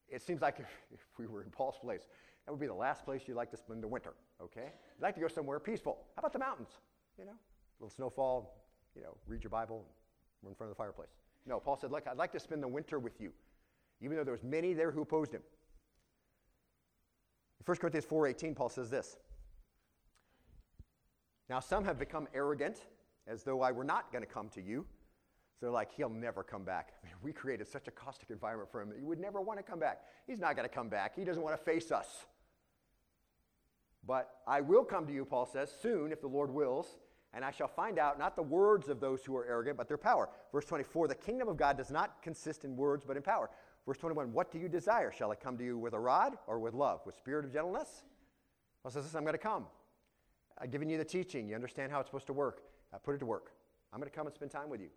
It 0.09 0.23
seems 0.23 0.40
like 0.40 0.61
if, 0.61 0.66
if 0.95 1.01
we 1.19 1.27
were 1.27 1.43
in 1.43 1.51
Paul's 1.51 1.79
place, 1.81 2.03
that 2.47 2.53
would 2.53 2.61
be 2.61 2.66
the 2.66 2.75
last 2.75 3.05
place 3.05 3.23
you'd 3.27 3.37
like 3.37 3.51
to 3.51 3.57
spend 3.57 3.83
the 3.83 3.88
winter, 3.88 4.14
okay? 4.43 4.73
You'd 4.97 5.03
like 5.03 5.14
to 5.14 5.21
go 5.21 5.29
somewhere 5.29 5.61
peaceful. 5.61 5.99
How 6.16 6.21
about 6.21 6.33
the 6.33 6.38
mountains? 6.38 6.71
You 7.19 7.27
know, 7.27 7.33
a 7.33 7.79
little 7.79 7.95
snowfall, 7.95 8.64
you 8.97 9.03
know, 9.03 9.16
read 9.27 9.45
your 9.45 9.51
Bible, 9.51 9.85
we're 10.43 10.51
in 10.51 10.57
front 10.57 10.71
of 10.71 10.77
the 10.77 10.81
fireplace. 10.81 11.11
No, 11.47 11.61
Paul 11.61 11.77
said, 11.77 11.90
look, 11.90 12.07
I'd 12.07 12.16
like 12.16 12.33
to 12.33 12.40
spend 12.40 12.62
the 12.62 12.69
winter 12.69 12.99
with 12.99 13.21
you, 13.21 13.33
even 14.01 14.16
though 14.16 14.25
there 14.25 14.33
was 14.33 14.43
many 14.43 14.73
there 14.73 14.90
who 14.90 15.03
opposed 15.03 15.33
him. 15.33 15.43
In 17.61 17.64
1 17.64 17.77
Corinthians 17.77 18.07
4.18, 18.07 18.57
Paul 18.57 18.69
says 18.69 18.90
this. 18.90 19.16
Now 21.51 21.59
some 21.59 21.85
have 21.85 21.99
become 21.99 22.29
arrogant, 22.33 22.79
as 23.27 23.43
though 23.43 23.61
I 23.61 23.73
were 23.73 23.83
not 23.83 24.13
going 24.13 24.23
to 24.23 24.33
come 24.33 24.49
to 24.51 24.63
you. 24.63 24.87
So 25.59 25.67
they're 25.67 25.73
like, 25.73 25.91
he'll 25.93 26.09
never 26.09 26.45
come 26.45 26.63
back. 26.63 26.93
I 27.03 27.07
mean, 27.07 27.15
we 27.23 27.33
created 27.33 27.67
such 27.67 27.89
a 27.89 27.91
caustic 27.91 28.31
environment 28.31 28.71
for 28.71 28.81
him 28.81 28.89
that 28.91 28.99
he 28.99 29.05
would 29.05 29.19
never 29.19 29.41
want 29.41 29.59
to 29.59 29.65
come 29.65 29.81
back. 29.81 30.03
He's 30.29 30.39
not 30.39 30.55
going 30.55 30.67
to 30.67 30.75
come 30.75 30.89
back. 30.89 31.17
He 31.17 31.25
doesn't 31.25 31.43
want 31.43 31.59
to 31.59 31.63
face 31.63 31.91
us. 31.91 32.07
But 34.07 34.31
I 34.47 34.61
will 34.61 34.85
come 34.85 35.07
to 35.09 35.13
you, 35.13 35.25
Paul 35.25 35.45
says, 35.45 35.71
soon, 35.83 36.13
if 36.13 36.21
the 36.21 36.29
Lord 36.29 36.51
wills, 36.51 36.87
and 37.35 37.45
I 37.45 37.51
shall 37.51 37.69
find 37.69 37.99
out 37.99 38.19
not 38.19 38.37
the 38.37 38.43
words 38.43 38.89
of 38.89 39.01
those 39.01 39.25
who 39.25 39.37
are 39.37 39.45
arrogant, 39.45 39.77
but 39.77 39.89
their 39.89 39.99
power. 39.99 40.29
Verse 40.53 40.65
24, 40.65 41.09
the 41.09 41.15
kingdom 41.17 41.49
of 41.49 41.57
God 41.57 41.77
does 41.77 41.91
not 41.91 42.23
consist 42.23 42.65
in 42.65 42.77
words, 42.77 43.05
but 43.05 43.17
in 43.17 43.23
power. 43.25 43.51
Verse 43.87 43.99
21, 43.99 44.33
what 44.33 44.53
do 44.53 44.59
you 44.59 44.69
desire? 44.69 45.11
Shall 45.11 45.33
I 45.33 45.35
come 45.35 45.59
to 45.59 45.65
you 45.65 45.77
with 45.79 45.95
a 45.95 46.01
rod 46.01 46.39
or 46.47 46.61
with 46.61 46.75
love, 46.75 47.01
with 47.05 47.17
spirit 47.17 47.45
of 47.45 47.53
gentleness? 47.53 48.05
Paul 48.83 48.93
says, 48.93 49.15
I'm 49.17 49.25
going 49.25 49.35
to 49.35 49.39
come. 49.39 49.67
I've 50.61 50.70
given 50.70 50.88
you 50.88 50.99
the 50.99 51.05
teaching. 51.05 51.49
You 51.49 51.55
understand 51.55 51.90
how 51.90 52.01
it's 52.01 52.09
supposed 52.09 52.27
to 52.27 52.33
work. 52.33 52.62
I 52.92 52.99
put 52.99 53.14
it 53.14 53.18
to 53.18 53.27
work. 53.27 53.53
I'm 53.92 53.99
going 53.99 54.11
to 54.11 54.14
come 54.14 54.27
and 54.27 54.35
spend 54.35 54.51
time 54.51 54.68
with 54.68 54.81
you. 54.81 54.88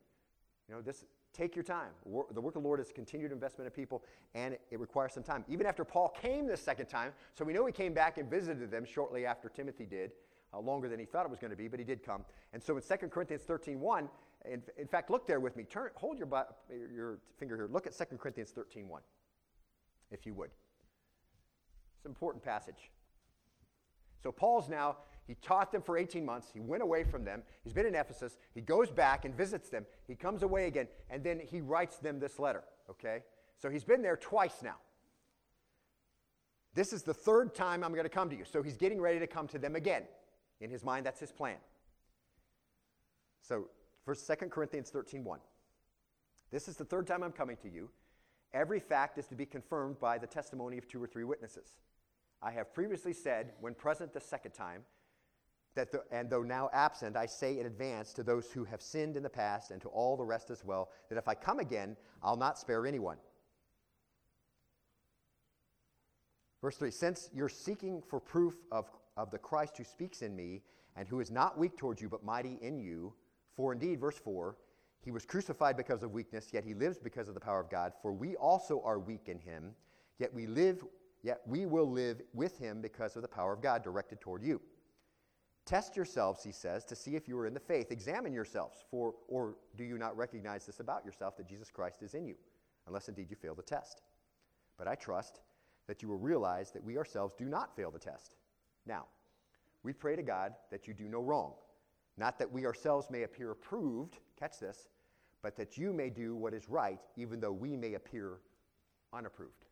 You 0.68 0.76
know, 0.76 0.82
this 0.82 1.06
take 1.34 1.56
your 1.56 1.64
time. 1.64 1.90
The 2.06 2.42
work 2.42 2.56
of 2.56 2.62
the 2.62 2.68
Lord 2.68 2.80
is 2.80 2.92
continued 2.94 3.32
investment 3.32 3.68
of 3.68 3.74
people, 3.74 4.04
and 4.36 4.58
it 4.70 4.80
requires 4.80 5.14
some 5.14 5.24
time. 5.24 5.44
Even 5.48 5.66
after 5.66 5.84
Paul 5.84 6.10
came 6.10 6.48
the 6.48 6.56
second 6.56 6.88
time, 6.88 7.12
so 7.34 7.44
we 7.44 7.54
know 7.54 7.66
he 7.66 7.72
came 7.72 7.94
back 7.94 8.18
and 8.18 8.30
visited 8.30 8.70
them 8.70 8.86
shortly 8.86 9.26
after 9.26 9.50
Timothy 9.50 9.86
did, 9.86 10.12
uh, 10.54 10.60
longer 10.60 10.88
than 10.88 11.00
he 11.00 11.06
thought 11.06 11.26
it 11.26 11.30
was 11.30 11.40
going 11.40 11.52
to 11.52 11.58
be, 11.58 11.68
but 11.68 11.80
he 11.80 11.86
did 11.86 12.04
come. 12.04 12.24
And 12.54 12.62
so 12.62 12.78
in 12.78 12.84
2 12.84 13.08
Corinthians 13.08 13.44
13 13.44 13.80
1, 13.80 14.10
in, 14.46 14.62
in 14.78 14.88
fact, 14.88 15.10
look 15.10 15.26
there 15.26 15.40
with 15.40 15.56
me. 15.56 15.64
Turn, 15.64 15.90
hold 15.96 16.20
your, 16.20 16.28
your 16.94 17.18
finger 17.40 17.56
here. 17.56 17.68
Look 17.72 17.88
at 17.88 17.98
2 17.98 18.18
Corinthians 18.18 18.52
13 18.52 18.88
1, 18.88 19.02
if 20.12 20.26
you 20.26 20.34
would. 20.36 20.52
It's 21.98 22.06
an 22.06 22.12
important 22.12 22.44
passage. 22.44 22.92
So 24.22 24.32
Paul's 24.32 24.70
now 24.70 24.98
he 25.26 25.36
taught 25.36 25.72
them 25.72 25.82
for 25.82 25.98
18 25.98 26.26
months. 26.26 26.50
He 26.54 26.60
went 26.60 26.84
away 26.84 27.04
from 27.04 27.24
them. 27.24 27.44
He's 27.64 27.74
been 27.74 27.86
in 27.86 27.96
Ephesus. 27.96 28.38
He 28.54 28.62
goes 28.62 28.90
back 28.92 29.26
and 29.26 29.36
visits 29.36 29.70
them. 29.70 29.86
He 30.08 30.16
comes 30.16 30.44
away 30.44 30.68
again, 30.68 30.88
and 31.10 31.24
then 31.24 31.40
he 31.40 31.62
writes 31.62 31.98
them 31.98 32.20
this 32.20 32.40
letter, 32.40 32.64
okay? 32.90 33.24
So 33.58 33.70
he's 33.70 33.84
been 33.84 34.02
there 34.02 34.18
twice 34.18 34.62
now. 34.62 34.76
This 36.74 36.92
is 36.92 37.04
the 37.04 37.14
third 37.14 37.54
time 37.56 37.84
I'm 37.84 37.92
going 37.92 38.04
to 38.04 38.10
come 38.10 38.30
to 38.30 38.36
you. 38.36 38.46
So 38.46 38.64
he's 38.64 38.78
getting 38.78 39.00
ready 39.00 39.20
to 39.20 39.28
come 39.28 39.48
to 39.50 39.60
them 39.60 39.76
again. 39.76 40.04
In 40.60 40.70
his 40.70 40.84
mind, 40.84 41.06
that's 41.06 41.20
his 41.20 41.32
plan. 41.32 41.58
So, 43.42 43.68
first 44.06 44.26
2 44.28 44.48
Corinthians 44.48 44.90
13 44.90 45.24
1. 45.24 45.40
This 46.52 46.68
is 46.68 46.78
the 46.78 46.86
third 46.86 47.08
time 47.08 47.24
I'm 47.24 47.32
coming 47.32 47.58
to 47.58 47.70
you. 47.70 47.90
Every 48.54 48.80
fact 48.80 49.18
is 49.18 49.28
to 49.28 49.36
be 49.36 49.46
confirmed 49.46 50.00
by 50.00 50.18
the 50.18 50.28
testimony 50.28 50.78
of 50.78 50.88
two 50.88 51.02
or 51.02 51.08
three 51.08 51.24
witnesses. 51.24 51.74
I 52.42 52.52
have 52.52 52.74
previously 52.74 53.14
said, 53.14 53.54
when 53.60 53.74
present 53.74 54.14
the 54.14 54.20
second 54.20 54.52
time, 54.52 54.84
that 55.76 55.92
the, 55.92 56.04
and 56.12 56.30
though 56.30 56.44
now 56.44 56.70
absent, 56.74 57.18
I 57.18 57.26
say 57.26 57.60
in 57.60 57.66
advance 57.66 58.14
to 58.14 58.24
those 58.24 58.52
who 58.52 58.64
have 58.64 58.82
sinned 58.82 59.18
in 59.18 59.24
the 59.24 59.30
past 59.30 59.72
and 59.72 59.82
to 59.82 59.88
all 59.90 60.16
the 60.16 60.26
rest 60.26 60.50
as 60.50 60.64
well, 60.64 60.90
that 61.10 61.18
if 61.18 61.28
I 61.28 61.34
come 61.34 61.60
again, 61.60 61.98
I'll 62.22 62.38
not 62.38 62.60
spare 62.60 62.86
anyone. 62.86 63.18
Verse 66.62 66.78
3 66.78 66.92
Since 66.92 67.30
you're 67.34 67.50
seeking 67.50 68.02
for 68.02 68.20
proof 68.20 68.56
of, 68.72 68.90
of 69.18 69.32
the 69.32 69.38
Christ 69.38 69.78
who 69.78 69.84
speaks 69.84 70.22
in 70.22 70.36
me, 70.36 70.62
and 70.96 71.08
who 71.08 71.20
is 71.20 71.32
not 71.32 71.58
weak 71.58 71.78
towards 71.78 72.02
you, 72.02 72.10
but 72.10 72.24
mighty 72.24 72.58
in 72.62 72.80
you, 72.80 73.14
for 73.56 73.74
indeed, 73.74 74.00
verse 74.00 74.18
4, 74.18 74.56
he 75.02 75.12
was 75.12 75.26
crucified 75.26 75.76
because 75.76 76.04
of 76.04 76.12
weakness, 76.12 76.50
yet 76.54 76.64
he 76.64 76.74
lives 76.74 76.98
because 76.98 77.28
of 77.28 77.34
the 77.34 77.40
power 77.40 77.60
of 77.60 77.70
God. 77.70 77.94
For 78.02 78.14
we 78.14 78.36
also 78.36 78.82
are 78.86 79.00
weak 79.00 79.28
in 79.28 79.38
him, 79.40 79.72
yet 80.18 80.34
we 80.34 80.48
live, 80.48 80.84
yet 81.24 81.42
we 81.46 81.66
will 81.66 81.90
live 81.90 82.22
with 82.34 82.58
him 82.58 82.82
because 82.82 83.16
of 83.16 83.22
the 83.22 83.28
power 83.28 83.54
of 83.54 83.62
God 83.62 83.84
directed 83.84 84.22
toward 84.22 84.44
you. 84.44 84.62
Test 85.66 85.96
yourselves, 85.96 86.44
he 86.44 86.52
says, 86.52 86.84
to 86.86 86.96
see 86.96 87.16
if 87.16 87.28
you 87.28 87.38
are 87.38 87.48
in 87.48 87.54
the 87.54 87.60
faith. 87.60 87.92
Examine 87.92 88.34
yourselves, 88.34 88.84
for 88.92 89.16
or 89.28 89.56
do 89.78 89.84
you 89.84 89.98
not 89.98 90.18
recognize 90.18 90.66
this 90.66 90.82
about 90.82 91.06
yourself 91.06 91.38
that 91.38 91.48
Jesus 91.48 91.72
Christ 91.72 92.04
is 92.04 92.16
in 92.16 92.26
you, 92.26 92.36
unless 92.88 93.08
indeed 93.08 93.30
you 93.30 93.38
fail 93.38 93.56
the 93.56 93.62
test. 93.62 94.02
But 94.78 94.88
I 94.88 94.96
trust 94.96 95.40
that 95.88 96.02
you 96.02 96.10
will 96.10 96.18
realize 96.18 96.72
that 96.72 96.84
we 96.84 96.98
ourselves 96.98 97.34
do 97.38 97.46
not 97.46 97.76
fail 97.76 97.92
the 97.92 98.00
test. 98.00 98.36
Now, 98.86 99.06
we 99.84 99.94
pray 99.94 100.16
to 100.16 100.24
God 100.24 100.54
that 100.72 100.88
you 100.88 100.94
do 100.94 101.08
no 101.08 101.22
wrong, 101.22 101.54
not 102.18 102.38
that 102.40 102.52
we 102.52 102.66
ourselves 102.66 103.10
may 103.10 103.24
appear 103.24 103.52
approved, 103.52 104.18
catch 104.38 104.60
this, 104.60 104.90
but 105.42 105.56
that 105.58 105.78
you 105.78 105.94
may 105.94 106.10
do 106.10 106.36
what 106.36 106.54
is 106.54 106.70
right, 106.70 107.00
even 107.16 107.40
though 107.40 107.52
we 107.52 107.76
may 107.76 107.94
appear 107.94 108.40
unapproved. 109.14 109.66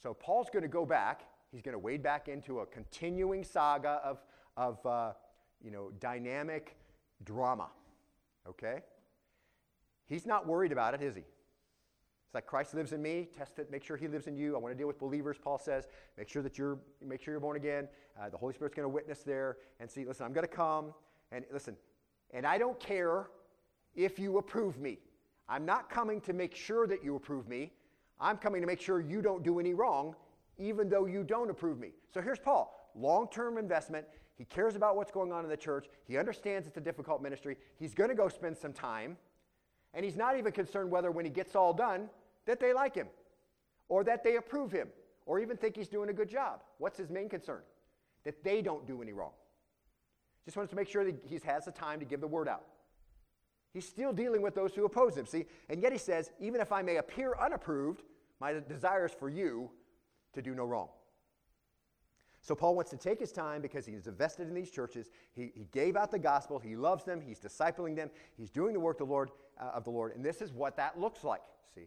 So 0.00 0.14
Paul's 0.14 0.50
going 0.50 0.62
to 0.62 0.68
go 0.68 0.84
back. 0.84 1.22
He's 1.50 1.62
going 1.62 1.74
to 1.74 1.78
wade 1.78 2.02
back 2.02 2.28
into 2.28 2.60
a 2.60 2.66
continuing 2.66 3.44
saga 3.44 4.00
of 4.04 4.22
of 4.56 4.84
uh, 4.86 5.12
you 5.62 5.70
know, 5.70 5.90
dynamic 6.00 6.76
drama. 7.24 7.68
Okay? 8.48 8.80
He's 10.06 10.26
not 10.26 10.46
worried 10.46 10.72
about 10.72 10.94
it, 10.94 11.02
is 11.02 11.14
he? 11.14 11.20
It's 11.20 12.34
like 12.34 12.46
Christ 12.46 12.74
lives 12.74 12.92
in 12.92 13.02
me. 13.02 13.28
Test 13.36 13.58
it. 13.58 13.70
Make 13.70 13.84
sure 13.84 13.96
He 13.96 14.08
lives 14.08 14.26
in 14.26 14.36
you. 14.36 14.56
I 14.56 14.58
want 14.58 14.72
to 14.72 14.78
deal 14.78 14.86
with 14.86 14.98
believers. 14.98 15.36
Paul 15.42 15.58
says, 15.58 15.86
make 16.16 16.28
sure 16.28 16.42
that 16.42 16.56
you're, 16.56 16.78
make 17.06 17.22
sure 17.22 17.32
you're 17.32 17.40
born 17.40 17.56
again. 17.56 17.88
Uh, 18.20 18.30
the 18.30 18.36
Holy 18.36 18.54
Spirit's 18.54 18.74
going 18.74 18.84
to 18.84 18.88
witness 18.88 19.20
there 19.20 19.58
and 19.80 19.90
see. 19.90 20.04
Listen, 20.04 20.26
I'm 20.26 20.32
going 20.32 20.46
to 20.46 20.52
come 20.52 20.94
and 21.30 21.44
listen. 21.52 21.76
And 22.30 22.46
I 22.46 22.58
don't 22.58 22.80
care 22.80 23.28
if 23.94 24.18
you 24.18 24.38
approve 24.38 24.78
me. 24.78 24.98
I'm 25.48 25.66
not 25.66 25.90
coming 25.90 26.20
to 26.22 26.32
make 26.32 26.54
sure 26.54 26.86
that 26.86 27.04
you 27.04 27.16
approve 27.16 27.48
me. 27.48 27.72
I'm 28.18 28.38
coming 28.38 28.62
to 28.62 28.66
make 28.66 28.80
sure 28.80 29.00
you 29.00 29.20
don't 29.20 29.42
do 29.42 29.60
any 29.60 29.74
wrong, 29.74 30.14
even 30.56 30.88
though 30.88 31.04
you 31.06 31.24
don't 31.24 31.50
approve 31.50 31.78
me. 31.78 31.90
So 32.14 32.22
here's 32.22 32.38
Paul. 32.38 32.90
Long-term 32.94 33.58
investment. 33.58 34.06
He 34.42 34.46
cares 34.46 34.74
about 34.74 34.96
what's 34.96 35.12
going 35.12 35.32
on 35.32 35.44
in 35.44 35.50
the 35.50 35.56
church. 35.56 35.86
He 36.04 36.18
understands 36.18 36.66
it's 36.66 36.76
a 36.76 36.80
difficult 36.80 37.22
ministry. 37.22 37.56
He's 37.78 37.94
going 37.94 38.10
to 38.10 38.16
go 38.16 38.28
spend 38.28 38.58
some 38.58 38.72
time. 38.72 39.16
And 39.94 40.04
he's 40.04 40.16
not 40.16 40.36
even 40.36 40.50
concerned 40.50 40.90
whether, 40.90 41.12
when 41.12 41.24
he 41.24 41.30
gets 41.30 41.54
all 41.54 41.72
done, 41.72 42.10
that 42.46 42.58
they 42.58 42.72
like 42.72 42.92
him 42.92 43.06
or 43.88 44.02
that 44.02 44.24
they 44.24 44.34
approve 44.34 44.72
him 44.72 44.88
or 45.26 45.38
even 45.38 45.56
think 45.56 45.76
he's 45.76 45.86
doing 45.86 46.08
a 46.08 46.12
good 46.12 46.28
job. 46.28 46.64
What's 46.78 46.98
his 46.98 47.08
main 47.08 47.28
concern? 47.28 47.60
That 48.24 48.42
they 48.42 48.62
don't 48.62 48.84
do 48.84 49.00
any 49.00 49.12
wrong. 49.12 49.30
Just 50.44 50.56
wants 50.56 50.70
to 50.70 50.76
make 50.76 50.88
sure 50.88 51.04
that 51.04 51.22
he 51.24 51.38
has 51.44 51.66
the 51.66 51.70
time 51.70 52.00
to 52.00 52.04
give 52.04 52.20
the 52.20 52.26
word 52.26 52.48
out. 52.48 52.64
He's 53.72 53.86
still 53.86 54.12
dealing 54.12 54.42
with 54.42 54.56
those 54.56 54.74
who 54.74 54.84
oppose 54.84 55.16
him, 55.16 55.24
see? 55.24 55.46
And 55.68 55.80
yet 55.80 55.92
he 55.92 55.98
says, 55.98 56.32
even 56.40 56.60
if 56.60 56.72
I 56.72 56.82
may 56.82 56.96
appear 56.96 57.36
unapproved, 57.40 58.02
my 58.40 58.54
desire 58.68 59.06
is 59.06 59.12
for 59.12 59.28
you 59.28 59.70
to 60.32 60.42
do 60.42 60.52
no 60.52 60.64
wrong. 60.64 60.88
So 62.42 62.56
Paul 62.56 62.74
wants 62.74 62.90
to 62.90 62.96
take 62.96 63.20
his 63.20 63.30
time 63.30 63.62
because 63.62 63.86
he's 63.86 64.08
invested 64.08 64.48
in 64.48 64.54
these 64.54 64.70
churches. 64.70 65.10
He, 65.32 65.52
he 65.54 65.68
gave 65.70 65.96
out 65.96 66.10
the 66.10 66.18
gospel. 66.18 66.58
He 66.58 66.74
loves 66.74 67.04
them. 67.04 67.20
He's 67.20 67.38
discipling 67.38 67.94
them. 67.94 68.10
He's 68.36 68.50
doing 68.50 68.72
the 68.72 68.80
work 68.80 69.00
of 69.00 69.06
the 69.06 69.12
Lord, 69.12 69.30
uh, 69.60 69.70
of 69.74 69.84
the 69.84 69.90
Lord. 69.90 70.12
And 70.16 70.24
this 70.24 70.42
is 70.42 70.52
what 70.52 70.76
that 70.76 70.98
looks 70.98 71.22
like. 71.22 71.42
See, 71.72 71.86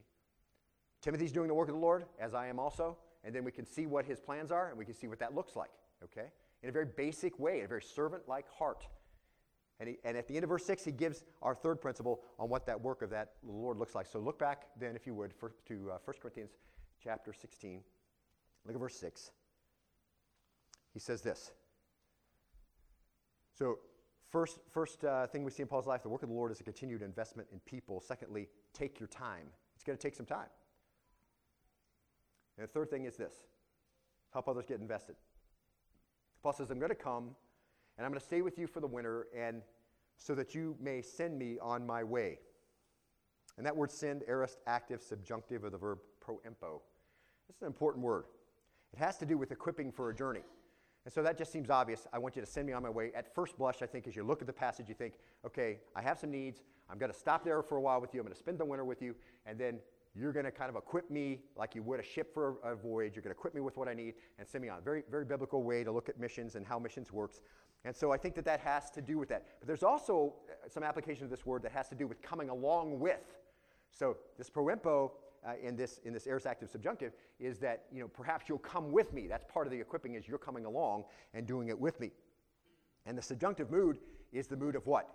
Timothy's 1.02 1.34
doing 1.34 1.50
the 1.50 1.54
work 1.54 1.68
of 1.68 1.76
the 1.76 1.82
Lord, 1.82 2.06
as 2.20 2.34
I 2.34 2.48
am 2.48 2.58
also. 2.58 2.98
And 3.26 3.36
then 3.36 3.44
we 3.44 3.52
can 3.52 3.66
see 3.66 3.86
what 3.86 4.06
his 4.06 4.22
plans 4.22 4.50
are, 4.50 4.70
and 4.70 4.78
we 4.78 4.86
can 4.86 4.94
see 4.94 5.08
what 5.08 5.20
that 5.20 5.36
looks 5.36 5.58
like. 5.58 5.72
Okay, 6.04 6.28
in 6.64 6.70
a 6.70 6.72
very 6.72 6.86
basic 6.86 7.38
way, 7.38 7.60
in 7.60 7.66
a 7.66 7.68
very 7.68 7.82
servant-like 7.82 8.48
heart. 8.50 8.88
And, 9.80 9.90
he, 9.90 9.98
and 10.06 10.16
at 10.16 10.28
the 10.28 10.36
end 10.36 10.46
of 10.46 10.50
verse 10.50 10.66
6, 10.66 10.86
he 10.86 10.92
gives 10.92 11.26
our 11.42 11.54
third 11.54 11.82
principle 11.82 12.22
on 12.40 12.48
what 12.48 12.66
that 12.68 12.80
work 12.80 13.02
of 13.02 13.10
that 13.10 13.34
Lord 13.44 13.78
looks 13.78 13.94
like. 13.94 14.08
So 14.08 14.20
look 14.20 14.40
back 14.40 14.68
then, 14.80 14.96
if 14.96 15.06
you 15.06 15.14
would, 15.16 15.34
for, 15.34 15.54
to 15.68 15.92
uh, 15.92 15.98
1 16.06 16.16
Corinthians 16.22 16.52
chapter 17.04 17.34
16. 17.34 17.82
Look 18.66 18.76
at 18.76 18.80
verse 18.80 18.96
6 18.96 19.32
he 20.96 21.00
says 21.02 21.22
this. 21.22 21.52
So, 23.54 23.80
first, 24.32 24.60
first 24.72 25.04
uh, 25.04 25.28
thing 25.28 25.44
we 25.44 25.52
see 25.52 25.62
in 25.62 25.68
Paul's 25.68 25.88
life, 25.88 26.02
the 26.02 26.10
work 26.10 26.24
of 26.24 26.30
the 26.30 26.36
Lord 26.36 26.54
is 26.54 26.62
a 26.62 26.64
continued 26.64 27.02
investment 27.02 27.50
in 27.52 27.60
people. 27.60 28.00
Secondly, 28.00 28.48
take 28.74 28.98
your 28.98 29.08
time. 29.08 29.48
It's 29.76 29.84
going 29.84 29.98
to 29.98 30.02
take 30.02 30.16
some 30.16 30.26
time. 30.26 30.48
And 32.58 32.66
the 32.66 32.72
third 32.72 32.90
thing 32.90 33.04
is 33.04 33.18
this 33.18 33.34
help 34.32 34.48
others 34.48 34.66
get 34.66 34.80
invested. 34.80 35.18
Paul 36.42 36.54
says, 36.54 36.70
I'm 36.70 36.80
going 36.80 36.90
to 36.90 36.96
come 36.96 37.36
and 37.98 38.06
I'm 38.06 38.12
going 38.12 38.20
to 38.20 38.26
stay 38.26 38.42
with 38.42 38.58
you 38.58 38.66
for 38.66 38.80
the 38.80 38.88
winter 38.88 39.28
and 39.38 39.64
so 40.18 40.34
that 40.36 40.56
you 40.56 40.78
may 40.80 41.02
send 41.02 41.38
me 41.38 41.58
on 41.62 41.86
my 41.86 42.06
way. 42.06 42.40
And 43.58 43.66
that 43.66 43.76
word 43.76 43.92
send, 43.92 44.24
aorist, 44.30 44.60
active, 44.66 45.02
subjunctive 45.02 45.66
of 45.66 45.74
the 45.74 45.78
verb 45.78 46.00
propempo. 46.26 46.80
This 47.48 47.58
is 47.58 47.62
an 47.62 47.68
important 47.68 48.04
word. 48.04 48.26
It 48.94 49.00
has 49.00 49.18
to 49.18 49.26
do 49.26 49.38
with 49.38 49.52
equipping 49.52 49.92
for 49.92 50.10
a 50.10 50.16
journey. 50.16 50.44
And 51.06 51.14
so 51.14 51.22
that 51.22 51.38
just 51.38 51.52
seems 51.52 51.70
obvious. 51.70 52.08
I 52.12 52.18
want 52.18 52.36
you 52.36 52.42
to 52.42 52.48
send 52.48 52.66
me 52.66 52.74
on 52.74 52.82
my 52.82 52.90
way. 52.90 53.12
At 53.16 53.34
first 53.34 53.58
blush, 53.58 53.84
I 53.84 53.86
think 53.86 54.08
as 54.08 54.16
you 54.16 54.24
look 54.24 54.42
at 54.42 54.48
the 54.48 54.54
passage, 54.54 54.90
you 54.90 54.96
think, 54.96 55.14
okay, 55.46 55.78
I 55.96 56.02
have 56.02 56.18
some 56.18 56.32
needs. 56.32 56.64
I'm 56.90 56.98
going 56.98 57.12
to 57.12 57.18
stop 57.18 57.46
there 57.46 57.62
for 57.62 57.78
a 57.78 57.82
while 57.82 58.02
with 58.02 58.14
you. 58.14 58.20
I'm 58.20 58.26
going 58.26 58.34
to 58.34 58.40
spend 58.40 58.58
the 58.58 58.66
winter 58.66 58.86
with 58.86 59.04
you. 59.04 59.16
And 59.46 59.60
then 59.60 59.80
you're 60.16 60.34
going 60.34 60.46
to 60.46 60.52
kind 60.52 60.70
of 60.70 60.76
equip 60.76 61.12
me 61.12 61.42
like 61.56 61.76
you 61.76 61.84
would 61.84 62.00
a 62.00 62.04
ship 62.04 62.34
for 62.34 62.56
a, 62.64 62.76
voyage. 62.76 63.16
You're 63.16 63.22
going 63.22 63.34
to 63.34 63.38
equip 63.38 63.54
me 63.54 63.62
with 63.62 63.78
what 63.78 63.88
I 63.88 63.94
need 63.94 64.16
and 64.40 64.48
send 64.48 64.64
me 64.64 64.70
on. 64.70 64.82
Very, 64.82 65.04
very 65.12 65.26
biblical 65.26 65.62
way 65.62 65.84
to 65.84 65.92
look 65.92 66.10
at 66.10 66.20
missions 66.20 66.56
and 66.56 66.66
how 66.66 66.80
missions 66.80 67.12
works. 67.12 67.42
And 67.84 67.96
so 67.96 68.12
I 68.12 68.18
think 68.18 68.34
that 68.36 68.46
that 68.46 68.60
has 68.62 68.90
to 68.92 69.02
do 69.02 69.20
with 69.20 69.30
that. 69.30 69.46
But 69.60 69.68
there's 69.68 69.84
also 69.84 70.34
uh, 70.50 70.68
some 70.68 70.82
application 70.82 71.26
of 71.26 71.30
this 71.30 71.46
word 71.46 71.62
that 71.64 71.72
has 71.72 71.88
to 71.90 71.96
do 71.96 72.08
with 72.08 72.20
coming 72.24 72.50
along 72.50 73.00
with. 73.00 73.38
So 73.92 74.18
this 74.40 74.50
propempo 74.50 75.12
uh, 75.46 75.54
in 75.62 75.76
this 75.76 76.00
in 76.04 76.14
this 76.14 76.28
aorist 76.28 76.48
active 76.48 76.70
subjunctive 76.70 77.14
is 77.40 77.60
that 77.60 77.86
you 77.92 78.02
know 78.02 78.08
perhaps 78.08 78.50
you'll 78.50 78.58
come 78.58 78.92
with 78.92 79.14
me. 79.14 79.28
That's 79.28 79.46
part 79.46 79.68
of 79.68 79.72
the 79.72 79.80
equipping 79.80 80.16
is 80.16 80.28
you're 80.28 80.38
coming 80.38 80.66
along 80.66 81.06
and 81.34 81.46
doing 81.46 81.68
it 81.70 81.80
with 81.80 82.00
me. 82.00 82.12
And 83.06 83.18
the 83.18 83.22
subjunctive 83.22 83.70
mood 83.70 84.00
is 84.32 84.48
the 84.48 84.58
mood 84.58 84.76
of 84.76 84.88
what? 84.88 85.10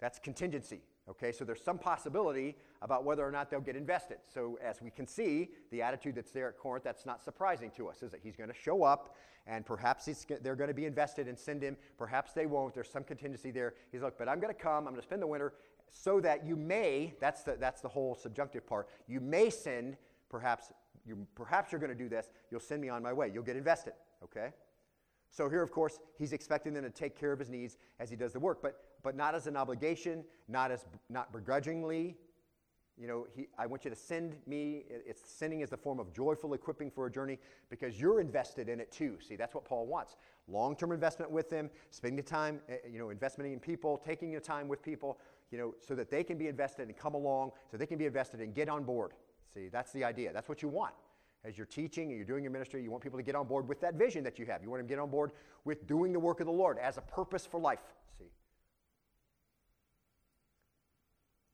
That's 0.00 0.18
contingency. 0.18 0.80
Okay, 1.08 1.32
so 1.32 1.44
there's 1.44 1.62
some 1.62 1.78
possibility 1.78 2.56
about 2.80 3.04
whether 3.04 3.26
or 3.26 3.30
not 3.30 3.50
they'll 3.50 3.60
get 3.60 3.76
invested. 3.76 4.18
So 4.32 4.58
as 4.64 4.80
we 4.80 4.90
can 4.90 5.06
see, 5.06 5.50
the 5.70 5.82
attitude 5.82 6.14
that's 6.14 6.30
there 6.30 6.48
at 6.48 6.56
Corinth, 6.56 6.82
that's 6.82 7.04
not 7.04 7.22
surprising 7.22 7.70
to 7.76 7.88
us, 7.88 8.02
is 8.02 8.10
that 8.10 8.20
he's 8.22 8.36
going 8.36 8.48
to 8.48 8.54
show 8.54 8.84
up 8.84 9.14
and 9.46 9.66
perhaps 9.66 10.08
they're 10.40 10.56
going 10.56 10.68
to 10.68 10.74
be 10.74 10.86
invested 10.86 11.28
and 11.28 11.38
send 11.38 11.62
him. 11.62 11.76
Perhaps 11.98 12.32
they 12.32 12.46
won't. 12.46 12.72
There's 12.72 12.90
some 12.90 13.04
contingency 13.04 13.50
there. 13.50 13.74
He's 13.92 14.00
like, 14.00 14.16
but 14.16 14.28
I'm 14.28 14.40
going 14.40 14.54
to 14.54 14.58
come. 14.58 14.86
I'm 14.86 14.94
going 14.94 14.96
to 14.96 15.02
spend 15.02 15.20
the 15.20 15.26
winter 15.26 15.52
so 15.94 16.20
that 16.20 16.44
you 16.44 16.56
may, 16.56 17.14
that's 17.20 17.42
the, 17.44 17.56
that's 17.58 17.80
the 17.80 17.88
whole 17.88 18.14
subjunctive 18.14 18.66
part, 18.66 18.88
you 19.06 19.20
may 19.20 19.48
send, 19.48 19.96
perhaps, 20.28 20.72
you, 21.06 21.26
perhaps 21.34 21.72
you're 21.72 21.80
going 21.80 21.96
to 21.96 21.98
do 21.98 22.08
this, 22.08 22.28
you'll 22.50 22.60
send 22.60 22.82
me 22.82 22.88
on 22.88 23.02
my 23.02 23.12
way. 23.12 23.30
You'll 23.32 23.44
get 23.44 23.56
invested, 23.56 23.94
okay? 24.22 24.50
So 25.30 25.48
here, 25.48 25.62
of 25.62 25.70
course, 25.70 26.00
he's 26.18 26.32
expecting 26.32 26.74
them 26.74 26.84
to 26.84 26.90
take 26.90 27.18
care 27.18 27.32
of 27.32 27.38
his 27.38 27.48
needs 27.48 27.78
as 28.00 28.10
he 28.10 28.16
does 28.16 28.32
the 28.32 28.40
work, 28.40 28.60
but, 28.60 28.80
but 29.02 29.16
not 29.16 29.34
as 29.34 29.46
an 29.46 29.56
obligation, 29.56 30.24
not 30.48 30.70
as 30.70 30.84
not 31.08 31.32
begrudgingly. 31.32 32.16
You 32.96 33.08
know, 33.08 33.26
he, 33.34 33.48
I 33.58 33.66
want 33.66 33.84
you 33.84 33.90
to 33.90 33.96
send 33.96 34.36
me. 34.46 34.84
It's 34.88 35.28
sending 35.28 35.60
is 35.60 35.70
the 35.70 35.76
form 35.76 35.98
of 35.98 36.12
joyful 36.12 36.54
equipping 36.54 36.90
for 36.90 37.06
a 37.06 37.10
journey 37.10 37.40
because 37.68 38.00
you're 38.00 38.20
invested 38.20 38.68
in 38.68 38.78
it 38.78 38.92
too. 38.92 39.18
See, 39.26 39.34
that's 39.34 39.54
what 39.54 39.64
Paul 39.64 39.86
wants. 39.86 40.16
Long-term 40.46 40.92
investment 40.92 41.32
with 41.32 41.50
them, 41.50 41.70
spending 41.90 42.24
time, 42.24 42.60
eh, 42.68 42.76
you 42.88 43.00
know, 43.00 43.10
investing 43.10 43.52
in 43.52 43.58
people, 43.58 43.98
taking 43.98 44.32
the 44.32 44.38
time 44.38 44.68
with 44.68 44.82
people, 44.82 45.18
you 45.54 45.60
know, 45.60 45.72
so 45.78 45.94
that 45.94 46.10
they 46.10 46.24
can 46.24 46.36
be 46.36 46.48
invested 46.48 46.88
and 46.88 46.96
come 46.96 47.14
along, 47.14 47.52
so 47.70 47.76
they 47.76 47.86
can 47.86 47.96
be 47.96 48.06
invested 48.06 48.40
and 48.40 48.52
get 48.56 48.68
on 48.68 48.82
board. 48.82 49.12
See, 49.54 49.68
that's 49.68 49.92
the 49.92 50.02
idea. 50.02 50.32
That's 50.32 50.48
what 50.48 50.62
you 50.62 50.68
want. 50.68 50.94
As 51.44 51.56
you're 51.56 51.64
teaching 51.64 52.08
and 52.08 52.16
you're 52.16 52.26
doing 52.26 52.42
your 52.42 52.50
ministry, 52.50 52.82
you 52.82 52.90
want 52.90 53.04
people 53.04 53.20
to 53.20 53.22
get 53.22 53.36
on 53.36 53.46
board 53.46 53.68
with 53.68 53.80
that 53.80 53.94
vision 53.94 54.24
that 54.24 54.36
you 54.36 54.46
have. 54.46 54.64
You 54.64 54.70
want 54.70 54.80
them 54.80 54.88
to 54.88 54.92
get 54.92 55.00
on 55.00 55.10
board 55.10 55.30
with 55.64 55.86
doing 55.86 56.12
the 56.12 56.18
work 56.18 56.40
of 56.40 56.46
the 56.46 56.52
Lord 56.52 56.76
as 56.78 56.98
a 56.98 57.02
purpose 57.02 57.46
for 57.46 57.60
life. 57.60 57.78
See? 58.18 58.24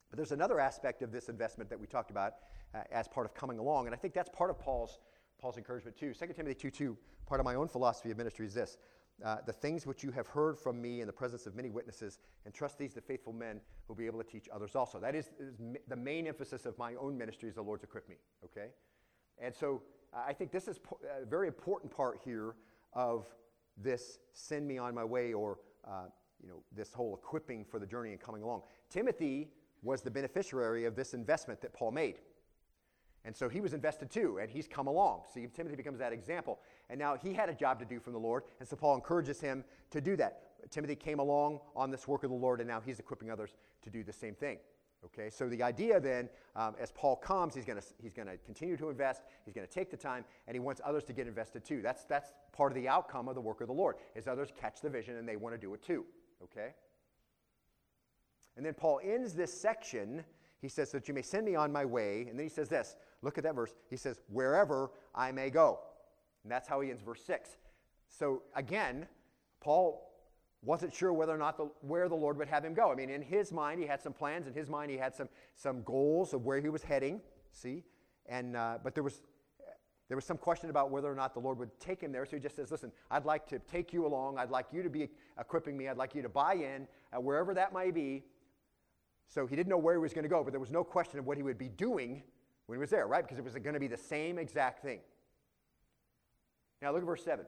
But 0.08 0.16
there's 0.16 0.32
another 0.32 0.60
aspect 0.60 1.02
of 1.02 1.12
this 1.12 1.28
investment 1.28 1.68
that 1.68 1.78
we 1.78 1.86
talked 1.86 2.10
about 2.10 2.36
uh, 2.74 2.78
as 2.90 3.06
part 3.06 3.26
of 3.26 3.34
coming 3.34 3.58
along, 3.58 3.84
and 3.84 3.94
I 3.94 3.98
think 3.98 4.14
that's 4.14 4.30
part 4.30 4.48
of 4.48 4.58
Paul's, 4.58 4.98
Paul's 5.38 5.58
encouragement 5.58 5.94
too. 5.94 6.14
2 6.14 6.26
Timothy 6.28 6.54
2 6.54 6.70
2, 6.70 6.96
part 7.26 7.38
of 7.38 7.44
my 7.44 7.54
own 7.54 7.68
philosophy 7.68 8.10
of 8.10 8.16
ministry 8.16 8.46
is 8.46 8.54
this 8.54 8.78
uh, 9.24 9.38
the 9.46 9.52
things 9.52 9.86
which 9.86 10.02
you 10.02 10.10
have 10.10 10.26
heard 10.26 10.58
from 10.58 10.80
me 10.80 11.00
in 11.00 11.06
the 11.06 11.12
presence 11.12 11.46
of 11.46 11.54
many 11.54 11.70
witnesses, 11.70 12.18
and 12.44 12.54
trust 12.54 12.78
these 12.78 12.94
to 12.94 13.00
faithful 13.00 13.32
men 13.32 13.60
who 13.86 13.92
will 13.92 13.98
be 13.98 14.06
able 14.06 14.22
to 14.22 14.28
teach 14.28 14.48
others 14.52 14.74
also. 14.74 14.98
That 14.98 15.14
is, 15.14 15.30
is 15.38 15.60
the 15.88 15.96
main 15.96 16.26
emphasis 16.26 16.66
of 16.66 16.76
my 16.78 16.94
own 16.94 17.16
ministry 17.16 17.48
is 17.48 17.54
the 17.54 17.62
Lord's 17.62 17.84
equipped 17.84 18.08
me, 18.08 18.16
okay? 18.44 18.68
And 19.38 19.54
so 19.54 19.82
uh, 20.12 20.22
I 20.26 20.32
think 20.32 20.50
this 20.50 20.68
is 20.68 20.78
po- 20.78 21.00
a 21.20 21.24
very 21.24 21.48
important 21.48 21.94
part 21.94 22.18
here 22.24 22.54
of 22.92 23.26
this 23.76 24.18
send 24.32 24.66
me 24.66 24.78
on 24.78 24.94
my 24.94 25.04
way 25.04 25.32
or, 25.32 25.58
uh, 25.86 26.06
you 26.42 26.48
know, 26.48 26.62
this 26.74 26.92
whole 26.92 27.14
equipping 27.14 27.64
for 27.64 27.78
the 27.78 27.86
journey 27.86 28.10
and 28.10 28.20
coming 28.20 28.42
along. 28.42 28.62
Timothy 28.90 29.50
was 29.82 30.02
the 30.02 30.10
beneficiary 30.10 30.84
of 30.84 30.94
this 30.94 31.14
investment 31.14 31.60
that 31.60 31.72
Paul 31.72 31.90
made. 31.90 32.16
And 33.24 33.36
so 33.36 33.48
he 33.48 33.60
was 33.60 33.74
invested 33.74 34.10
too, 34.10 34.38
and 34.40 34.50
he's 34.50 34.66
come 34.66 34.86
along. 34.86 35.22
See, 35.32 35.46
Timothy 35.46 35.76
becomes 35.76 35.98
that 35.98 36.12
example. 36.12 36.58
And 36.90 36.98
now 36.98 37.16
he 37.16 37.32
had 37.32 37.48
a 37.48 37.54
job 37.54 37.78
to 37.78 37.84
do 37.84 38.00
from 38.00 38.12
the 38.12 38.18
Lord, 38.18 38.42
and 38.58 38.68
so 38.68 38.76
Paul 38.76 38.96
encourages 38.96 39.40
him 39.40 39.64
to 39.90 40.00
do 40.00 40.16
that. 40.16 40.42
Timothy 40.70 40.96
came 40.96 41.20
along 41.20 41.60
on 41.74 41.90
this 41.90 42.06
work 42.06 42.24
of 42.24 42.30
the 42.30 42.36
Lord, 42.36 42.60
and 42.60 42.68
now 42.68 42.80
he's 42.84 42.98
equipping 42.98 43.30
others 43.30 43.56
to 43.82 43.90
do 43.90 44.02
the 44.02 44.12
same 44.12 44.34
thing. 44.34 44.58
Okay, 45.02 45.30
so 45.30 45.48
the 45.48 45.62
idea 45.62 45.98
then, 45.98 46.28
um, 46.56 46.74
as 46.78 46.92
Paul 46.92 47.16
comes, 47.16 47.54
he's 47.54 47.64
going 47.64 47.80
he's 48.02 48.12
gonna 48.12 48.36
continue 48.44 48.76
to 48.76 48.90
invest, 48.90 49.22
he's 49.46 49.54
going 49.54 49.66
to 49.66 49.72
take 49.72 49.90
the 49.90 49.96
time, 49.96 50.24
and 50.46 50.54
he 50.54 50.60
wants 50.60 50.80
others 50.84 51.04
to 51.04 51.14
get 51.14 51.26
invested 51.26 51.64
too. 51.64 51.80
That's, 51.80 52.04
that's 52.04 52.32
part 52.52 52.70
of 52.70 52.76
the 52.76 52.86
outcome 52.86 53.26
of 53.26 53.34
the 53.34 53.40
work 53.40 53.62
of 53.62 53.68
the 53.68 53.72
Lord, 53.72 53.96
is 54.14 54.28
others 54.28 54.50
catch 54.60 54.82
the 54.82 54.90
vision 54.90 55.16
and 55.16 55.26
they 55.26 55.36
want 55.36 55.54
to 55.54 55.58
do 55.58 55.72
it 55.72 55.82
too. 55.82 56.04
Okay? 56.42 56.74
And 58.58 58.66
then 58.66 58.74
Paul 58.74 59.00
ends 59.02 59.32
this 59.32 59.58
section, 59.58 60.22
he 60.60 60.68
says, 60.68 60.92
that 60.92 61.08
you 61.08 61.14
may 61.14 61.22
send 61.22 61.46
me 61.46 61.54
on 61.54 61.72
my 61.72 61.86
way, 61.86 62.26
and 62.28 62.38
then 62.38 62.44
he 62.44 62.50
says 62.50 62.68
this 62.68 62.96
Look 63.22 63.38
at 63.38 63.44
that 63.44 63.54
verse. 63.54 63.74
He 63.88 63.96
says, 63.96 64.20
wherever 64.28 64.90
I 65.14 65.32
may 65.32 65.48
go. 65.48 65.80
And 66.42 66.50
that's 66.50 66.68
how 66.68 66.80
he 66.80 66.90
ends 66.90 67.02
verse 67.02 67.22
6. 67.24 67.50
So 68.08 68.42
again, 68.54 69.06
Paul 69.60 70.10
wasn't 70.62 70.94
sure 70.94 71.12
whether 71.12 71.34
or 71.34 71.38
not 71.38 71.56
the, 71.56 71.70
where 71.80 72.08
the 72.08 72.14
Lord 72.14 72.36
would 72.38 72.48
have 72.48 72.64
him 72.64 72.74
go. 72.74 72.90
I 72.90 72.94
mean, 72.94 73.10
in 73.10 73.22
his 73.22 73.52
mind, 73.52 73.80
he 73.80 73.86
had 73.86 74.02
some 74.02 74.12
plans. 74.12 74.46
In 74.46 74.52
his 74.52 74.68
mind, 74.68 74.90
he 74.90 74.98
had 74.98 75.14
some, 75.14 75.28
some 75.54 75.82
goals 75.82 76.34
of 76.34 76.44
where 76.44 76.60
he 76.60 76.68
was 76.68 76.82
heading. 76.82 77.20
See? 77.52 77.84
And, 78.26 78.56
uh, 78.56 78.78
but 78.82 78.94
there 78.94 79.02
was, 79.02 79.22
there 80.08 80.16
was 80.16 80.24
some 80.24 80.36
question 80.36 80.70
about 80.70 80.90
whether 80.90 81.10
or 81.10 81.14
not 81.14 81.34
the 81.34 81.40
Lord 81.40 81.58
would 81.58 81.78
take 81.80 82.00
him 82.00 82.12
there. 82.12 82.26
So 82.26 82.36
he 82.36 82.42
just 82.42 82.56
says, 82.56 82.70
Listen, 82.70 82.92
I'd 83.10 83.24
like 83.24 83.46
to 83.48 83.58
take 83.58 83.92
you 83.92 84.06
along. 84.06 84.38
I'd 84.38 84.50
like 84.50 84.66
you 84.72 84.82
to 84.82 84.90
be 84.90 85.08
equipping 85.38 85.76
me. 85.76 85.88
I'd 85.88 85.96
like 85.96 86.14
you 86.14 86.22
to 86.22 86.28
buy 86.28 86.54
in, 86.54 86.86
uh, 87.12 87.20
wherever 87.20 87.54
that 87.54 87.72
may 87.72 87.90
be. 87.90 88.24
So 89.28 89.46
he 89.46 89.54
didn't 89.56 89.68
know 89.68 89.78
where 89.78 89.94
he 89.94 90.00
was 90.00 90.12
going 90.12 90.24
to 90.24 90.28
go, 90.28 90.42
but 90.42 90.52
there 90.52 90.60
was 90.60 90.72
no 90.72 90.82
question 90.82 91.18
of 91.20 91.26
what 91.26 91.36
he 91.36 91.42
would 91.42 91.58
be 91.58 91.68
doing 91.68 92.22
when 92.66 92.76
he 92.76 92.80
was 92.80 92.90
there, 92.90 93.06
right? 93.06 93.22
Because 93.22 93.38
it 93.38 93.44
was 93.44 93.54
going 93.54 93.74
to 93.74 93.80
be 93.80 93.86
the 93.86 93.96
same 93.96 94.38
exact 94.38 94.82
thing. 94.82 95.00
Now 96.82 96.92
look 96.92 97.02
at 97.02 97.06
verse 97.06 97.24
7. 97.24 97.44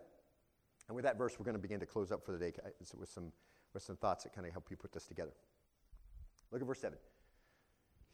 And 0.89 0.97
with 0.97 1.05
that 1.05 1.17
verse, 1.17 1.39
we're 1.39 1.45
going 1.45 1.57
to 1.57 1.63
begin 1.63 1.81
to 1.81 1.87
close 1.87 2.13
up 2.13 2.25
for 2.25 2.33
the 2.33 2.39
day 2.39 2.53
with 2.99 3.09
some, 3.09 3.33
with 3.73 3.83
some 3.83 3.97
thoughts 3.97 4.25
that 4.25 4.35
kind 4.35 4.47
of 4.47 4.53
help 4.53 4.67
you 4.71 4.77
put 4.77 4.93
this 4.93 5.07
together. 5.07 5.33
Look 6.51 6.61
at 6.61 6.67
verse 6.67 6.81
7. 6.81 6.99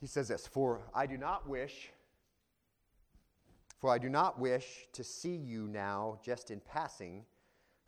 He 0.00 0.06
says 0.06 0.28
this 0.28 0.46
For 0.46 0.82
I 0.94 1.06
do 1.06 1.16
not 1.16 1.48
wish, 1.48 1.90
for 3.78 3.90
I 3.90 3.98
do 3.98 4.08
not 4.08 4.38
wish 4.38 4.86
to 4.92 5.02
see 5.02 5.34
you 5.34 5.66
now 5.66 6.20
just 6.24 6.50
in 6.50 6.60
passing, 6.60 7.24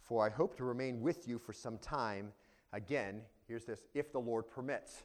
For 0.03 0.27
I 0.27 0.31
hope 0.31 0.57
to 0.57 0.65
remain 0.65 1.01
with 1.01 1.29
you 1.29 1.39
for 1.39 1.53
some 1.53 1.79
time. 1.79 2.33
Again, 2.73 3.23
here's 3.47 3.65
this 3.65 3.83
if 3.95 4.13
the 4.13 4.21
Lord 4.21 4.51
permits. 4.51 5.03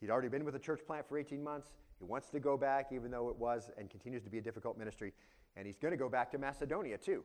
He'd 0.00 0.10
already 0.10 0.28
been 0.28 0.44
with 0.44 0.54
the 0.54 0.60
church 0.60 0.80
plant 0.86 1.08
for 1.08 1.16
18 1.16 1.42
months. 1.42 1.68
He 1.98 2.04
wants 2.04 2.28
to 2.30 2.40
go 2.40 2.56
back, 2.56 2.88
even 2.90 3.10
though 3.10 3.28
it 3.28 3.36
was 3.36 3.70
and 3.78 3.88
continues 3.88 4.24
to 4.24 4.30
be 4.30 4.38
a 4.38 4.42
difficult 4.42 4.76
ministry. 4.76 5.12
And 5.56 5.66
he's 5.66 5.78
going 5.78 5.92
to 5.92 5.98
go 5.98 6.08
back 6.08 6.30
to 6.32 6.38
Macedonia, 6.38 6.98
too. 6.98 7.24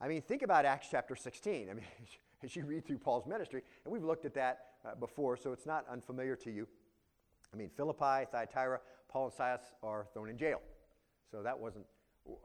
I 0.00 0.08
mean, 0.08 0.22
think 0.22 0.42
about 0.42 0.64
Acts 0.64 0.88
chapter 0.90 1.16
16. 1.16 1.68
I 1.70 1.74
mean, 1.74 1.84
as 2.42 2.56
you 2.56 2.64
read 2.64 2.86
through 2.86 2.98
Paul's 2.98 3.26
ministry, 3.26 3.62
and 3.84 3.92
we've 3.92 4.04
looked 4.04 4.24
at 4.24 4.34
that 4.34 4.58
uh, 4.84 4.94
before, 4.94 5.36
so 5.36 5.52
it's 5.52 5.66
not 5.66 5.84
unfamiliar 5.90 6.36
to 6.36 6.50
you. 6.50 6.66
I 7.52 7.56
mean, 7.56 7.70
Philippi, 7.76 8.26
Thyatira, 8.30 8.80
Paul 9.08 9.26
and 9.26 9.34
Silas 9.34 9.60
are 9.82 10.06
thrown 10.12 10.28
in 10.28 10.38
jail. 10.38 10.60
So 11.30 11.42
that 11.42 11.58
wasn't, 11.58 11.84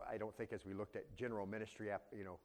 I 0.09 0.17
don't 0.17 0.35
think, 0.35 0.53
as 0.53 0.65
we 0.65 0.73
looked 0.73 0.95
at 0.95 1.15
general 1.15 1.45
ministry, 1.45 1.89
you 2.15 2.23
know, 2.23 2.39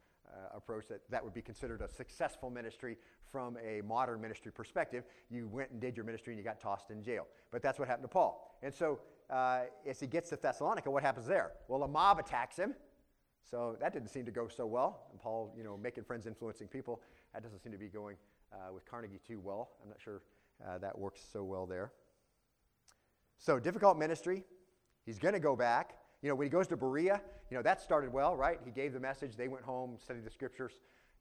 approach 0.55 0.87
that 0.87 1.01
that 1.09 1.23
would 1.23 1.33
be 1.33 1.41
considered 1.41 1.81
a 1.81 1.87
successful 1.87 2.49
ministry 2.49 2.97
from 3.31 3.57
a 3.65 3.81
modern 3.81 4.21
ministry 4.21 4.51
perspective. 4.51 5.03
You 5.29 5.47
went 5.47 5.71
and 5.71 5.79
did 5.79 5.95
your 5.95 6.05
ministry 6.05 6.33
and 6.33 6.39
you 6.39 6.43
got 6.43 6.59
tossed 6.59 6.91
in 6.91 7.03
jail. 7.03 7.27
But 7.51 7.61
that's 7.61 7.79
what 7.79 7.87
happened 7.87 8.05
to 8.05 8.13
Paul. 8.13 8.57
And 8.61 8.73
so 8.73 8.99
uh, 9.29 9.61
as 9.87 9.99
he 9.99 10.07
gets 10.07 10.29
to 10.29 10.35
Thessalonica, 10.35 10.89
what 10.89 11.03
happens 11.03 11.25
there? 11.25 11.51
Well, 11.67 11.83
a 11.83 11.87
mob 11.87 12.19
attacks 12.19 12.57
him. 12.57 12.73
So 13.49 13.77
that 13.79 13.93
didn't 13.93 14.09
seem 14.09 14.25
to 14.25 14.31
go 14.31 14.47
so 14.47 14.65
well. 14.65 15.07
And 15.11 15.19
Paul, 15.19 15.53
you 15.57 15.63
know, 15.63 15.77
making 15.77 16.03
friends, 16.03 16.27
influencing 16.27 16.67
people, 16.67 17.01
that 17.33 17.43
doesn't 17.43 17.59
seem 17.59 17.71
to 17.71 17.77
be 17.77 17.87
going 17.87 18.15
uh, 18.51 18.73
with 18.73 18.85
Carnegie 18.85 19.19
too 19.27 19.39
well. 19.43 19.71
I'm 19.81 19.89
not 19.89 19.99
sure 20.01 20.21
uh, 20.65 20.77
that 20.79 20.97
works 20.97 21.21
so 21.31 21.43
well 21.43 21.65
there. 21.65 21.91
So 23.37 23.59
difficult 23.59 23.97
ministry. 23.97 24.43
He's 25.05 25.19
going 25.19 25.33
to 25.33 25.39
go 25.39 25.55
back. 25.55 25.95
You 26.23 26.29
know, 26.29 26.35
when 26.35 26.45
he 26.45 26.49
goes 26.49 26.67
to 26.67 26.77
Berea, 26.77 27.21
you 27.51 27.57
know, 27.57 27.61
that 27.63 27.81
started 27.81 28.11
well, 28.11 28.37
right? 28.37 28.57
He 28.63 28.71
gave 28.71 28.93
the 28.93 28.99
message. 28.99 29.35
They 29.35 29.49
went 29.49 29.65
home, 29.65 29.97
studied 30.01 30.23
the 30.23 30.29
scriptures, 30.29 30.71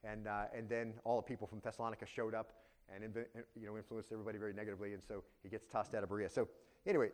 and, 0.05 0.29
uh, 0.29 0.45
and 0.57 0.69
then 0.69 0.95
all 1.05 1.17
the 1.17 1.23
people 1.23 1.49
from 1.49 1.59
Thessalonica 1.59 2.07
showed 2.07 2.35
up 2.35 2.53
and, 2.95 3.13
you 3.59 3.67
know, 3.67 3.77
influenced 3.77 4.13
everybody 4.13 4.39
very 4.39 4.53
negatively, 4.53 4.93
and 4.93 5.03
so 5.03 5.25
he 5.43 5.49
gets 5.49 5.67
tossed 5.67 5.95
out 5.95 6.05
of 6.05 6.09
Berea. 6.09 6.31
So 6.31 6.49
anyway, 6.87 7.09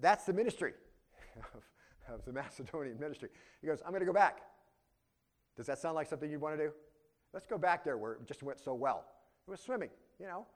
that's 0.00 0.24
the 0.24 0.32
ministry 0.32 0.72
of, 1.54 1.64
of 2.14 2.24
the 2.24 2.32
Macedonian 2.32 2.98
ministry. 3.00 3.30
He 3.60 3.66
goes, 3.66 3.82
I'm 3.84 3.90
going 3.90 4.00
to 4.00 4.06
go 4.06 4.12
back. 4.12 4.42
Does 5.56 5.66
that 5.66 5.78
sound 5.78 5.96
like 5.96 6.08
something 6.08 6.30
you'd 6.30 6.40
want 6.40 6.56
to 6.56 6.66
do? 6.66 6.72
Let's 7.32 7.46
go 7.46 7.58
back 7.58 7.82
there 7.82 7.98
where 7.98 8.12
it 8.12 8.26
just 8.26 8.44
went 8.44 8.60
so 8.60 8.74
well. 8.74 9.04
It 9.48 9.50
was 9.50 9.60
swimming, 9.60 9.90
you 10.20 10.26
know. 10.26 10.46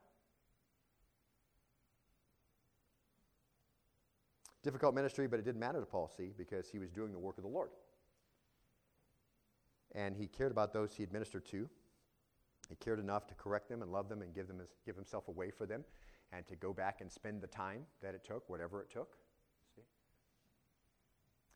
Difficult 4.67 4.95
ministry, 4.95 5.27
but 5.29 5.39
it 5.39 5.45
didn't 5.45 5.61
matter 5.61 5.79
to 5.79 5.85
Paul, 5.85 6.11
see, 6.17 6.33
because 6.37 6.67
he 6.67 6.77
was 6.77 6.91
doing 6.91 7.13
the 7.13 7.17
work 7.17 7.37
of 7.37 7.43
the 7.45 7.49
Lord. 7.49 7.69
And 9.95 10.13
he 10.13 10.27
cared 10.27 10.51
about 10.51 10.73
those 10.73 10.93
he 10.93 11.03
administered 11.03 11.45
to. 11.45 11.69
He 12.67 12.75
cared 12.75 12.99
enough 12.99 13.27
to 13.27 13.35
correct 13.35 13.69
them 13.69 13.81
and 13.81 13.93
love 13.93 14.09
them 14.09 14.21
and 14.21 14.35
give, 14.35 14.49
them 14.49 14.59
give 14.85 14.97
himself 14.97 15.29
away 15.29 15.51
for 15.51 15.65
them 15.65 15.85
and 16.33 16.45
to 16.47 16.57
go 16.57 16.73
back 16.73 16.99
and 16.99 17.09
spend 17.09 17.41
the 17.41 17.47
time 17.47 17.83
that 18.01 18.13
it 18.13 18.25
took, 18.25 18.49
whatever 18.49 18.81
it 18.81 18.91
took. 18.91 19.15
See? 19.73 19.83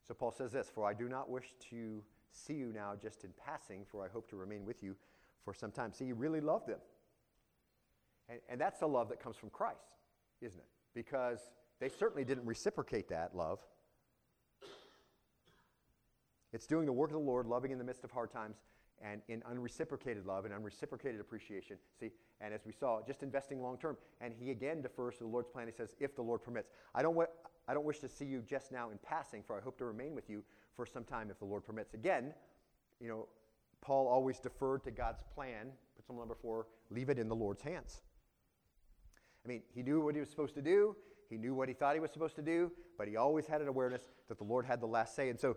So 0.08 0.14
Paul 0.14 0.30
says 0.30 0.50
this 0.52 0.70
For 0.74 0.86
I 0.86 0.94
do 0.94 1.06
not 1.06 1.28
wish 1.28 1.52
to 1.68 2.02
see 2.30 2.54
you 2.54 2.72
now 2.72 2.94
just 2.98 3.24
in 3.24 3.30
passing, 3.36 3.84
for 3.84 4.02
I 4.02 4.08
hope 4.08 4.26
to 4.30 4.36
remain 4.36 4.64
with 4.64 4.82
you 4.82 4.96
for 5.44 5.52
some 5.52 5.70
time. 5.70 5.92
See, 5.92 6.06
he 6.06 6.12
really 6.14 6.40
loved 6.40 6.66
them. 6.66 6.80
And, 8.30 8.40
and 8.48 8.58
that's 8.58 8.80
the 8.80 8.88
love 8.88 9.10
that 9.10 9.20
comes 9.20 9.36
from 9.36 9.50
Christ, 9.50 9.98
isn't 10.40 10.58
it? 10.58 10.68
Because 10.94 11.40
they 11.82 11.88
certainly 11.88 12.24
didn't 12.24 12.46
reciprocate 12.46 13.08
that 13.08 13.34
love. 13.34 13.58
It's 16.52 16.64
doing 16.64 16.86
the 16.86 16.92
work 16.92 17.10
of 17.10 17.14
the 17.14 17.18
Lord, 17.18 17.46
loving 17.46 17.72
in 17.72 17.78
the 17.78 17.82
midst 17.82 18.04
of 18.04 18.12
hard 18.12 18.30
times, 18.30 18.58
and 19.02 19.20
in 19.26 19.42
unreciprocated 19.50 20.24
love 20.24 20.44
and 20.44 20.54
unreciprocated 20.54 21.20
appreciation. 21.20 21.78
See, 21.98 22.12
and 22.40 22.54
as 22.54 22.60
we 22.64 22.72
saw, 22.72 23.00
just 23.04 23.24
investing 23.24 23.60
long 23.60 23.78
term. 23.78 23.96
And 24.20 24.32
he 24.32 24.52
again 24.52 24.80
defers 24.80 25.16
to 25.16 25.24
the 25.24 25.28
Lord's 25.30 25.48
plan. 25.48 25.66
He 25.66 25.72
says, 25.72 25.96
if 25.98 26.14
the 26.14 26.22
Lord 26.22 26.44
permits. 26.44 26.70
I 26.94 27.02
don't, 27.02 27.16
wa- 27.16 27.26
I 27.66 27.74
don't 27.74 27.84
wish 27.84 27.98
to 27.98 28.08
see 28.08 28.26
you 28.26 28.44
just 28.48 28.70
now 28.70 28.90
in 28.90 28.98
passing, 29.02 29.42
for 29.44 29.58
I 29.58 29.60
hope 29.60 29.76
to 29.78 29.84
remain 29.84 30.14
with 30.14 30.30
you 30.30 30.44
for 30.76 30.86
some 30.86 31.02
time 31.02 31.32
if 31.32 31.40
the 31.40 31.46
Lord 31.46 31.64
permits. 31.64 31.94
Again, 31.94 32.32
you 33.00 33.08
know, 33.08 33.26
Paul 33.80 34.06
always 34.06 34.38
deferred 34.38 34.84
to 34.84 34.92
God's 34.92 35.24
plan. 35.34 35.72
Put 35.96 36.06
some 36.06 36.16
number 36.16 36.36
four, 36.40 36.68
leave 36.90 37.08
it 37.08 37.18
in 37.18 37.26
the 37.26 37.34
Lord's 37.34 37.62
hands. 37.62 38.02
I 39.44 39.48
mean, 39.48 39.62
he 39.74 39.82
knew 39.82 40.00
what 40.00 40.14
he 40.14 40.20
was 40.20 40.30
supposed 40.30 40.54
to 40.54 40.62
do. 40.62 40.94
He 41.32 41.38
knew 41.38 41.54
what 41.54 41.66
he 41.66 41.72
thought 41.72 41.94
he 41.94 42.00
was 42.00 42.10
supposed 42.10 42.36
to 42.36 42.42
do, 42.42 42.70
but 42.98 43.08
he 43.08 43.16
always 43.16 43.46
had 43.46 43.62
an 43.62 43.68
awareness 43.68 44.02
that 44.28 44.36
the 44.36 44.44
Lord 44.44 44.66
had 44.66 44.82
the 44.82 44.86
last 44.86 45.16
say. 45.16 45.30
And 45.30 45.40
so 45.40 45.56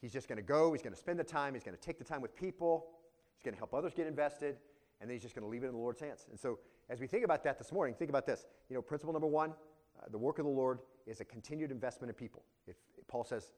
he's 0.00 0.12
just 0.12 0.28
going 0.28 0.36
to 0.36 0.44
go, 0.44 0.72
he's 0.72 0.80
going 0.80 0.92
to 0.92 0.98
spend 0.98 1.18
the 1.18 1.24
time, 1.24 1.54
he's 1.54 1.64
going 1.64 1.76
to 1.76 1.80
take 1.80 1.98
the 1.98 2.04
time 2.04 2.22
with 2.22 2.36
people, 2.36 2.86
he's 3.34 3.42
going 3.42 3.52
to 3.52 3.58
help 3.58 3.74
others 3.74 3.94
get 3.96 4.06
invested, 4.06 4.58
and 5.00 5.10
then 5.10 5.16
he's 5.16 5.22
just 5.22 5.34
going 5.34 5.42
to 5.42 5.48
leave 5.48 5.64
it 5.64 5.66
in 5.66 5.72
the 5.72 5.78
Lord's 5.78 5.98
hands. 5.98 6.26
And 6.30 6.38
so 6.38 6.60
as 6.88 7.00
we 7.00 7.08
think 7.08 7.24
about 7.24 7.42
that 7.42 7.58
this 7.58 7.72
morning, 7.72 7.96
think 7.98 8.10
about 8.10 8.26
this. 8.26 8.46
You 8.68 8.76
know, 8.76 8.82
principle 8.82 9.12
number 9.12 9.26
one 9.26 9.50
uh, 9.50 10.06
the 10.08 10.18
work 10.18 10.38
of 10.38 10.44
the 10.44 10.50
Lord 10.52 10.78
is 11.04 11.20
a 11.20 11.24
continued 11.24 11.72
investment 11.72 12.08
in 12.08 12.14
people. 12.14 12.44
If, 12.68 12.76
if 12.96 13.04
Paul 13.08 13.24
says, 13.24 13.50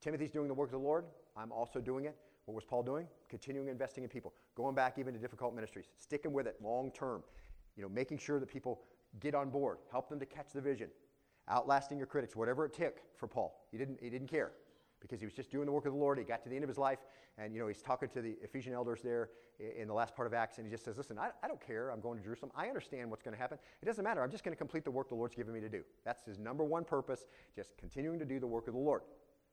Timothy's 0.00 0.30
doing 0.30 0.48
the 0.48 0.54
work 0.54 0.68
of 0.68 0.80
the 0.80 0.86
Lord, 0.86 1.04
I'm 1.36 1.52
also 1.52 1.78
doing 1.78 2.06
it. 2.06 2.16
What 2.46 2.54
was 2.54 2.64
Paul 2.64 2.82
doing? 2.82 3.06
Continuing 3.28 3.68
investing 3.68 4.02
in 4.02 4.08
people, 4.08 4.32
going 4.54 4.74
back 4.74 4.98
even 4.98 5.12
to 5.12 5.20
difficult 5.20 5.54
ministries, 5.54 5.88
sticking 5.98 6.32
with 6.32 6.46
it 6.46 6.56
long 6.62 6.90
term, 6.92 7.22
you 7.76 7.82
know, 7.82 7.88
making 7.90 8.16
sure 8.16 8.40
that 8.40 8.48
people 8.48 8.80
get 9.20 9.34
on 9.34 9.50
board, 9.50 9.78
help 9.90 10.08
them 10.08 10.18
to 10.20 10.26
catch 10.26 10.52
the 10.52 10.60
vision, 10.60 10.88
outlasting 11.48 11.98
your 11.98 12.06
critics, 12.06 12.36
whatever 12.36 12.64
it 12.64 12.74
took 12.74 13.00
for 13.16 13.26
Paul. 13.26 13.66
He 13.70 13.78
didn't, 13.78 13.98
he 14.00 14.10
didn't 14.10 14.28
care 14.28 14.52
because 15.00 15.20
he 15.20 15.26
was 15.26 15.34
just 15.34 15.50
doing 15.50 15.66
the 15.66 15.72
work 15.72 15.86
of 15.86 15.92
the 15.92 15.98
Lord. 15.98 16.18
He 16.18 16.24
got 16.24 16.42
to 16.42 16.48
the 16.48 16.54
end 16.54 16.64
of 16.64 16.68
his 16.68 16.78
life, 16.78 16.98
and 17.38 17.54
you 17.54 17.60
know 17.60 17.68
he's 17.68 17.82
talking 17.82 18.08
to 18.10 18.22
the 18.22 18.36
Ephesian 18.42 18.72
elders 18.72 19.00
there 19.02 19.30
in 19.58 19.88
the 19.88 19.94
last 19.94 20.14
part 20.14 20.26
of 20.26 20.34
Acts, 20.34 20.58
and 20.58 20.66
he 20.66 20.70
just 20.70 20.84
says, 20.84 20.96
"Listen, 20.96 21.18
I, 21.18 21.30
I 21.42 21.48
don't 21.48 21.60
care. 21.60 21.90
I'm 21.90 22.00
going 22.00 22.18
to 22.18 22.24
Jerusalem. 22.24 22.52
I 22.54 22.68
understand 22.68 23.10
what's 23.10 23.22
going 23.22 23.34
to 23.34 23.40
happen. 23.40 23.58
It 23.82 23.86
doesn't 23.86 24.04
matter. 24.04 24.22
I'm 24.22 24.30
just 24.30 24.44
going 24.44 24.52
to 24.52 24.58
complete 24.58 24.84
the 24.84 24.90
work 24.90 25.08
the 25.08 25.14
Lord's 25.14 25.34
given 25.34 25.52
me 25.52 25.60
to 25.60 25.68
do. 25.68 25.82
That's 26.04 26.24
his 26.24 26.38
number 26.38 26.64
one 26.64 26.84
purpose. 26.84 27.26
Just 27.54 27.76
continuing 27.78 28.18
to 28.18 28.24
do 28.24 28.40
the 28.40 28.46
work 28.46 28.68
of 28.68 28.74
the 28.74 28.80
Lord." 28.80 29.02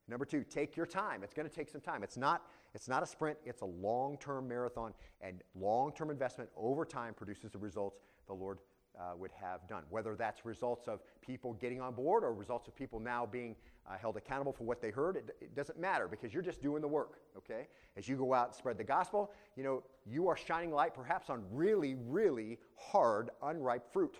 Number 0.09 0.25
two, 0.25 0.43
take 0.43 0.75
your 0.75 0.85
time. 0.85 1.23
It's 1.23 1.33
going 1.33 1.47
to 1.47 1.55
take 1.55 1.69
some 1.69 1.79
time. 1.79 2.03
It's 2.03 2.17
not, 2.17 2.43
it's 2.73 2.89
not 2.89 3.03
a 3.03 3.05
sprint, 3.05 3.37
it's 3.45 3.61
a 3.61 3.65
long 3.65 4.17
term 4.17 4.49
marathon, 4.49 4.93
and 5.21 5.41
long 5.55 5.93
term 5.93 6.09
investment 6.09 6.49
over 6.57 6.83
time 6.83 7.13
produces 7.13 7.51
the 7.51 7.57
results 7.57 8.01
the 8.27 8.33
Lord 8.33 8.59
uh, 8.99 9.15
would 9.17 9.31
have 9.31 9.67
done. 9.67 9.83
Whether 9.89 10.15
that's 10.15 10.45
results 10.45 10.87
of 10.87 10.99
people 11.21 11.53
getting 11.53 11.81
on 11.81 11.93
board 11.93 12.23
or 12.23 12.33
results 12.33 12.67
of 12.67 12.75
people 12.75 12.99
now 12.99 13.25
being 13.25 13.55
uh, 13.89 13.97
held 13.97 14.17
accountable 14.17 14.53
for 14.53 14.63
what 14.63 14.81
they 14.81 14.91
heard, 14.91 15.17
it, 15.17 15.35
it, 15.41 15.55
doesn't 15.55 15.79
matter 15.79 16.07
because 16.07 16.33
you're 16.33 16.43
just 16.43 16.61
doing 16.61 16.81
the 16.81 16.87
work, 16.87 17.19
okay? 17.37 17.67
As 17.97 18.07
you 18.07 18.15
go 18.15 18.33
out 18.33 18.47
and 18.47 18.55
spread 18.55 18.77
the 18.77 18.83
gospel, 18.83 19.31
you 19.55 19.63
know, 19.63 19.83
you 20.05 20.27
are 20.27 20.37
shining 20.37 20.71
light 20.71 20.93
perhaps 20.93 21.29
on 21.29 21.43
really, 21.51 21.95
really 22.07 22.59
hard, 22.75 23.29
unripe 23.41 23.91
fruit. 23.91 24.15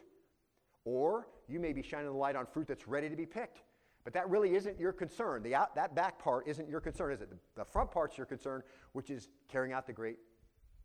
Or 0.86 1.28
you 1.48 1.60
may 1.60 1.72
be 1.72 1.82
shining 1.82 2.08
the 2.08 2.18
light 2.18 2.36
on 2.36 2.46
fruit 2.46 2.68
that's 2.68 2.88
ready 2.88 3.10
to 3.10 3.16
be 3.16 3.26
picked. 3.26 3.64
But 4.04 4.14
that 4.14 4.30
really 4.30 4.56
isn't 4.56 4.78
your 4.78 4.92
concern. 4.92 5.44
The 5.44 5.56
out, 5.56 5.76
that 5.76 5.96
back 5.96 6.20
part 6.20 6.46
isn't 6.46 6.68
your 6.68 6.82
concern, 6.82 7.14
is 7.14 7.22
it? 7.22 7.30
The, 7.30 7.38
the 7.56 7.64
front 7.64 7.90
part's 7.90 8.18
your 8.18 8.26
concern, 8.26 8.62
which 8.92 9.10
is 9.10 9.30
carrying 9.48 9.72
out 9.72 9.88
the 9.88 9.94
Great 9.94 10.18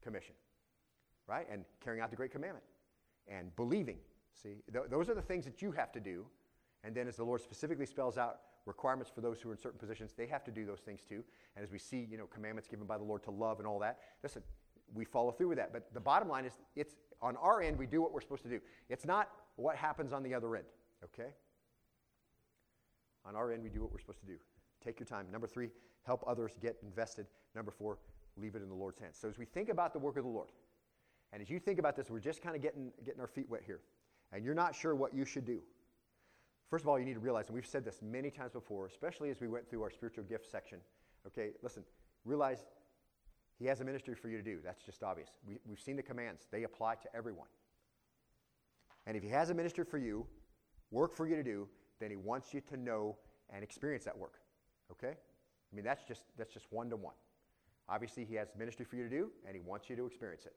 Commission, 0.05 0.36
right? 1.26 1.49
And 1.51 1.64
carrying 1.82 2.01
out 2.01 2.11
the 2.11 2.16
Great 2.16 2.30
Commandment 2.30 2.64
and 3.28 3.54
believing. 3.56 3.98
See, 4.42 4.56
th- 4.72 4.86
those 4.90 5.08
are 5.08 5.14
the 5.14 5.22
things 5.22 5.44
that 5.44 5.62
you 5.62 5.72
have 5.72 5.92
to 5.92 6.00
do. 6.00 6.26
And 6.84 6.94
then, 6.94 7.08
as 7.08 7.16
the 7.16 7.24
Lord 7.24 7.40
specifically 7.40 7.86
spells 7.86 8.16
out 8.16 8.40
requirements 8.66 9.10
for 9.12 9.20
those 9.20 9.40
who 9.40 9.48
are 9.48 9.52
in 9.52 9.58
certain 9.58 9.78
positions, 9.78 10.12
they 10.16 10.26
have 10.26 10.44
to 10.44 10.50
do 10.50 10.64
those 10.64 10.80
things 10.80 11.00
too. 11.02 11.24
And 11.56 11.64
as 11.64 11.72
we 11.72 11.78
see, 11.78 12.06
you 12.10 12.16
know, 12.16 12.26
commandments 12.26 12.68
given 12.68 12.86
by 12.86 12.98
the 12.98 13.04
Lord 13.04 13.22
to 13.24 13.30
love 13.30 13.58
and 13.58 13.66
all 13.66 13.78
that, 13.80 13.98
listen, 14.22 14.42
we 14.94 15.04
follow 15.04 15.32
through 15.32 15.48
with 15.48 15.58
that. 15.58 15.72
But 15.72 15.92
the 15.92 16.00
bottom 16.00 16.28
line 16.28 16.44
is, 16.44 16.52
it's 16.76 16.94
on 17.20 17.36
our 17.36 17.60
end, 17.60 17.78
we 17.78 17.86
do 17.86 18.00
what 18.00 18.12
we're 18.12 18.20
supposed 18.20 18.44
to 18.44 18.48
do. 18.48 18.60
It's 18.88 19.04
not 19.04 19.30
what 19.56 19.76
happens 19.76 20.12
on 20.12 20.22
the 20.22 20.34
other 20.34 20.54
end, 20.54 20.66
okay? 21.04 21.30
On 23.24 23.34
our 23.34 23.52
end, 23.52 23.62
we 23.62 23.70
do 23.70 23.82
what 23.82 23.92
we're 23.92 23.98
supposed 23.98 24.20
to 24.20 24.26
do. 24.26 24.36
Take 24.84 25.00
your 25.00 25.06
time. 25.06 25.26
Number 25.32 25.46
three, 25.46 25.70
help 26.06 26.22
others 26.26 26.52
get 26.62 26.76
invested. 26.82 27.26
Number 27.54 27.70
four, 27.70 27.98
leave 28.36 28.54
it 28.54 28.62
in 28.62 28.68
the 28.68 28.74
Lord's 28.74 28.98
hands. 28.98 29.18
So 29.20 29.28
as 29.28 29.36
we 29.36 29.44
think 29.44 29.68
about 29.68 29.92
the 29.92 29.98
work 29.98 30.16
of 30.16 30.24
the 30.24 30.30
Lord, 30.30 30.50
and 31.32 31.42
as 31.42 31.50
you 31.50 31.58
think 31.58 31.78
about 31.78 31.96
this, 31.96 32.10
we're 32.10 32.20
just 32.20 32.42
kind 32.42 32.56
of 32.56 32.62
getting, 32.62 32.90
getting 33.04 33.20
our 33.20 33.26
feet 33.26 33.48
wet 33.48 33.62
here. 33.64 33.80
And 34.32 34.44
you're 34.44 34.54
not 34.54 34.74
sure 34.74 34.94
what 34.94 35.14
you 35.14 35.24
should 35.24 35.44
do. 35.44 35.60
First 36.70 36.84
of 36.84 36.88
all, 36.88 36.98
you 36.98 37.04
need 37.04 37.14
to 37.14 37.20
realize, 37.20 37.46
and 37.46 37.54
we've 37.54 37.66
said 37.66 37.84
this 37.84 38.00
many 38.02 38.30
times 38.30 38.52
before, 38.52 38.86
especially 38.86 39.30
as 39.30 39.40
we 39.40 39.48
went 39.48 39.68
through 39.68 39.82
our 39.82 39.90
spiritual 39.90 40.24
gift 40.24 40.50
section. 40.50 40.78
Okay, 41.26 41.50
listen, 41.62 41.82
realize 42.24 42.64
he 43.58 43.66
has 43.66 43.80
a 43.80 43.84
ministry 43.84 44.14
for 44.14 44.28
you 44.28 44.36
to 44.36 44.42
do. 44.42 44.58
That's 44.62 44.82
just 44.82 45.02
obvious. 45.02 45.30
We, 45.46 45.58
we've 45.66 45.80
seen 45.80 45.96
the 45.96 46.02
commands, 46.02 46.46
they 46.50 46.64
apply 46.64 46.96
to 46.96 47.16
everyone. 47.16 47.48
And 49.06 49.16
if 49.16 49.22
he 49.22 49.28
has 49.30 49.48
a 49.50 49.54
ministry 49.54 49.84
for 49.84 49.98
you, 49.98 50.26
work 50.90 51.14
for 51.14 51.26
you 51.26 51.36
to 51.36 51.42
do, 51.42 51.68
then 52.00 52.10
he 52.10 52.16
wants 52.16 52.52
you 52.52 52.60
to 52.68 52.76
know 52.76 53.16
and 53.50 53.64
experience 53.64 54.04
that 54.04 54.16
work. 54.16 54.34
Okay? 54.92 55.14
I 55.72 55.76
mean, 55.76 55.84
that's 55.84 56.04
just, 56.04 56.24
that's 56.36 56.52
just 56.52 56.66
one 56.70 56.90
to 56.90 56.96
one. 56.96 57.14
Obviously, 57.88 58.24
he 58.24 58.34
has 58.34 58.48
ministry 58.58 58.84
for 58.84 58.96
you 58.96 59.04
to 59.04 59.08
do, 59.08 59.30
and 59.46 59.54
he 59.54 59.60
wants 59.60 59.88
you 59.88 59.96
to 59.96 60.04
experience 60.04 60.44
it. 60.44 60.54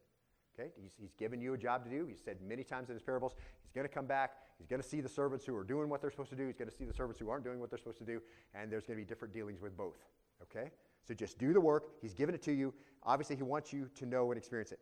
Okay? 0.54 0.72
He's, 0.82 0.92
he's 1.00 1.14
given 1.14 1.42
you 1.42 1.54
a 1.54 1.58
job 1.58 1.84
to 1.86 1.90
do. 1.90 2.06
He 2.06 2.16
said 2.16 2.38
many 2.42 2.64
times 2.64 2.90
in 2.90 2.96
his 2.96 3.04
parables, 3.04 3.34
he's 3.64 3.72
going 3.72 3.88
to 3.88 3.94
come 3.94 4.06
back. 4.06 4.32
He's 4.58 4.68
going 4.68 4.82
to 4.82 4.88
see 4.88 5.02
the 5.02 5.10
servants 5.10 5.46
who 5.46 5.56
are 5.56 5.64
doing 5.64 5.90
what 5.90 6.02
they're 6.02 6.12
supposed 6.12 6.30
to 6.32 6.36
do. 6.36 6.46
He's 6.48 6.58
going 6.58 6.70
to 6.70 6.76
see 6.76 6.86
the 6.86 6.94
servants 6.94 7.20
who 7.20 7.30
aren't 7.30 7.44
doing 7.44 7.60
what 7.60 7.70
they're 7.70 7.80
supposed 7.80 8.00
to 8.00 8.06
do. 8.06 8.22
And 8.54 8.72
there's 8.72 8.86
going 8.86 8.98
to 8.98 9.04
be 9.04 9.08
different 9.08 9.34
dealings 9.34 9.62
with 9.62 9.76
both. 9.76 9.98
Okay? 10.44 10.72
So 11.08 11.14
just 11.14 11.40
do 11.40 11.54
the 11.54 11.62
work. 11.62 11.86
He's 12.02 12.14
given 12.14 12.36
it 12.36 12.42
to 12.44 12.52
you. 12.52 12.74
Obviously, 13.04 13.36
he 13.36 13.44
wants 13.44 13.74
you 13.74 13.90
to 13.96 14.06
know 14.06 14.32
and 14.32 14.38
experience 14.38 14.72
it. 14.72 14.80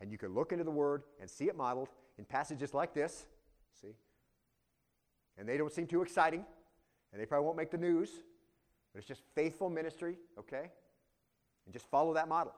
And 0.00 0.10
you 0.10 0.18
can 0.18 0.34
look 0.34 0.52
into 0.52 0.64
the 0.64 0.70
Word 0.70 1.04
and 1.20 1.30
see 1.30 1.46
it 1.46 1.56
modeled 1.56 1.88
in 2.18 2.24
passages 2.24 2.74
like 2.74 2.92
this. 2.92 3.26
See? 3.80 3.94
And 5.38 5.48
they 5.48 5.56
don't 5.56 5.72
seem 5.72 5.86
too 5.86 6.02
exciting, 6.02 6.44
and 7.12 7.20
they 7.20 7.26
probably 7.26 7.44
won't 7.44 7.56
make 7.56 7.70
the 7.70 7.78
news, 7.78 8.10
but 8.92 8.98
it's 8.98 9.08
just 9.08 9.22
faithful 9.34 9.68
ministry, 9.68 10.16
okay? 10.38 10.70
And 11.64 11.72
just 11.72 11.86
follow 11.90 12.14
that 12.14 12.28
model. 12.28 12.52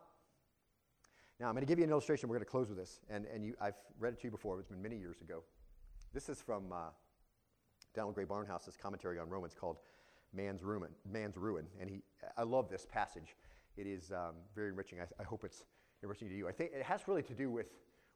Now, 1.38 1.48
I'm 1.48 1.52
going 1.52 1.66
to 1.66 1.66
give 1.66 1.78
you 1.78 1.84
an 1.84 1.90
illustration. 1.90 2.28
We're 2.28 2.36
going 2.36 2.46
to 2.46 2.50
close 2.50 2.68
with 2.68 2.78
this. 2.78 3.00
And, 3.10 3.26
and 3.26 3.44
you, 3.44 3.54
I've 3.60 3.74
read 3.98 4.14
it 4.14 4.20
to 4.20 4.26
you 4.26 4.30
before, 4.30 4.58
it's 4.58 4.68
been 4.68 4.80
many 4.80 4.96
years 4.96 5.20
ago. 5.20 5.42
This 6.14 6.30
is 6.30 6.40
from 6.40 6.72
uh, 6.72 6.88
Donald 7.94 8.14
Grey 8.14 8.24
Barnhouse's 8.24 8.76
commentary 8.76 9.18
on 9.18 9.28
Romans 9.28 9.54
called 9.54 9.76
Man's 10.32 10.62
Ruin. 10.62 10.90
Man's 11.10 11.36
Ruin. 11.36 11.66
And 11.78 11.90
he, 11.90 12.02
I 12.38 12.42
love 12.44 12.70
this 12.70 12.86
passage. 12.90 13.36
It 13.76 13.86
is 13.86 14.12
um, 14.12 14.36
very 14.54 14.70
enriching. 14.70 15.00
I, 15.00 15.04
I 15.20 15.24
hope 15.24 15.44
it's 15.44 15.64
enriching 16.02 16.28
to 16.28 16.34
you. 16.34 16.48
I 16.48 16.52
think 16.52 16.70
it 16.74 16.82
has 16.82 17.06
really 17.06 17.22
to 17.24 17.34
do 17.34 17.50
with, 17.50 17.66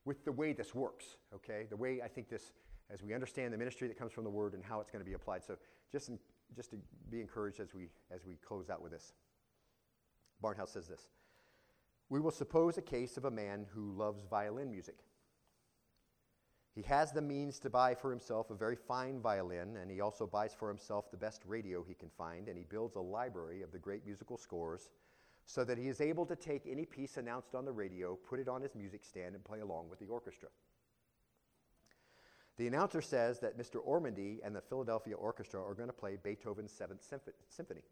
with 0.07 0.25
the 0.25 0.33
way 0.33 0.55
this 0.55 0.75
works, 0.75 1.17
okay? 1.35 1.67
The 1.69 1.77
way 1.77 2.01
I 2.03 2.09
think 2.09 2.31
this, 2.31 2.53
as 2.91 3.03
we 3.03 3.13
understand 3.13 3.53
the 3.53 3.59
ministry 3.59 3.87
that 3.89 3.99
comes 3.99 4.13
from 4.13 4.25
the 4.25 4.31
Word 4.31 4.55
and 4.55 4.65
how 4.65 4.81
it's 4.81 4.91
going 4.91 5.05
to 5.05 5.09
be 5.09 5.15
applied. 5.15 5.45
So 5.45 5.57
just, 5.93 6.09
in, 6.09 6.19
just 6.57 6.71
to 6.71 6.79
be 7.11 7.21
encouraged 7.21 7.61
as 7.61 7.75
we, 7.75 7.91
as 8.11 8.25
we 8.25 8.37
close 8.37 8.71
out 8.71 8.81
with 8.81 8.93
this. 8.93 9.13
Barnhouse 10.43 10.71
says 10.71 10.89
this 10.89 11.07
we 12.11 12.21
will 12.21 12.33
suppose 12.33 12.77
a 12.77 12.83
case 12.83 13.17
of 13.17 13.25
a 13.25 13.31
man 13.31 13.65
who 13.73 13.93
loves 13.93 14.25
violin 14.29 14.71
music. 14.71 14.99
He 16.75 16.83
has 16.83 17.13
the 17.13 17.23
means 17.23 17.59
to 17.61 17.71
buy 17.71 17.95
for 17.95 18.11
himself 18.11 18.51
a 18.51 18.55
very 18.55 18.77
fine 18.77 19.21
violin, 19.21 19.77
and 19.77 19.91
he 19.91 20.01
also 20.01 20.27
buys 20.27 20.53
for 20.53 20.69
himself 20.69 21.11
the 21.11 21.17
best 21.17 21.43
radio 21.47 21.83
he 21.83 21.95
can 21.95 22.11
find, 22.11 22.49
and 22.49 22.59
he 22.59 22.65
builds 22.65 22.97
a 22.97 23.01
library 23.01 23.63
of 23.63 23.73
the 23.73 23.79
great 23.79 24.05
musical 24.05 24.37
scores 24.37 24.91
so 25.47 25.65
that 25.65 25.79
he 25.79 25.89
is 25.89 26.01
able 26.01 26.27
to 26.27 26.37
take 26.37 26.67
any 26.67 26.85
piece 26.85 27.17
announced 27.17 27.55
on 27.55 27.65
the 27.65 27.73
radio, 27.73 28.17
put 28.29 28.39
it 28.39 28.49
on 28.49 28.63
his 28.63 28.75
music 28.75 29.05
stand, 29.05 29.35
and 29.35 29.45
play 29.45 29.61
along 29.61 29.89
with 29.89 29.99
the 29.99 30.07
orchestra. 30.07 30.49
The 32.57 32.67
announcer 32.67 33.01
says 33.01 33.41
that 33.41 33.59
Mr. 33.59 33.85
Ormandy 33.85 34.39
and 34.45 34.55
the 34.55 34.61
Philadelphia 34.61 35.15
Orchestra 35.15 35.61
are 35.61 35.75
going 35.75 35.89
to 35.89 35.95
play 35.95 36.19
Beethoven's 36.23 36.73
Seventh 36.73 37.03
Symphony. 37.49 37.85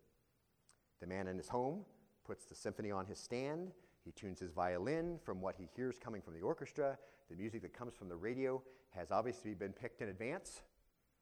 The 1.00 1.06
man 1.06 1.26
in 1.26 1.36
his 1.36 1.48
home 1.48 1.84
puts 2.24 2.44
the 2.44 2.54
symphony 2.54 2.90
on 2.90 3.06
his 3.06 3.18
stand 3.18 3.72
he 4.08 4.12
tunes 4.12 4.40
his 4.40 4.52
violin 4.52 5.18
from 5.22 5.42
what 5.42 5.54
he 5.58 5.68
hears 5.76 5.98
coming 5.98 6.22
from 6.22 6.32
the 6.32 6.40
orchestra. 6.40 6.96
The 7.28 7.36
music 7.36 7.60
that 7.60 7.74
comes 7.74 7.92
from 7.92 8.08
the 8.08 8.16
radio 8.16 8.62
has 8.88 9.10
obviously 9.10 9.52
been 9.52 9.74
picked 9.74 10.00
in 10.00 10.08
advance. 10.08 10.62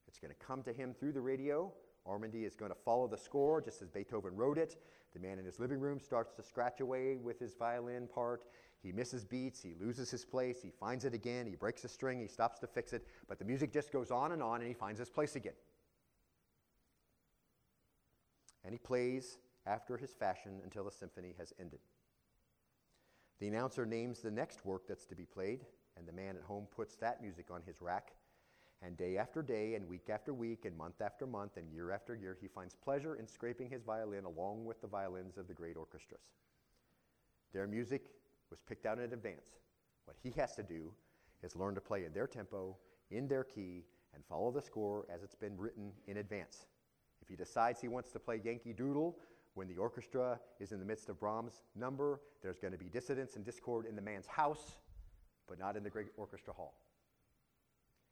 It's 0.07 0.20
going 0.20 0.32
to 0.32 0.47
come 0.47 0.62
to 0.62 0.72
him 0.72 0.95
through 0.95 1.11
the 1.11 1.20
radio. 1.20 1.72
Ormandy 2.07 2.47
is 2.47 2.55
going 2.55 2.70
to 2.70 2.78
follow 2.84 3.09
the 3.09 3.18
score 3.18 3.61
just 3.61 3.82
as 3.82 3.89
Beethoven 3.89 4.37
wrote 4.37 4.57
it. 4.57 4.76
The 5.14 5.18
man 5.18 5.41
in 5.41 5.45
his 5.45 5.59
living 5.59 5.80
room 5.80 5.99
starts 5.99 6.32
to 6.34 6.45
scratch 6.45 6.80
away 6.80 7.16
with 7.16 7.41
his 7.41 7.55
violin 7.55 8.07
part. 8.07 8.45
He 8.84 8.93
misses 8.93 9.24
beats, 9.24 9.61
he 9.61 9.74
loses 9.80 10.09
his 10.09 10.24
place, 10.24 10.62
he 10.62 10.70
finds 10.70 11.05
it 11.05 11.12
again, 11.12 11.45
he 11.45 11.57
breaks 11.57 11.82
a 11.82 11.89
string, 11.89 12.20
he 12.20 12.28
stops 12.28 12.61
to 12.61 12.68
fix 12.68 12.93
it, 12.93 13.05
but 13.26 13.41
the 13.41 13.45
music 13.45 13.72
just 13.72 13.91
goes 13.91 14.12
on 14.12 14.30
and 14.30 14.41
on 14.41 14.61
and 14.61 14.68
he 14.68 14.74
finds 14.74 15.01
his 15.01 15.11
place 15.11 15.34
again. 15.34 15.55
And 18.64 18.72
he 18.72 18.78
plays 18.78 19.39
after 19.66 19.97
his 19.97 20.12
fashion 20.12 20.61
until 20.62 20.84
the 20.84 20.93
symphony 20.93 21.34
has 21.37 21.53
ended. 21.59 21.80
The 23.39 23.49
announcer 23.49 23.84
names 23.84 24.20
the 24.20 24.30
next 24.30 24.64
work 24.64 24.82
that's 24.89 25.07
to 25.07 25.14
be 25.14 25.26
played, 25.26 25.66
and 25.97 26.07
the 26.07 26.12
man 26.12 26.37
at 26.37 26.43
home 26.43 26.66
puts 26.74 26.97
that 26.97 27.20
music 27.20 27.51
on 27.51 27.62
his 27.66 27.82
rack. 27.82 28.12
And 28.82 28.97
day 28.97 29.18
after 29.18 29.43
day, 29.43 29.74
and 29.74 29.89
week 29.89 30.09
after 30.11 30.32
week, 30.32 30.64
and 30.64 30.76
month 30.76 31.01
after 31.01 31.26
month, 31.26 31.57
and 31.57 31.70
year 31.70 31.91
after 31.91 32.14
year, 32.14 32.37
he 32.41 32.49
finds 32.49 32.74
pleasure 32.74 33.16
in 33.16 33.26
scraping 33.26 33.70
his 33.70 33.82
violin 33.82 34.24
along 34.24 34.64
with 34.64 34.80
the 34.80 34.87
violins 34.87 35.39
of 35.39 35.49
the 35.49 35.55
great 35.55 35.76
orchestras. 35.76 36.20
Their 37.53 37.66
music 37.66 38.07
was 38.51 38.61
picked 38.61 38.87
out 38.87 38.99
in 38.99 39.12
advance. 39.12 39.51
What 40.05 40.16
he 40.22 40.30
has 40.41 40.55
to 40.57 40.62
do 40.62 40.93
is 41.43 41.57
learn 41.57 41.74
to 41.74 41.80
play 41.80 42.05
in 42.05 42.12
their 42.12 42.26
tempo, 42.26 42.76
in 43.11 43.28
their 43.28 43.45
key, 43.45 43.84
and 44.14 44.24
follow 44.24 44.51
the 44.51 44.62
score 44.62 45.07
as 45.12 45.22
it's 45.22 45.34
been 45.34 45.57
written 45.57 45.93
in 46.07 46.18
advance. 46.18 46.66
If 47.20 47.28
he 47.28 47.37
decides 47.37 47.80
he 47.80 47.89
wants 47.89 48.12
to 48.12 48.18
play 48.18 48.41
Yankee 48.43 48.72
Doodle 48.72 49.18
when 49.57 49.67
the 49.67 49.77
orchestra 49.79 50.39
is 50.61 50.73
in 50.73 50.79
the 50.79 50.85
midst 50.85 51.09
of 51.09 51.19
Brahms' 51.19 51.63
number, 51.75 52.21
there's 52.43 52.59
going 52.59 52.73
to 52.73 52.79
be 52.79 52.91
dissidence 52.91 53.37
and 53.37 53.45
discord 53.45 53.87
in 53.87 53.97
the 53.97 54.03
man's 54.03 54.27
house, 54.27 54.77
but 55.49 55.59
not 55.59 55.79
in 55.79 55.83
the 55.83 55.89
great 55.89 56.09
orchestra 56.19 56.53
hall. 56.53 56.75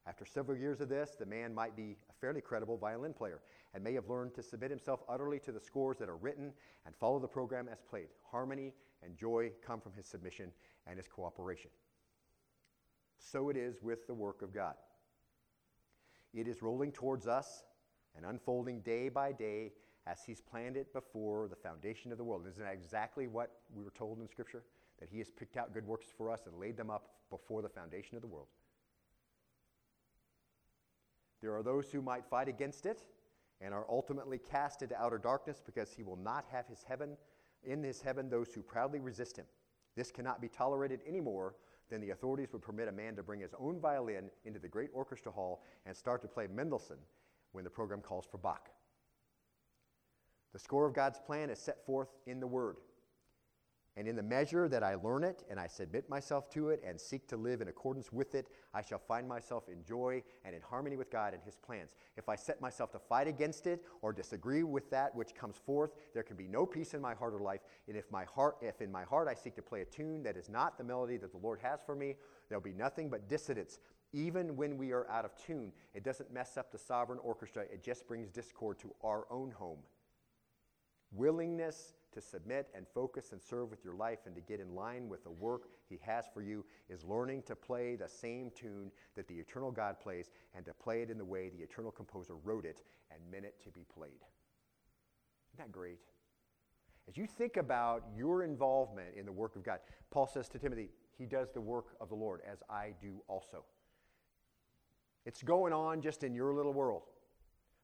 After 0.07 0.25
several 0.25 0.57
years 0.57 0.81
of 0.81 0.89
this, 0.89 1.17
the 1.19 1.27
man 1.27 1.55
might 1.55 1.77
be 1.77 1.99
a 2.09 2.15
fairly 2.19 2.41
credible 2.41 2.79
violin 2.79 3.13
player 3.13 3.43
and 3.75 3.85
may 3.85 3.93
have 3.93 4.09
learned 4.09 4.35
to 4.37 4.43
submit 4.43 4.71
himself 4.71 5.01
utterly 5.07 5.39
to 5.41 5.53
the 5.53 5.61
scores 5.61 5.99
that 5.99 6.09
are 6.09 6.17
written 6.17 6.51
and 6.87 6.97
follow 6.97 7.19
the 7.19 7.29
program 7.29 7.69
as 7.71 7.83
played. 7.83 8.09
Harmony 8.31 8.73
and 9.03 9.15
joy 9.15 9.53
come 9.67 9.83
from 9.83 9.93
his 9.93 10.07
submission 10.07 10.51
and 10.87 10.97
his 10.97 11.09
cooperation. 11.09 11.71
So 13.19 13.51
it 13.51 13.57
is 13.59 13.83
with 13.83 14.07
the 14.07 14.15
work 14.15 14.41
of 14.41 14.55
God. 14.55 14.77
It 16.33 16.49
is 16.49 16.63
rolling 16.63 16.93
towards 16.93 17.27
us 17.27 17.65
and 18.17 18.25
unfolding 18.25 18.81
day 18.81 19.11
by 19.11 19.33
day 19.33 19.73
as 20.07 20.23
He's 20.25 20.41
planned 20.41 20.77
it 20.77 20.93
before 20.93 21.49
the 21.49 21.57
foundation 21.57 22.13
of 22.13 22.19
the 22.19 22.25
world. 22.25 22.47
Isn't 22.49 22.63
that 22.63 22.73
exactly 22.73 23.27
what 23.27 23.51
we 23.75 23.83
were 23.83 23.93
told 23.93 24.21
in 24.21 24.29
Scripture? 24.29 24.65
That 25.01 25.09
He 25.11 25.19
has 25.19 25.31
picked 25.31 25.57
out 25.57 25.73
good 25.73 25.87
works 25.87 26.07
for 26.17 26.31
us 26.31 26.43
and 26.47 26.59
laid 26.59 26.77
them 26.77 26.91
up 26.91 27.11
before 27.31 27.63
the 27.63 27.69
foundation 27.69 28.17
of 28.17 28.23
the 28.23 28.29
world. 28.29 28.49
There 31.41 31.55
are 31.55 31.63
those 31.63 31.91
who 31.91 32.01
might 32.01 32.25
fight 32.25 32.49
against 32.49 32.87
it 32.87 33.03
and 33.61 33.75
are 33.75 33.87
ultimately 33.89 34.39
cast 34.39 34.83
into 34.83 35.01
outer 35.01 35.19
darkness 35.19 35.63
because 35.65 35.93
He 35.93 36.03
will 36.03 36.17
not 36.17 36.45
have 36.51 36.67
His 36.67 36.83
heaven, 36.87 37.17
in 37.65 37.83
His 37.83 38.01
heaven, 38.01 38.29
those 38.29 38.53
who 38.55 38.63
proudly 38.63 39.01
resist 39.01 39.37
Him. 39.37 39.47
This 39.97 40.11
cannot 40.11 40.41
be 40.41 40.49
tolerated 40.49 41.01
any 41.07 41.21
more 41.21 41.55
than 41.91 42.01
the 42.01 42.11
authorities 42.11 42.53
would 42.53 42.63
permit 42.63 42.89
a 42.89 42.93
man 42.93 43.15
to 43.17 43.23
bring 43.23 43.41
his 43.41 43.55
own 43.59 43.79
violin 43.79 44.31
into 44.45 44.59
the 44.59 44.69
great 44.69 44.91
orchestra 44.93 45.31
hall 45.31 45.63
and 45.87 45.97
start 45.97 46.23
to 46.23 46.29
play 46.29 46.47
Mendelssohn 46.47 46.99
when 47.53 47.65
the 47.65 47.71
program 47.71 48.01
calls 48.01 48.27
for 48.27 48.39
Bach. 48.39 48.71
The 50.55 50.61
score 50.61 50.87
of 50.87 50.95
God's 50.95 51.19
plan 51.19 51.51
is 51.51 51.59
set 51.59 51.85
forth 51.85 52.09
in 52.27 52.39
the 52.39 52.47
Word. 52.47 52.77
And 53.97 54.07
in 54.09 54.15
the 54.15 54.23
measure 54.23 54.69
that 54.69 54.85
I 54.85 54.95
learn 54.95 55.25
it 55.25 55.45
and 55.51 55.59
I 55.59 55.67
submit 55.67 56.09
myself 56.09 56.49
to 56.51 56.71
it 56.71 56.81
and 56.87 57.01
seek 57.01 57.27
to 57.29 57.37
live 57.37 57.61
in 57.61 57.67
accordance 57.67 58.13
with 58.13 58.37
it, 58.37 58.47
I 58.73 58.81
shall 58.81 59.01
find 59.01 59.29
myself 59.29 59.69
in 59.69 59.85
joy 59.85 60.23
and 60.45 60.55
in 60.55 60.63
harmony 60.63 60.97
with 60.97 61.11
God 61.11 61.35
and 61.35 61.43
His 61.43 61.57
plans. 61.57 61.97
If 62.17 62.29
I 62.29 62.37
set 62.37 62.61
myself 62.61 62.93
to 62.93 63.01
fight 63.01 63.27
against 63.27 63.67
it 63.67 63.85
or 64.01 64.13
disagree 64.13 64.63
with 64.63 64.91
that 64.91 65.15
which 65.15 65.35
comes 65.35 65.57
forth, 65.57 65.91
there 66.13 66.23
can 66.23 66.37
be 66.37 66.47
no 66.47 66.65
peace 66.65 66.95
in 66.95 67.01
my 67.01 67.15
heart 67.15 67.35
or 67.35 67.41
life. 67.41 67.61
And 67.89 67.97
if 67.97 68.09
my 68.13 68.25
heart, 68.25 68.57
if 68.61 68.81
in 68.81 68.93
my 68.93 69.05
heart 69.05 69.27
I 69.27 69.35
seek 69.35 69.57
to 69.57 69.63
play 69.63 69.81
a 69.81 69.87
tune 69.87 70.23
that 70.23 70.37
is 70.37 70.49
not 70.49 70.79
the 70.79 70.85
melody 70.85 71.17
that 71.17 71.33
the 71.33 71.39
Lord 71.39 71.59
has 71.63 71.81
for 71.85 71.97
me, 71.97 72.15
there'll 72.49 72.63
be 72.63 72.73
nothing 72.73 73.11
but 73.11 73.29
dissonance. 73.29 73.81
Even 74.13 74.57
when 74.57 74.79
we 74.79 74.93
are 74.93 75.11
out 75.11 75.25
of 75.25 75.37
tune, 75.37 75.73
it 75.95 76.05
doesn't 76.05 76.33
mess 76.33 76.57
up 76.57 76.71
the 76.71 76.79
sovereign 76.79 77.19
orchestra. 77.25 77.63
It 77.65 77.83
just 77.83 78.07
brings 78.07 78.31
discord 78.31 78.79
to 78.81 78.95
our 79.03 79.27
own 79.31 79.51
home 79.51 79.79
willingness 81.15 81.95
to 82.13 82.21
submit 82.21 82.69
and 82.75 82.87
focus 82.95 83.33
and 83.33 83.43
serve 83.43 83.71
with 83.71 83.85
your 83.85 83.95
life 83.95 84.21
and 84.27 84.35
to 84.35 84.41
get 84.41 84.61
in 84.61 84.75
line 84.75 85.09
with 85.09 85.25
the 85.25 85.31
work 85.31 85.69
He 85.89 85.99
has 86.03 86.27
for 86.33 86.43
you 86.43 86.65
is 86.89 87.05
learning 87.05 87.43
to 87.47 87.57
play 87.57 87.97
the 87.97 88.09
same 88.09 88.51
tune 88.55 88.91
that 89.17 89.27
the 89.27 89.35
eternal 89.35 89.71
God 89.71 90.01
plays 90.01 90.31
and 90.55 90.65
to 90.65 90.73
play 90.75 91.03
it 91.03 91.11
in 91.11 91.19
the 91.19 91.25
way 91.25 91.49
the 91.49 91.63
eternal 91.63 91.91
composer 91.91 92.35
wrote 92.45 92.65
it 92.65 92.83
and 93.11 93.21
meant 93.31 93.45
it 93.45 93.61
to 93.65 93.71
be 93.71 93.85
played. 93.93 94.23
Isn't 95.53 95.59
that 95.59 95.73
great? 95.73 95.99
As 97.09 97.17
you 97.17 97.27
think 97.27 97.57
about 97.57 98.05
your 98.17 98.45
involvement 98.45 99.15
in 99.17 99.27
the 99.27 99.33
work 99.33 99.57
of 99.57 99.63
God, 99.63 99.81
Paul 100.11 100.27
says 100.27 100.49
to 100.51 100.59
Timothy, 100.59 100.89
He 101.19 101.27
does 101.27 101.51
the 101.53 101.61
work 101.61 101.97
of 102.01 102.09
the 102.09 102.15
Lord, 102.15 102.41
as 102.51 102.63
I 102.71 102.95
do 103.01 103.23
also. 103.29 103.65
It's 105.27 105.43
going 105.43 105.73
on 105.73 106.01
just 106.01 106.23
in 106.23 106.35
your 106.35 106.55
little 106.55 106.73
world. 106.73 107.03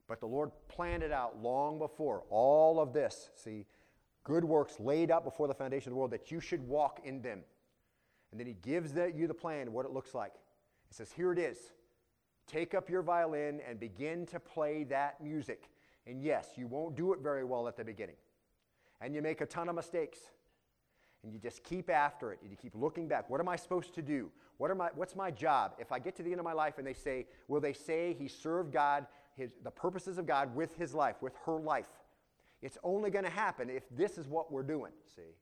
But 0.07 0.19
the 0.19 0.27
Lord 0.27 0.51
planned 0.67 1.03
it 1.03 1.11
out 1.11 1.41
long 1.41 1.79
before 1.79 2.23
all 2.29 2.79
of 2.79 2.93
this. 2.93 3.29
See, 3.35 3.65
good 4.23 4.43
works 4.43 4.79
laid 4.79 5.11
out 5.11 5.23
before 5.23 5.47
the 5.47 5.53
foundation 5.53 5.89
of 5.89 5.93
the 5.93 5.99
world 5.99 6.11
that 6.11 6.31
you 6.31 6.39
should 6.39 6.67
walk 6.67 7.01
in 7.03 7.21
them. 7.21 7.41
And 8.31 8.39
then 8.39 8.47
He 8.47 8.55
gives 8.61 8.93
the, 8.93 9.11
you 9.11 9.27
the 9.27 9.33
plan, 9.33 9.71
what 9.71 9.85
it 9.85 9.91
looks 9.91 10.13
like. 10.13 10.33
He 10.87 10.93
says, 10.93 11.11
Here 11.11 11.31
it 11.31 11.39
is. 11.39 11.57
Take 12.47 12.73
up 12.73 12.89
your 12.89 13.01
violin 13.01 13.61
and 13.67 13.79
begin 13.79 14.25
to 14.27 14.39
play 14.39 14.83
that 14.85 15.21
music. 15.23 15.69
And 16.05 16.21
yes, 16.21 16.49
you 16.57 16.67
won't 16.67 16.95
do 16.95 17.13
it 17.13 17.19
very 17.19 17.45
well 17.45 17.67
at 17.67 17.77
the 17.77 17.85
beginning. 17.85 18.15
And 18.99 19.15
you 19.15 19.21
make 19.21 19.41
a 19.41 19.45
ton 19.45 19.69
of 19.69 19.75
mistakes. 19.75 20.19
And 21.23 21.31
you 21.31 21.39
just 21.39 21.63
keep 21.63 21.89
after 21.89 22.33
it. 22.33 22.39
And 22.41 22.49
you 22.51 22.57
keep 22.57 22.73
looking 22.75 23.07
back. 23.07 23.29
What 23.29 23.39
am 23.39 23.47
I 23.47 23.55
supposed 23.55 23.93
to 23.95 24.01
do? 24.01 24.31
What 24.57 24.69
are 24.69 24.75
my, 24.75 24.89
what's 24.95 25.15
my 25.15 25.31
job? 25.31 25.73
If 25.79 25.91
I 25.91 25.99
get 25.99 26.15
to 26.17 26.23
the 26.23 26.31
end 26.31 26.39
of 26.39 26.43
my 26.43 26.53
life 26.53 26.77
and 26.77 26.85
they 26.85 26.93
say, 26.93 27.25
will 27.47 27.61
they 27.61 27.73
say 27.73 28.15
he 28.17 28.27
served 28.27 28.73
God 28.73 29.05
his, 29.41 29.51
the 29.63 29.71
purposes 29.71 30.17
of 30.17 30.25
God 30.25 30.55
with 30.55 30.75
his 30.75 30.93
life, 30.93 31.15
with 31.21 31.33
her 31.45 31.59
life. 31.59 31.87
It's 32.61 32.77
only 32.83 33.09
going 33.09 33.25
to 33.25 33.31
happen 33.31 33.69
if 33.69 33.83
this 33.89 34.17
is 34.17 34.27
what 34.27 34.51
we're 34.51 34.63
doing, 34.63 34.91
see? 35.15 35.33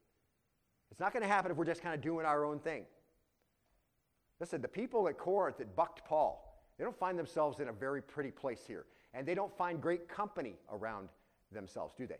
It's 0.90 1.00
not 1.00 1.14
going 1.14 1.24
to 1.24 1.30
happen 1.30 1.52
if 1.52 1.58
we're 1.58 1.66
just 1.66 1.84
kind 1.84 1.94
of 1.94 2.02
doing 2.02 2.26
our 2.26 2.46
own 2.46 2.60
thing. 2.60 2.86
Listen, 4.40 4.62
the 4.62 4.68
people 4.68 5.08
at 5.08 5.18
Corinth 5.18 5.58
that 5.58 5.76
bucked 5.76 6.06
Paul, 6.06 6.64
they 6.78 6.84
don't 6.84 6.98
find 6.98 7.20
themselves 7.20 7.60
in 7.60 7.68
a 7.68 7.74
very 7.74 8.02
pretty 8.02 8.32
place 8.32 8.62
here. 8.66 8.86
And 9.14 9.28
they 9.28 9.36
don't 9.36 9.56
find 9.58 9.82
great 9.82 10.08
company 10.08 10.56
around 10.72 11.10
themselves, 11.52 11.94
do 11.98 12.08
they? 12.08 12.20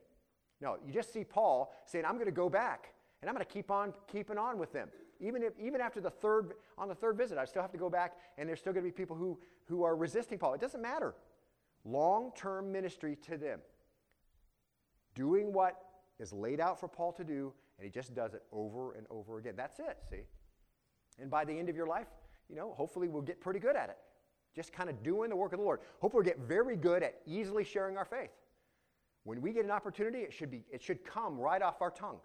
No, 0.60 0.78
you 0.86 0.92
just 0.92 1.14
see 1.14 1.24
Paul 1.24 1.74
saying, 1.86 2.04
I'm 2.06 2.16
going 2.16 2.26
to 2.26 2.32
go 2.32 2.50
back 2.50 2.94
and 3.22 3.30
I'm 3.30 3.36
going 3.36 3.46
to 3.46 3.52
keep 3.52 3.72
on 3.72 3.94
keeping 4.12 4.38
on 4.38 4.58
with 4.58 4.74
them. 4.74 4.90
Even, 5.22 5.44
if, 5.44 5.54
even 5.60 5.82
after 5.82 6.02
the 6.02 6.10
third, 6.10 6.54
on 6.78 6.90
the 6.90 6.96
third 6.96 7.18
visit, 7.18 7.38
I 7.38 7.46
still 7.46 7.62
have 7.62 7.72
to 7.72 7.78
go 7.78 7.90
back 7.90 8.16
and 8.38 8.50
there's 8.50 8.60
still 8.60 8.74
going 8.74 8.86
to 8.86 8.92
be 8.92 8.96
people 8.96 9.16
who, 9.16 9.38
who 9.66 9.84
are 9.84 9.96
resisting 9.96 10.38
Paul. 10.38 10.54
It 10.54 10.62
doesn't 10.62 10.82
matter. 10.82 11.16
Long 11.86 12.32
term 12.36 12.72
ministry 12.72 13.18
to 13.28 13.38
them. 13.38 13.60
Doing 15.16 15.54
what 15.54 15.76
is 16.20 16.34
laid 16.34 16.60
out 16.60 16.80
for 16.80 16.88
Paul 16.88 17.12
to 17.14 17.24
do, 17.24 17.54
and 17.78 17.86
he 17.86 17.92
just 17.92 18.14
does 18.14 18.34
it 18.34 18.44
over 18.52 18.94
and 18.94 19.08
over 19.10 19.40
again. 19.40 19.54
That's 19.56 19.80
it, 19.80 19.98
see? 20.10 20.22
And 21.20 21.30
by 21.30 21.46
the 21.46 21.54
end 21.54 21.70
of 21.70 21.76
your 21.76 21.88
life, 21.88 22.08
you 22.50 22.56
know, 22.56 22.74
hopefully 22.76 23.08
we'll 23.08 23.22
get 23.22 23.40
pretty 23.42 23.60
good 23.60 23.76
at 23.76 23.90
it. 23.90 23.98
Just 24.56 24.74
kind 24.74 24.90
of 24.90 25.02
doing 25.04 25.30
the 25.30 25.36
work 25.36 25.54
of 25.54 25.60
the 25.60 25.66
Lord. 25.66 25.80
Hopefully 26.00 26.24
we'll 26.24 26.36
get 26.36 26.40
very 26.40 26.76
good 26.76 27.04
at 27.04 27.22
easily 27.26 27.64
sharing 27.64 27.98
our 27.98 28.06
faith. 28.06 28.32
When 29.24 29.42
we 29.42 29.52
get 29.52 29.66
an 29.66 29.72
opportunity, 29.72 30.20
it 30.20 30.34
should, 30.34 30.50
be, 30.50 30.64
it 30.72 30.82
should 30.82 31.04
come 31.06 31.38
right 31.38 31.62
off 31.62 31.82
our 31.82 31.92
tongue. 31.92 32.18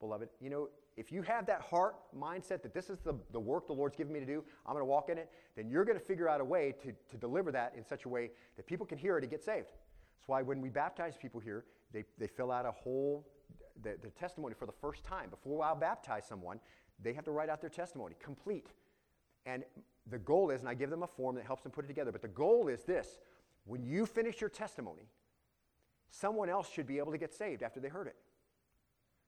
Beloved, 0.00 0.28
you 0.40 0.50
know, 0.50 0.68
if 0.96 1.10
you 1.10 1.22
have 1.22 1.46
that 1.46 1.60
heart 1.62 1.96
mindset 2.16 2.62
that 2.62 2.74
this 2.74 2.90
is 2.90 2.98
the, 3.00 3.14
the 3.32 3.40
work 3.40 3.66
the 3.66 3.72
Lord's 3.72 3.96
given 3.96 4.12
me 4.12 4.20
to 4.20 4.26
do, 4.26 4.44
I'm 4.66 4.74
going 4.74 4.82
to 4.82 4.86
walk 4.86 5.08
in 5.08 5.18
it, 5.18 5.30
then 5.56 5.68
you're 5.68 5.84
going 5.84 5.98
to 5.98 6.04
figure 6.04 6.28
out 6.28 6.40
a 6.40 6.44
way 6.44 6.74
to, 6.82 6.92
to 7.10 7.16
deliver 7.16 7.50
that 7.52 7.74
in 7.76 7.84
such 7.84 8.04
a 8.04 8.08
way 8.08 8.30
that 8.56 8.66
people 8.66 8.84
can 8.84 8.98
hear 8.98 9.16
it 9.16 9.24
and 9.24 9.30
get 9.30 9.42
saved. 9.42 9.68
That's 9.68 10.28
why 10.28 10.42
when 10.42 10.60
we 10.60 10.68
baptize 10.68 11.16
people 11.16 11.40
here, 11.40 11.64
they, 11.92 12.04
they 12.18 12.26
fill 12.26 12.52
out 12.52 12.66
a 12.66 12.70
whole 12.70 13.26
the, 13.82 13.96
the 14.02 14.10
testimony 14.10 14.54
for 14.54 14.66
the 14.66 14.72
first 14.72 15.04
time. 15.04 15.30
Before 15.30 15.64
I'll 15.64 15.74
baptize 15.74 16.26
someone, 16.26 16.60
they 17.02 17.12
have 17.14 17.24
to 17.24 17.30
write 17.30 17.48
out 17.48 17.60
their 17.60 17.70
testimony, 17.70 18.14
complete. 18.22 18.68
And 19.46 19.64
the 20.10 20.18
goal 20.18 20.50
is, 20.50 20.60
and 20.60 20.68
I 20.68 20.74
give 20.74 20.90
them 20.90 21.02
a 21.02 21.06
form 21.06 21.36
that 21.36 21.44
helps 21.44 21.62
them 21.62 21.72
put 21.72 21.84
it 21.84 21.88
together, 21.88 22.12
but 22.12 22.22
the 22.22 22.28
goal 22.28 22.68
is 22.68 22.84
this 22.84 23.18
when 23.64 23.84
you 23.84 24.06
finish 24.06 24.40
your 24.40 24.50
testimony, 24.50 25.08
someone 26.10 26.48
else 26.48 26.68
should 26.70 26.86
be 26.86 26.98
able 26.98 27.12
to 27.12 27.18
get 27.18 27.32
saved 27.32 27.62
after 27.62 27.80
they 27.80 27.88
heard 27.88 28.06
it. 28.06 28.16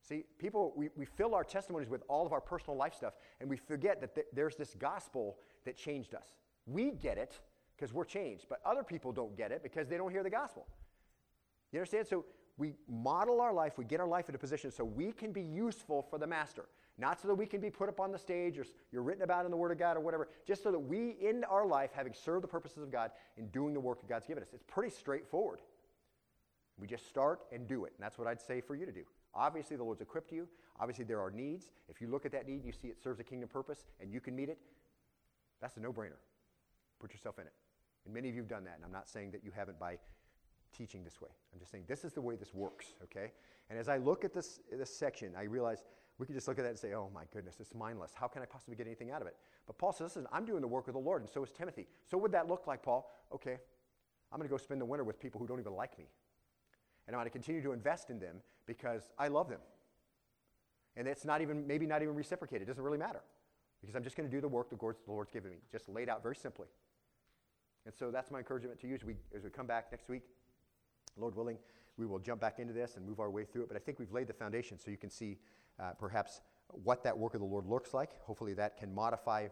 See, 0.07 0.25
people, 0.39 0.75
we, 0.77 0.91
we 0.97 1.07
fill 1.07 1.35
our 1.35 1.45
testimonies 1.45 1.89
with 1.89 2.03
all 2.09 2.27
of 2.27 2.33
our 2.33 2.41
personal 2.41 2.77
life 2.77 2.95
stuff, 2.95 3.15
and 3.41 3.49
we 3.49 3.57
forget 3.57 4.03
that 4.03 4.15
th- 4.15 4.27
there's 4.35 4.55
this 4.55 4.75
gospel 4.79 5.39
that 5.65 5.77
changed 5.79 6.15
us. 6.15 6.27
We 6.67 6.91
get 6.91 7.17
it 7.17 7.41
because 7.75 7.95
we're 7.95 8.05
changed, 8.05 8.47
but 8.49 8.61
other 8.67 8.83
people 8.83 9.13
don't 9.13 9.35
get 9.35 9.51
it 9.51 9.63
because 9.63 9.89
they 9.89 9.97
don't 9.97 10.11
hear 10.11 10.23
the 10.23 10.31
gospel. 10.31 10.67
You 11.73 11.79
understand? 11.79 12.07
So 12.07 12.27
we 12.59 12.75
model 12.87 13.41
our 13.41 13.53
life, 13.53 13.79
we 13.79 13.85
get 13.87 13.99
our 13.99 14.07
life 14.07 14.29
in 14.29 14.35
a 14.35 14.39
position 14.39 14.71
so 14.71 14.85
we 14.85 15.11
can 15.11 15.33
be 15.33 15.43
useful 15.43 16.03
for 16.03 16.19
the 16.19 16.27
master. 16.27 16.67
Not 16.99 17.21
so 17.21 17.27
that 17.29 17.35
we 17.35 17.47
can 17.47 17.61
be 17.61 17.71
put 17.71 17.89
up 17.89 17.99
on 17.99 18.13
the 18.13 18.19
stage 18.19 18.59
or 18.59 18.67
you're 18.93 19.03
written 19.03 19.25
about 19.25 19.47
in 19.47 19.51
the 19.51 19.57
Word 19.57 19.73
of 19.73 19.79
God 19.79 19.97
or 19.97 20.01
whatever, 20.01 20.29
just 20.47 20.63
so 20.63 20.71
that 20.71 20.79
we, 20.79 21.17
in 21.21 21.43
our 21.45 21.67
life, 21.67 21.91
having 21.93 22.13
served 22.13 22.45
the 22.45 22.49
purposes 22.49 22.83
of 22.83 22.93
God 22.93 23.11
in 23.37 23.49
doing 23.49 23.73
the 23.73 23.81
work 23.81 24.01
that 24.01 24.09
God's 24.09 24.27
given 24.27 24.43
us. 24.43 24.51
It's 24.53 24.63
pretty 24.69 24.95
straightforward. 24.95 25.61
We 26.79 26.87
just 26.87 27.09
start 27.09 27.41
and 27.51 27.67
do 27.67 27.85
it. 27.87 27.95
And 27.97 28.05
that's 28.05 28.19
what 28.19 28.29
I'd 28.29 28.41
say 28.41 28.61
for 28.61 28.77
you 28.77 28.87
to 28.87 28.93
do. 28.93 29.05
Obviously, 29.35 29.77
the 29.77 29.85
Lord's 29.85 30.01
equipped 30.01 30.33
you. 30.33 30.49
Obviously, 30.79 31.05
there 31.05 31.21
are 31.21 31.31
needs. 31.31 31.71
If 31.89 32.01
you 32.01 32.09
look 32.09 32.25
at 32.27 32.33
that 32.33 32.47
need, 32.47 32.65
you 32.65 32.73
see 32.73 32.89
it 32.89 33.03
serves 33.03 33.21
a 33.21 33.25
kingdom 33.25 33.49
purpose, 33.49 33.87
and 34.01 34.13
you 34.13 34.21
can 34.21 34.35
meet 34.35 34.49
it, 34.49 34.59
that's 35.61 35.77
a 35.77 35.81
no 35.81 35.93
brainer. 35.93 36.19
Put 37.01 37.13
yourself 37.13 37.39
in 37.39 37.47
it. 37.47 37.53
And 38.05 38.15
many 38.15 38.29
of 38.29 38.35
you 38.35 38.43
have 38.43 38.49
done 38.49 38.65
that, 38.65 38.75
and 38.77 38.85
I'm 38.85 38.93
not 38.93 39.09
saying 39.09 39.31
that 39.33 39.45
you 39.45 39.51
haven't 39.55 39.79
by 39.79 39.99
teaching 40.77 41.05
this 41.05 41.21
way. 41.21 41.31
I'm 41.53 41.59
just 41.59 41.71
saying 41.71 41.85
this 41.87 42.05
is 42.05 42.13
the 42.13 42.21
way 42.21 42.37
this 42.37 42.53
works, 42.53 42.95
okay? 43.05 43.33
And 43.71 43.79
as 43.79 43.89
I 43.89 43.97
look 43.97 44.25
at 44.25 44.35
this, 44.35 44.61
this 44.71 44.95
section, 44.95 45.33
I 45.39 45.45
realize 45.45 45.85
we 46.19 46.27
could 46.27 46.35
just 46.35 46.47
look 46.47 46.59
at 46.59 46.63
that 46.63 46.71
and 46.71 46.79
say, 46.79 46.93
oh 46.93 47.11
my 47.15 47.25
goodness, 47.33 47.57
it's 47.61 47.75
mindless. 47.75 48.13
How 48.15 48.29
can 48.29 48.43
I 48.43 48.47
possibly 48.47 48.77
get 48.77 48.87
anything 48.87 49.11
out 49.11 49.21
of 49.21 49.27
it? 49.27 49.37
But 49.67 49.79
Paul 49.79 49.93
says, 49.93 50.17
listen, 50.17 50.27
I'm 50.33 50.45
doing 50.45 50.61
the 50.61 50.69
work 50.69 50.87
of 50.87 50.95
the 50.95 51.01
Lord, 51.01 51.23
and 51.23 51.31
so 51.31 51.43
is 51.43 51.51
Timothy. 51.51 51.87
So 52.05 52.19
would 52.19 52.33
that 52.33 52.47
look 52.49 52.67
like, 52.67 52.83
Paul? 52.83 53.11
Okay, 53.33 53.57
I'm 54.31 54.39
going 54.39 54.49
to 54.49 54.53
go 54.53 54.59
spend 54.59 54.81
the 54.81 54.87
winter 54.87 55.05
with 55.05 55.19
people 55.19 55.41
who 55.41 55.47
don't 55.47 55.61
even 55.61 55.75
like 55.75 55.99
me. 55.99 56.07
And 57.07 57.15
I'm 57.15 57.21
going 57.21 57.27
to 57.27 57.31
continue 57.31 57.63
to 57.63 57.73
invest 57.73 58.11
in 58.11 58.19
them 58.19 58.37
because 58.67 59.11
I 59.19 59.29
love 59.29 59.49
them. 59.49 59.61
And 60.97 61.09
it's 61.09 61.25
not 61.25 61.41
even, 61.41 61.67
maybe 61.67 61.87
not 61.87 62.03
even 62.03 62.15
reciprocated. 62.15 62.63
It 62.63 62.67
doesn't 62.67 62.85
really 62.85 62.99
matter. 62.99 63.23
Because 63.81 63.97
I'm 63.97 64.05
just 64.05 64.17
going 64.17 64.29
to 64.29 64.35
do 64.35 64.41
the 64.41 64.49
work 64.49 64.71
the 64.71 64.95
Lord's 65.07 65.31
given 65.31 65.51
me, 65.51 65.57
just 65.71 65.89
laid 65.89 66.09
out 66.09 66.23
very 66.23 66.37
simply. 66.37 66.69
And 67.85 67.95
so 67.95 68.11
that's 68.11 68.31
my 68.31 68.39
encouragement 68.39 68.81
to 68.81 68.87
you 68.87 68.95
as 68.95 69.05
we, 69.05 69.17
as 69.37 69.43
we 69.43 69.51
come 69.51 69.67
back 69.67 69.89
next 69.91 70.09
week. 70.09 70.23
Lord 71.17 71.37
willing, 71.37 71.59
we 71.97 72.07
will 72.07 72.19
jump 72.19 72.41
back 72.41 72.59
into 72.59 72.73
this 72.73 72.97
and 72.97 73.07
move 73.07 73.21
our 73.21 73.31
way 73.31 73.45
through 73.45 73.63
it. 73.63 73.69
But 73.69 73.77
I 73.77 73.81
think 73.81 73.99
we've 73.99 74.13
laid 74.13 74.27
the 74.27 74.33
foundation 74.33 74.79
so 74.79 74.91
you 74.91 74.97
can 74.97 75.11
see 75.11 75.39
uh, 75.79 75.91
perhaps 75.99 76.41
what 76.69 77.05
that 77.05 77.17
work 77.17 77.35
of 77.35 77.41
the 77.41 77.47
Lord 77.47 77.67
looks 77.67 77.93
like. 77.95 78.21
Hopefully, 78.23 78.55
that 78.55 78.77
can 78.79 78.95
modify 78.95 79.49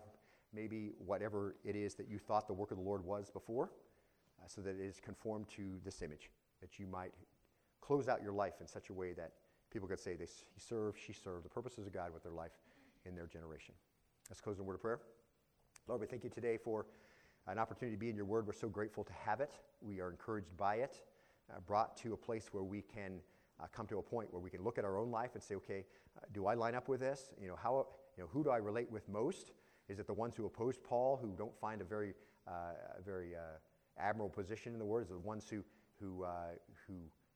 maybe 0.52 0.92
whatever 0.98 1.56
it 1.64 1.76
is 1.76 1.94
that 1.94 2.08
you 2.08 2.18
thought 2.18 2.46
the 2.46 2.52
work 2.52 2.70
of 2.70 2.78
the 2.78 2.82
Lord 2.82 3.04
was 3.04 3.30
before, 3.30 3.70
uh, 4.40 4.46
so 4.46 4.60
that 4.60 4.70
it 4.70 4.82
is 4.82 5.00
conformed 5.00 5.48
to 5.56 5.78
this 5.84 6.02
image, 6.02 6.30
that 6.60 6.78
you 6.78 6.86
might 6.86 7.12
close 7.82 8.08
out 8.08 8.22
your 8.22 8.32
life 8.32 8.54
in 8.60 8.66
such 8.66 8.88
a 8.88 8.94
way 8.94 9.12
that 9.12 9.32
people 9.70 9.86
could 9.86 10.00
say, 10.00 10.14
they, 10.14 10.24
He 10.54 10.60
served, 10.60 10.98
she 10.98 11.12
served 11.12 11.44
the 11.44 11.50
purposes 11.50 11.86
of 11.86 11.92
God 11.92 12.14
with 12.14 12.22
their 12.22 12.32
life 12.32 12.52
in 13.04 13.14
their 13.14 13.26
generation. 13.26 13.74
Let's 14.30 14.40
close 14.40 14.56
in 14.56 14.62
a 14.62 14.64
word 14.64 14.76
of 14.76 14.80
prayer. 14.80 15.00
Lord, 15.88 16.00
we 16.00 16.06
thank 16.06 16.24
you 16.24 16.30
today 16.30 16.56
for 16.56 16.86
an 17.48 17.58
opportunity 17.58 17.96
to 17.96 18.00
be 18.00 18.08
in 18.08 18.16
your 18.16 18.24
word. 18.24 18.46
We're 18.46 18.52
so 18.52 18.68
grateful 18.68 19.04
to 19.04 19.12
have 19.12 19.40
it. 19.40 19.52
We 19.80 20.00
are 20.00 20.10
encouraged 20.10 20.56
by 20.56 20.76
it 20.76 21.02
uh, 21.50 21.60
brought 21.66 21.96
to 21.98 22.12
a 22.12 22.16
place 22.16 22.48
where 22.52 22.62
we 22.62 22.82
can 22.82 23.20
uh, 23.60 23.66
come 23.72 23.86
to 23.86 23.98
a 23.98 24.02
point 24.02 24.32
where 24.32 24.40
we 24.40 24.50
can 24.50 24.62
look 24.62 24.78
at 24.78 24.84
our 24.84 24.96
own 24.96 25.10
life 25.10 25.30
and 25.34 25.42
say, 25.42 25.54
okay, 25.56 25.84
uh, 26.16 26.20
do 26.32 26.46
I 26.46 26.54
line 26.54 26.74
up 26.74 26.88
with 26.88 27.00
this? 27.00 27.32
You 27.40 27.48
know, 27.48 27.56
how, 27.60 27.86
you 28.16 28.22
know, 28.22 28.28
who 28.32 28.44
do 28.44 28.50
I 28.50 28.58
relate 28.58 28.90
with 28.90 29.08
most? 29.08 29.52
Is 29.88 29.98
it 29.98 30.06
the 30.06 30.14
ones 30.14 30.34
who 30.36 30.46
opposed 30.46 30.82
Paul, 30.82 31.18
who 31.20 31.34
don't 31.36 31.56
find 31.60 31.80
a 31.80 31.84
very, 31.84 32.14
uh, 32.46 32.98
a 32.98 33.02
very 33.02 33.34
uh, 33.34 33.58
admirable 33.98 34.30
position 34.30 34.72
in 34.72 34.78
the 34.78 34.84
word? 34.84 35.02
Is 35.02 35.10
it 35.10 35.14
the 35.14 35.18
ones 35.26 35.46
who, 35.48 35.62
who, 36.00 36.24
uh, 36.24 36.54
who 36.86 36.94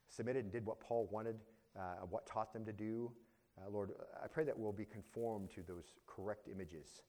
submitted 0.08 0.44
and 0.44 0.52
did 0.52 0.64
what 0.66 0.80
Paul 0.80 1.08
wanted, 1.10 1.36
what 2.10 2.26
taught 2.26 2.52
them 2.52 2.64
to 2.64 2.72
do? 2.72 3.12
Lord, 3.70 3.92
I 4.22 4.26
pray 4.26 4.44
that 4.44 4.58
we'll 4.58 4.72
be 4.72 4.84
conformed 4.84 5.50
to 5.50 5.62
those 5.62 5.92
correct 6.06 6.48
images. 6.48 7.02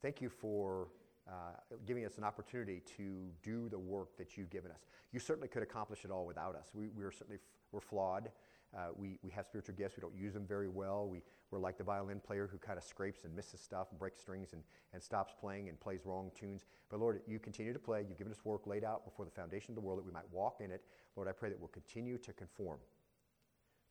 Thank 0.00 0.20
you 0.20 0.28
for 0.28 0.88
uh, 1.28 1.54
giving 1.86 2.04
us 2.04 2.18
an 2.18 2.24
opportunity 2.24 2.82
to 2.96 3.28
do 3.42 3.68
the 3.68 3.78
work 3.78 4.16
that 4.18 4.36
you've 4.36 4.50
given 4.50 4.72
us. 4.72 4.80
You 5.12 5.20
certainly 5.20 5.46
could 5.46 5.62
accomplish 5.62 6.04
it 6.04 6.10
all 6.10 6.26
without 6.26 6.56
us. 6.56 6.70
We, 6.74 6.88
we 6.88 7.04
are 7.04 7.12
certainly 7.12 7.36
f- 7.36 7.48
we're 7.70 7.80
flawed. 7.80 8.30
Uh, 8.76 8.88
we, 8.96 9.18
we 9.22 9.30
have 9.30 9.46
spiritual 9.46 9.74
gifts. 9.74 9.96
We 9.96 10.00
don't 10.00 10.16
use 10.16 10.32
them 10.32 10.46
very 10.46 10.68
well. 10.68 11.06
We, 11.08 11.22
we're 11.50 11.58
like 11.58 11.76
the 11.76 11.84
violin 11.84 12.20
player 12.20 12.48
who 12.50 12.58
kind 12.58 12.78
of 12.78 12.84
scrapes 12.84 13.24
and 13.24 13.34
misses 13.36 13.60
stuff 13.60 13.88
and 13.90 13.98
breaks 13.98 14.20
strings 14.20 14.54
and, 14.54 14.62
and 14.94 15.02
stops 15.02 15.34
playing 15.38 15.68
and 15.68 15.78
plays 15.78 16.00
wrong 16.04 16.30
tunes. 16.38 16.64
But 16.90 17.00
Lord, 17.00 17.20
you 17.26 17.38
continue 17.38 17.72
to 17.72 17.78
play. 17.78 18.04
You've 18.08 18.18
given 18.18 18.32
us 18.32 18.44
work 18.44 18.66
laid 18.66 18.84
out 18.84 19.04
before 19.04 19.24
the 19.24 19.30
foundation 19.30 19.72
of 19.72 19.74
the 19.74 19.82
world 19.82 19.98
that 19.98 20.06
we 20.06 20.12
might 20.12 20.30
walk 20.32 20.60
in 20.60 20.70
it. 20.70 20.82
Lord, 21.16 21.28
I 21.28 21.32
pray 21.32 21.50
that 21.50 21.58
we'll 21.58 21.68
continue 21.68 22.16
to 22.18 22.32
conform. 22.32 22.78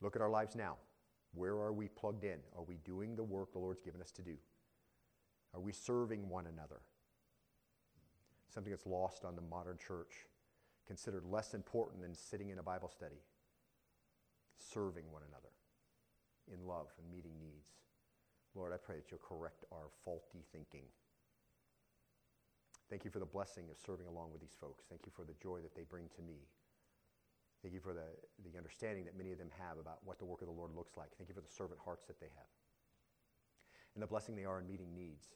Look 0.02 0.16
at 0.16 0.22
our 0.22 0.30
lives 0.30 0.56
now. 0.56 0.78
Where 1.34 1.54
are 1.54 1.72
we 1.72 1.88
plugged 1.88 2.24
in? 2.24 2.40
Are 2.58 2.64
we 2.64 2.78
doing 2.84 3.16
the 3.16 3.24
work 3.24 3.54
the 3.54 3.60
Lord's 3.60 3.82
given 3.82 4.02
us 4.02 4.12
to 4.14 4.22
do? 4.22 4.36
Are 5.54 5.62
we 5.62 5.72
serving 5.72 6.28
one 6.28 6.48
another? 6.48 6.82
something 8.54 8.72
that's 8.72 8.86
lost 8.86 9.24
on 9.26 9.36
the 9.36 9.42
modern 9.42 9.78
church, 9.78 10.28
considered 10.86 11.26
less 11.26 11.54
important 11.54 12.02
than 12.02 12.14
sitting 12.14 12.50
in 12.50 12.60
a 12.60 12.64
Bible 12.64 12.90
study, 12.90 13.22
serving 14.62 15.10
one 15.12 15.24
another 15.28 15.52
in 16.52 16.68
love 16.68 16.88
and 16.98 17.10
meeting 17.10 17.34
needs. 17.40 17.82
Lord, 18.56 18.74
I 18.74 18.78
pray 18.78 18.98
that 18.98 19.10
you'll 19.10 19.24
correct 19.24 19.64
our 19.72 19.90
faulty 20.04 20.44
thinking. 20.52 20.86
Thank 22.90 23.06
you 23.06 23.12
for 23.12 23.20
the 23.20 23.26
blessing 23.26 23.72
of 23.72 23.80
serving 23.80 24.08
along 24.08 24.32
with 24.32 24.42
these 24.42 24.58
folks. 24.60 24.84
Thank 24.90 25.06
you 25.06 25.12
for 25.16 25.24
the 25.24 25.38
joy 25.42 25.62
that 25.64 25.76
they 25.76 25.84
bring 25.88 26.12
to 26.16 26.22
me. 26.22 26.44
Thank 27.62 27.74
you 27.74 27.80
for 27.80 27.94
the, 27.94 28.12
the 28.44 28.58
understanding 28.58 29.06
that 29.06 29.16
many 29.16 29.32
of 29.32 29.38
them 29.38 29.52
have 29.58 29.78
about 29.78 30.00
what 30.04 30.20
the 30.20 30.26
work 30.26 30.42
of 30.42 30.48
the 30.48 30.54
Lord 30.54 30.76
looks 30.76 30.98
like. 30.98 31.10
Thank 31.18 31.30
you 31.30 31.36
for 31.36 31.42
the 31.42 31.54
servant 31.56 31.80
hearts 31.84 32.06
that 32.08 32.20
they 32.20 32.30
have. 32.36 32.52
And 33.96 34.04
the 34.04 34.08
blessing 34.08 34.36
they 34.36 34.46
are 34.46 34.60
in 34.60 34.68
meeting 34.68 34.94
needs. 34.96 35.28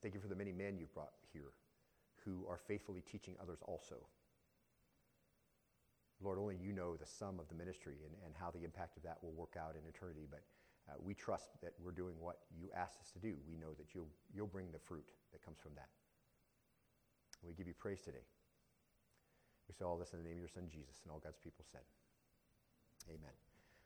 Thank 0.00 0.14
you 0.14 0.20
for 0.20 0.28
the 0.28 0.34
many 0.34 0.52
men 0.52 0.78
you've 0.78 0.94
brought 0.94 1.12
here 1.32 1.52
who 2.24 2.46
are 2.48 2.56
faithfully 2.56 3.02
teaching 3.02 3.34
others 3.42 3.58
also. 3.66 3.96
Lord, 6.20 6.38
only 6.38 6.56
you 6.60 6.72
know 6.72 6.96
the 6.96 7.06
sum 7.06 7.40
of 7.40 7.48
the 7.48 7.54
ministry 7.54 7.96
and, 8.04 8.14
and 8.24 8.34
how 8.36 8.50
the 8.50 8.64
impact 8.64 8.96
of 8.96 9.02
that 9.04 9.18
will 9.22 9.32
work 9.32 9.56
out 9.56 9.74
in 9.74 9.88
eternity, 9.88 10.28
but 10.30 10.44
uh, 10.88 10.96
we 11.00 11.14
trust 11.14 11.56
that 11.62 11.72
we're 11.82 11.96
doing 11.96 12.14
what 12.20 12.38
you 12.52 12.68
asked 12.76 13.00
us 13.00 13.10
to 13.12 13.18
do. 13.18 13.36
We 13.48 13.56
know 13.56 13.72
that 13.78 13.94
you'll, 13.94 14.10
you'll 14.34 14.50
bring 14.50 14.72
the 14.72 14.78
fruit 14.78 15.04
that 15.32 15.44
comes 15.44 15.58
from 15.62 15.72
that. 15.76 15.88
We 17.42 17.54
give 17.54 17.66
you 17.66 17.74
praise 17.74 18.02
today. 18.02 18.24
We 19.68 19.74
say 19.74 19.84
all 19.84 19.96
this 19.96 20.12
in 20.12 20.18
the 20.18 20.24
name 20.24 20.36
of 20.36 20.40
your 20.40 20.52
Son, 20.52 20.68
Jesus, 20.68 21.00
and 21.04 21.12
all 21.12 21.20
God's 21.22 21.38
people 21.38 21.64
said, 21.70 21.86
Amen. 23.08 23.49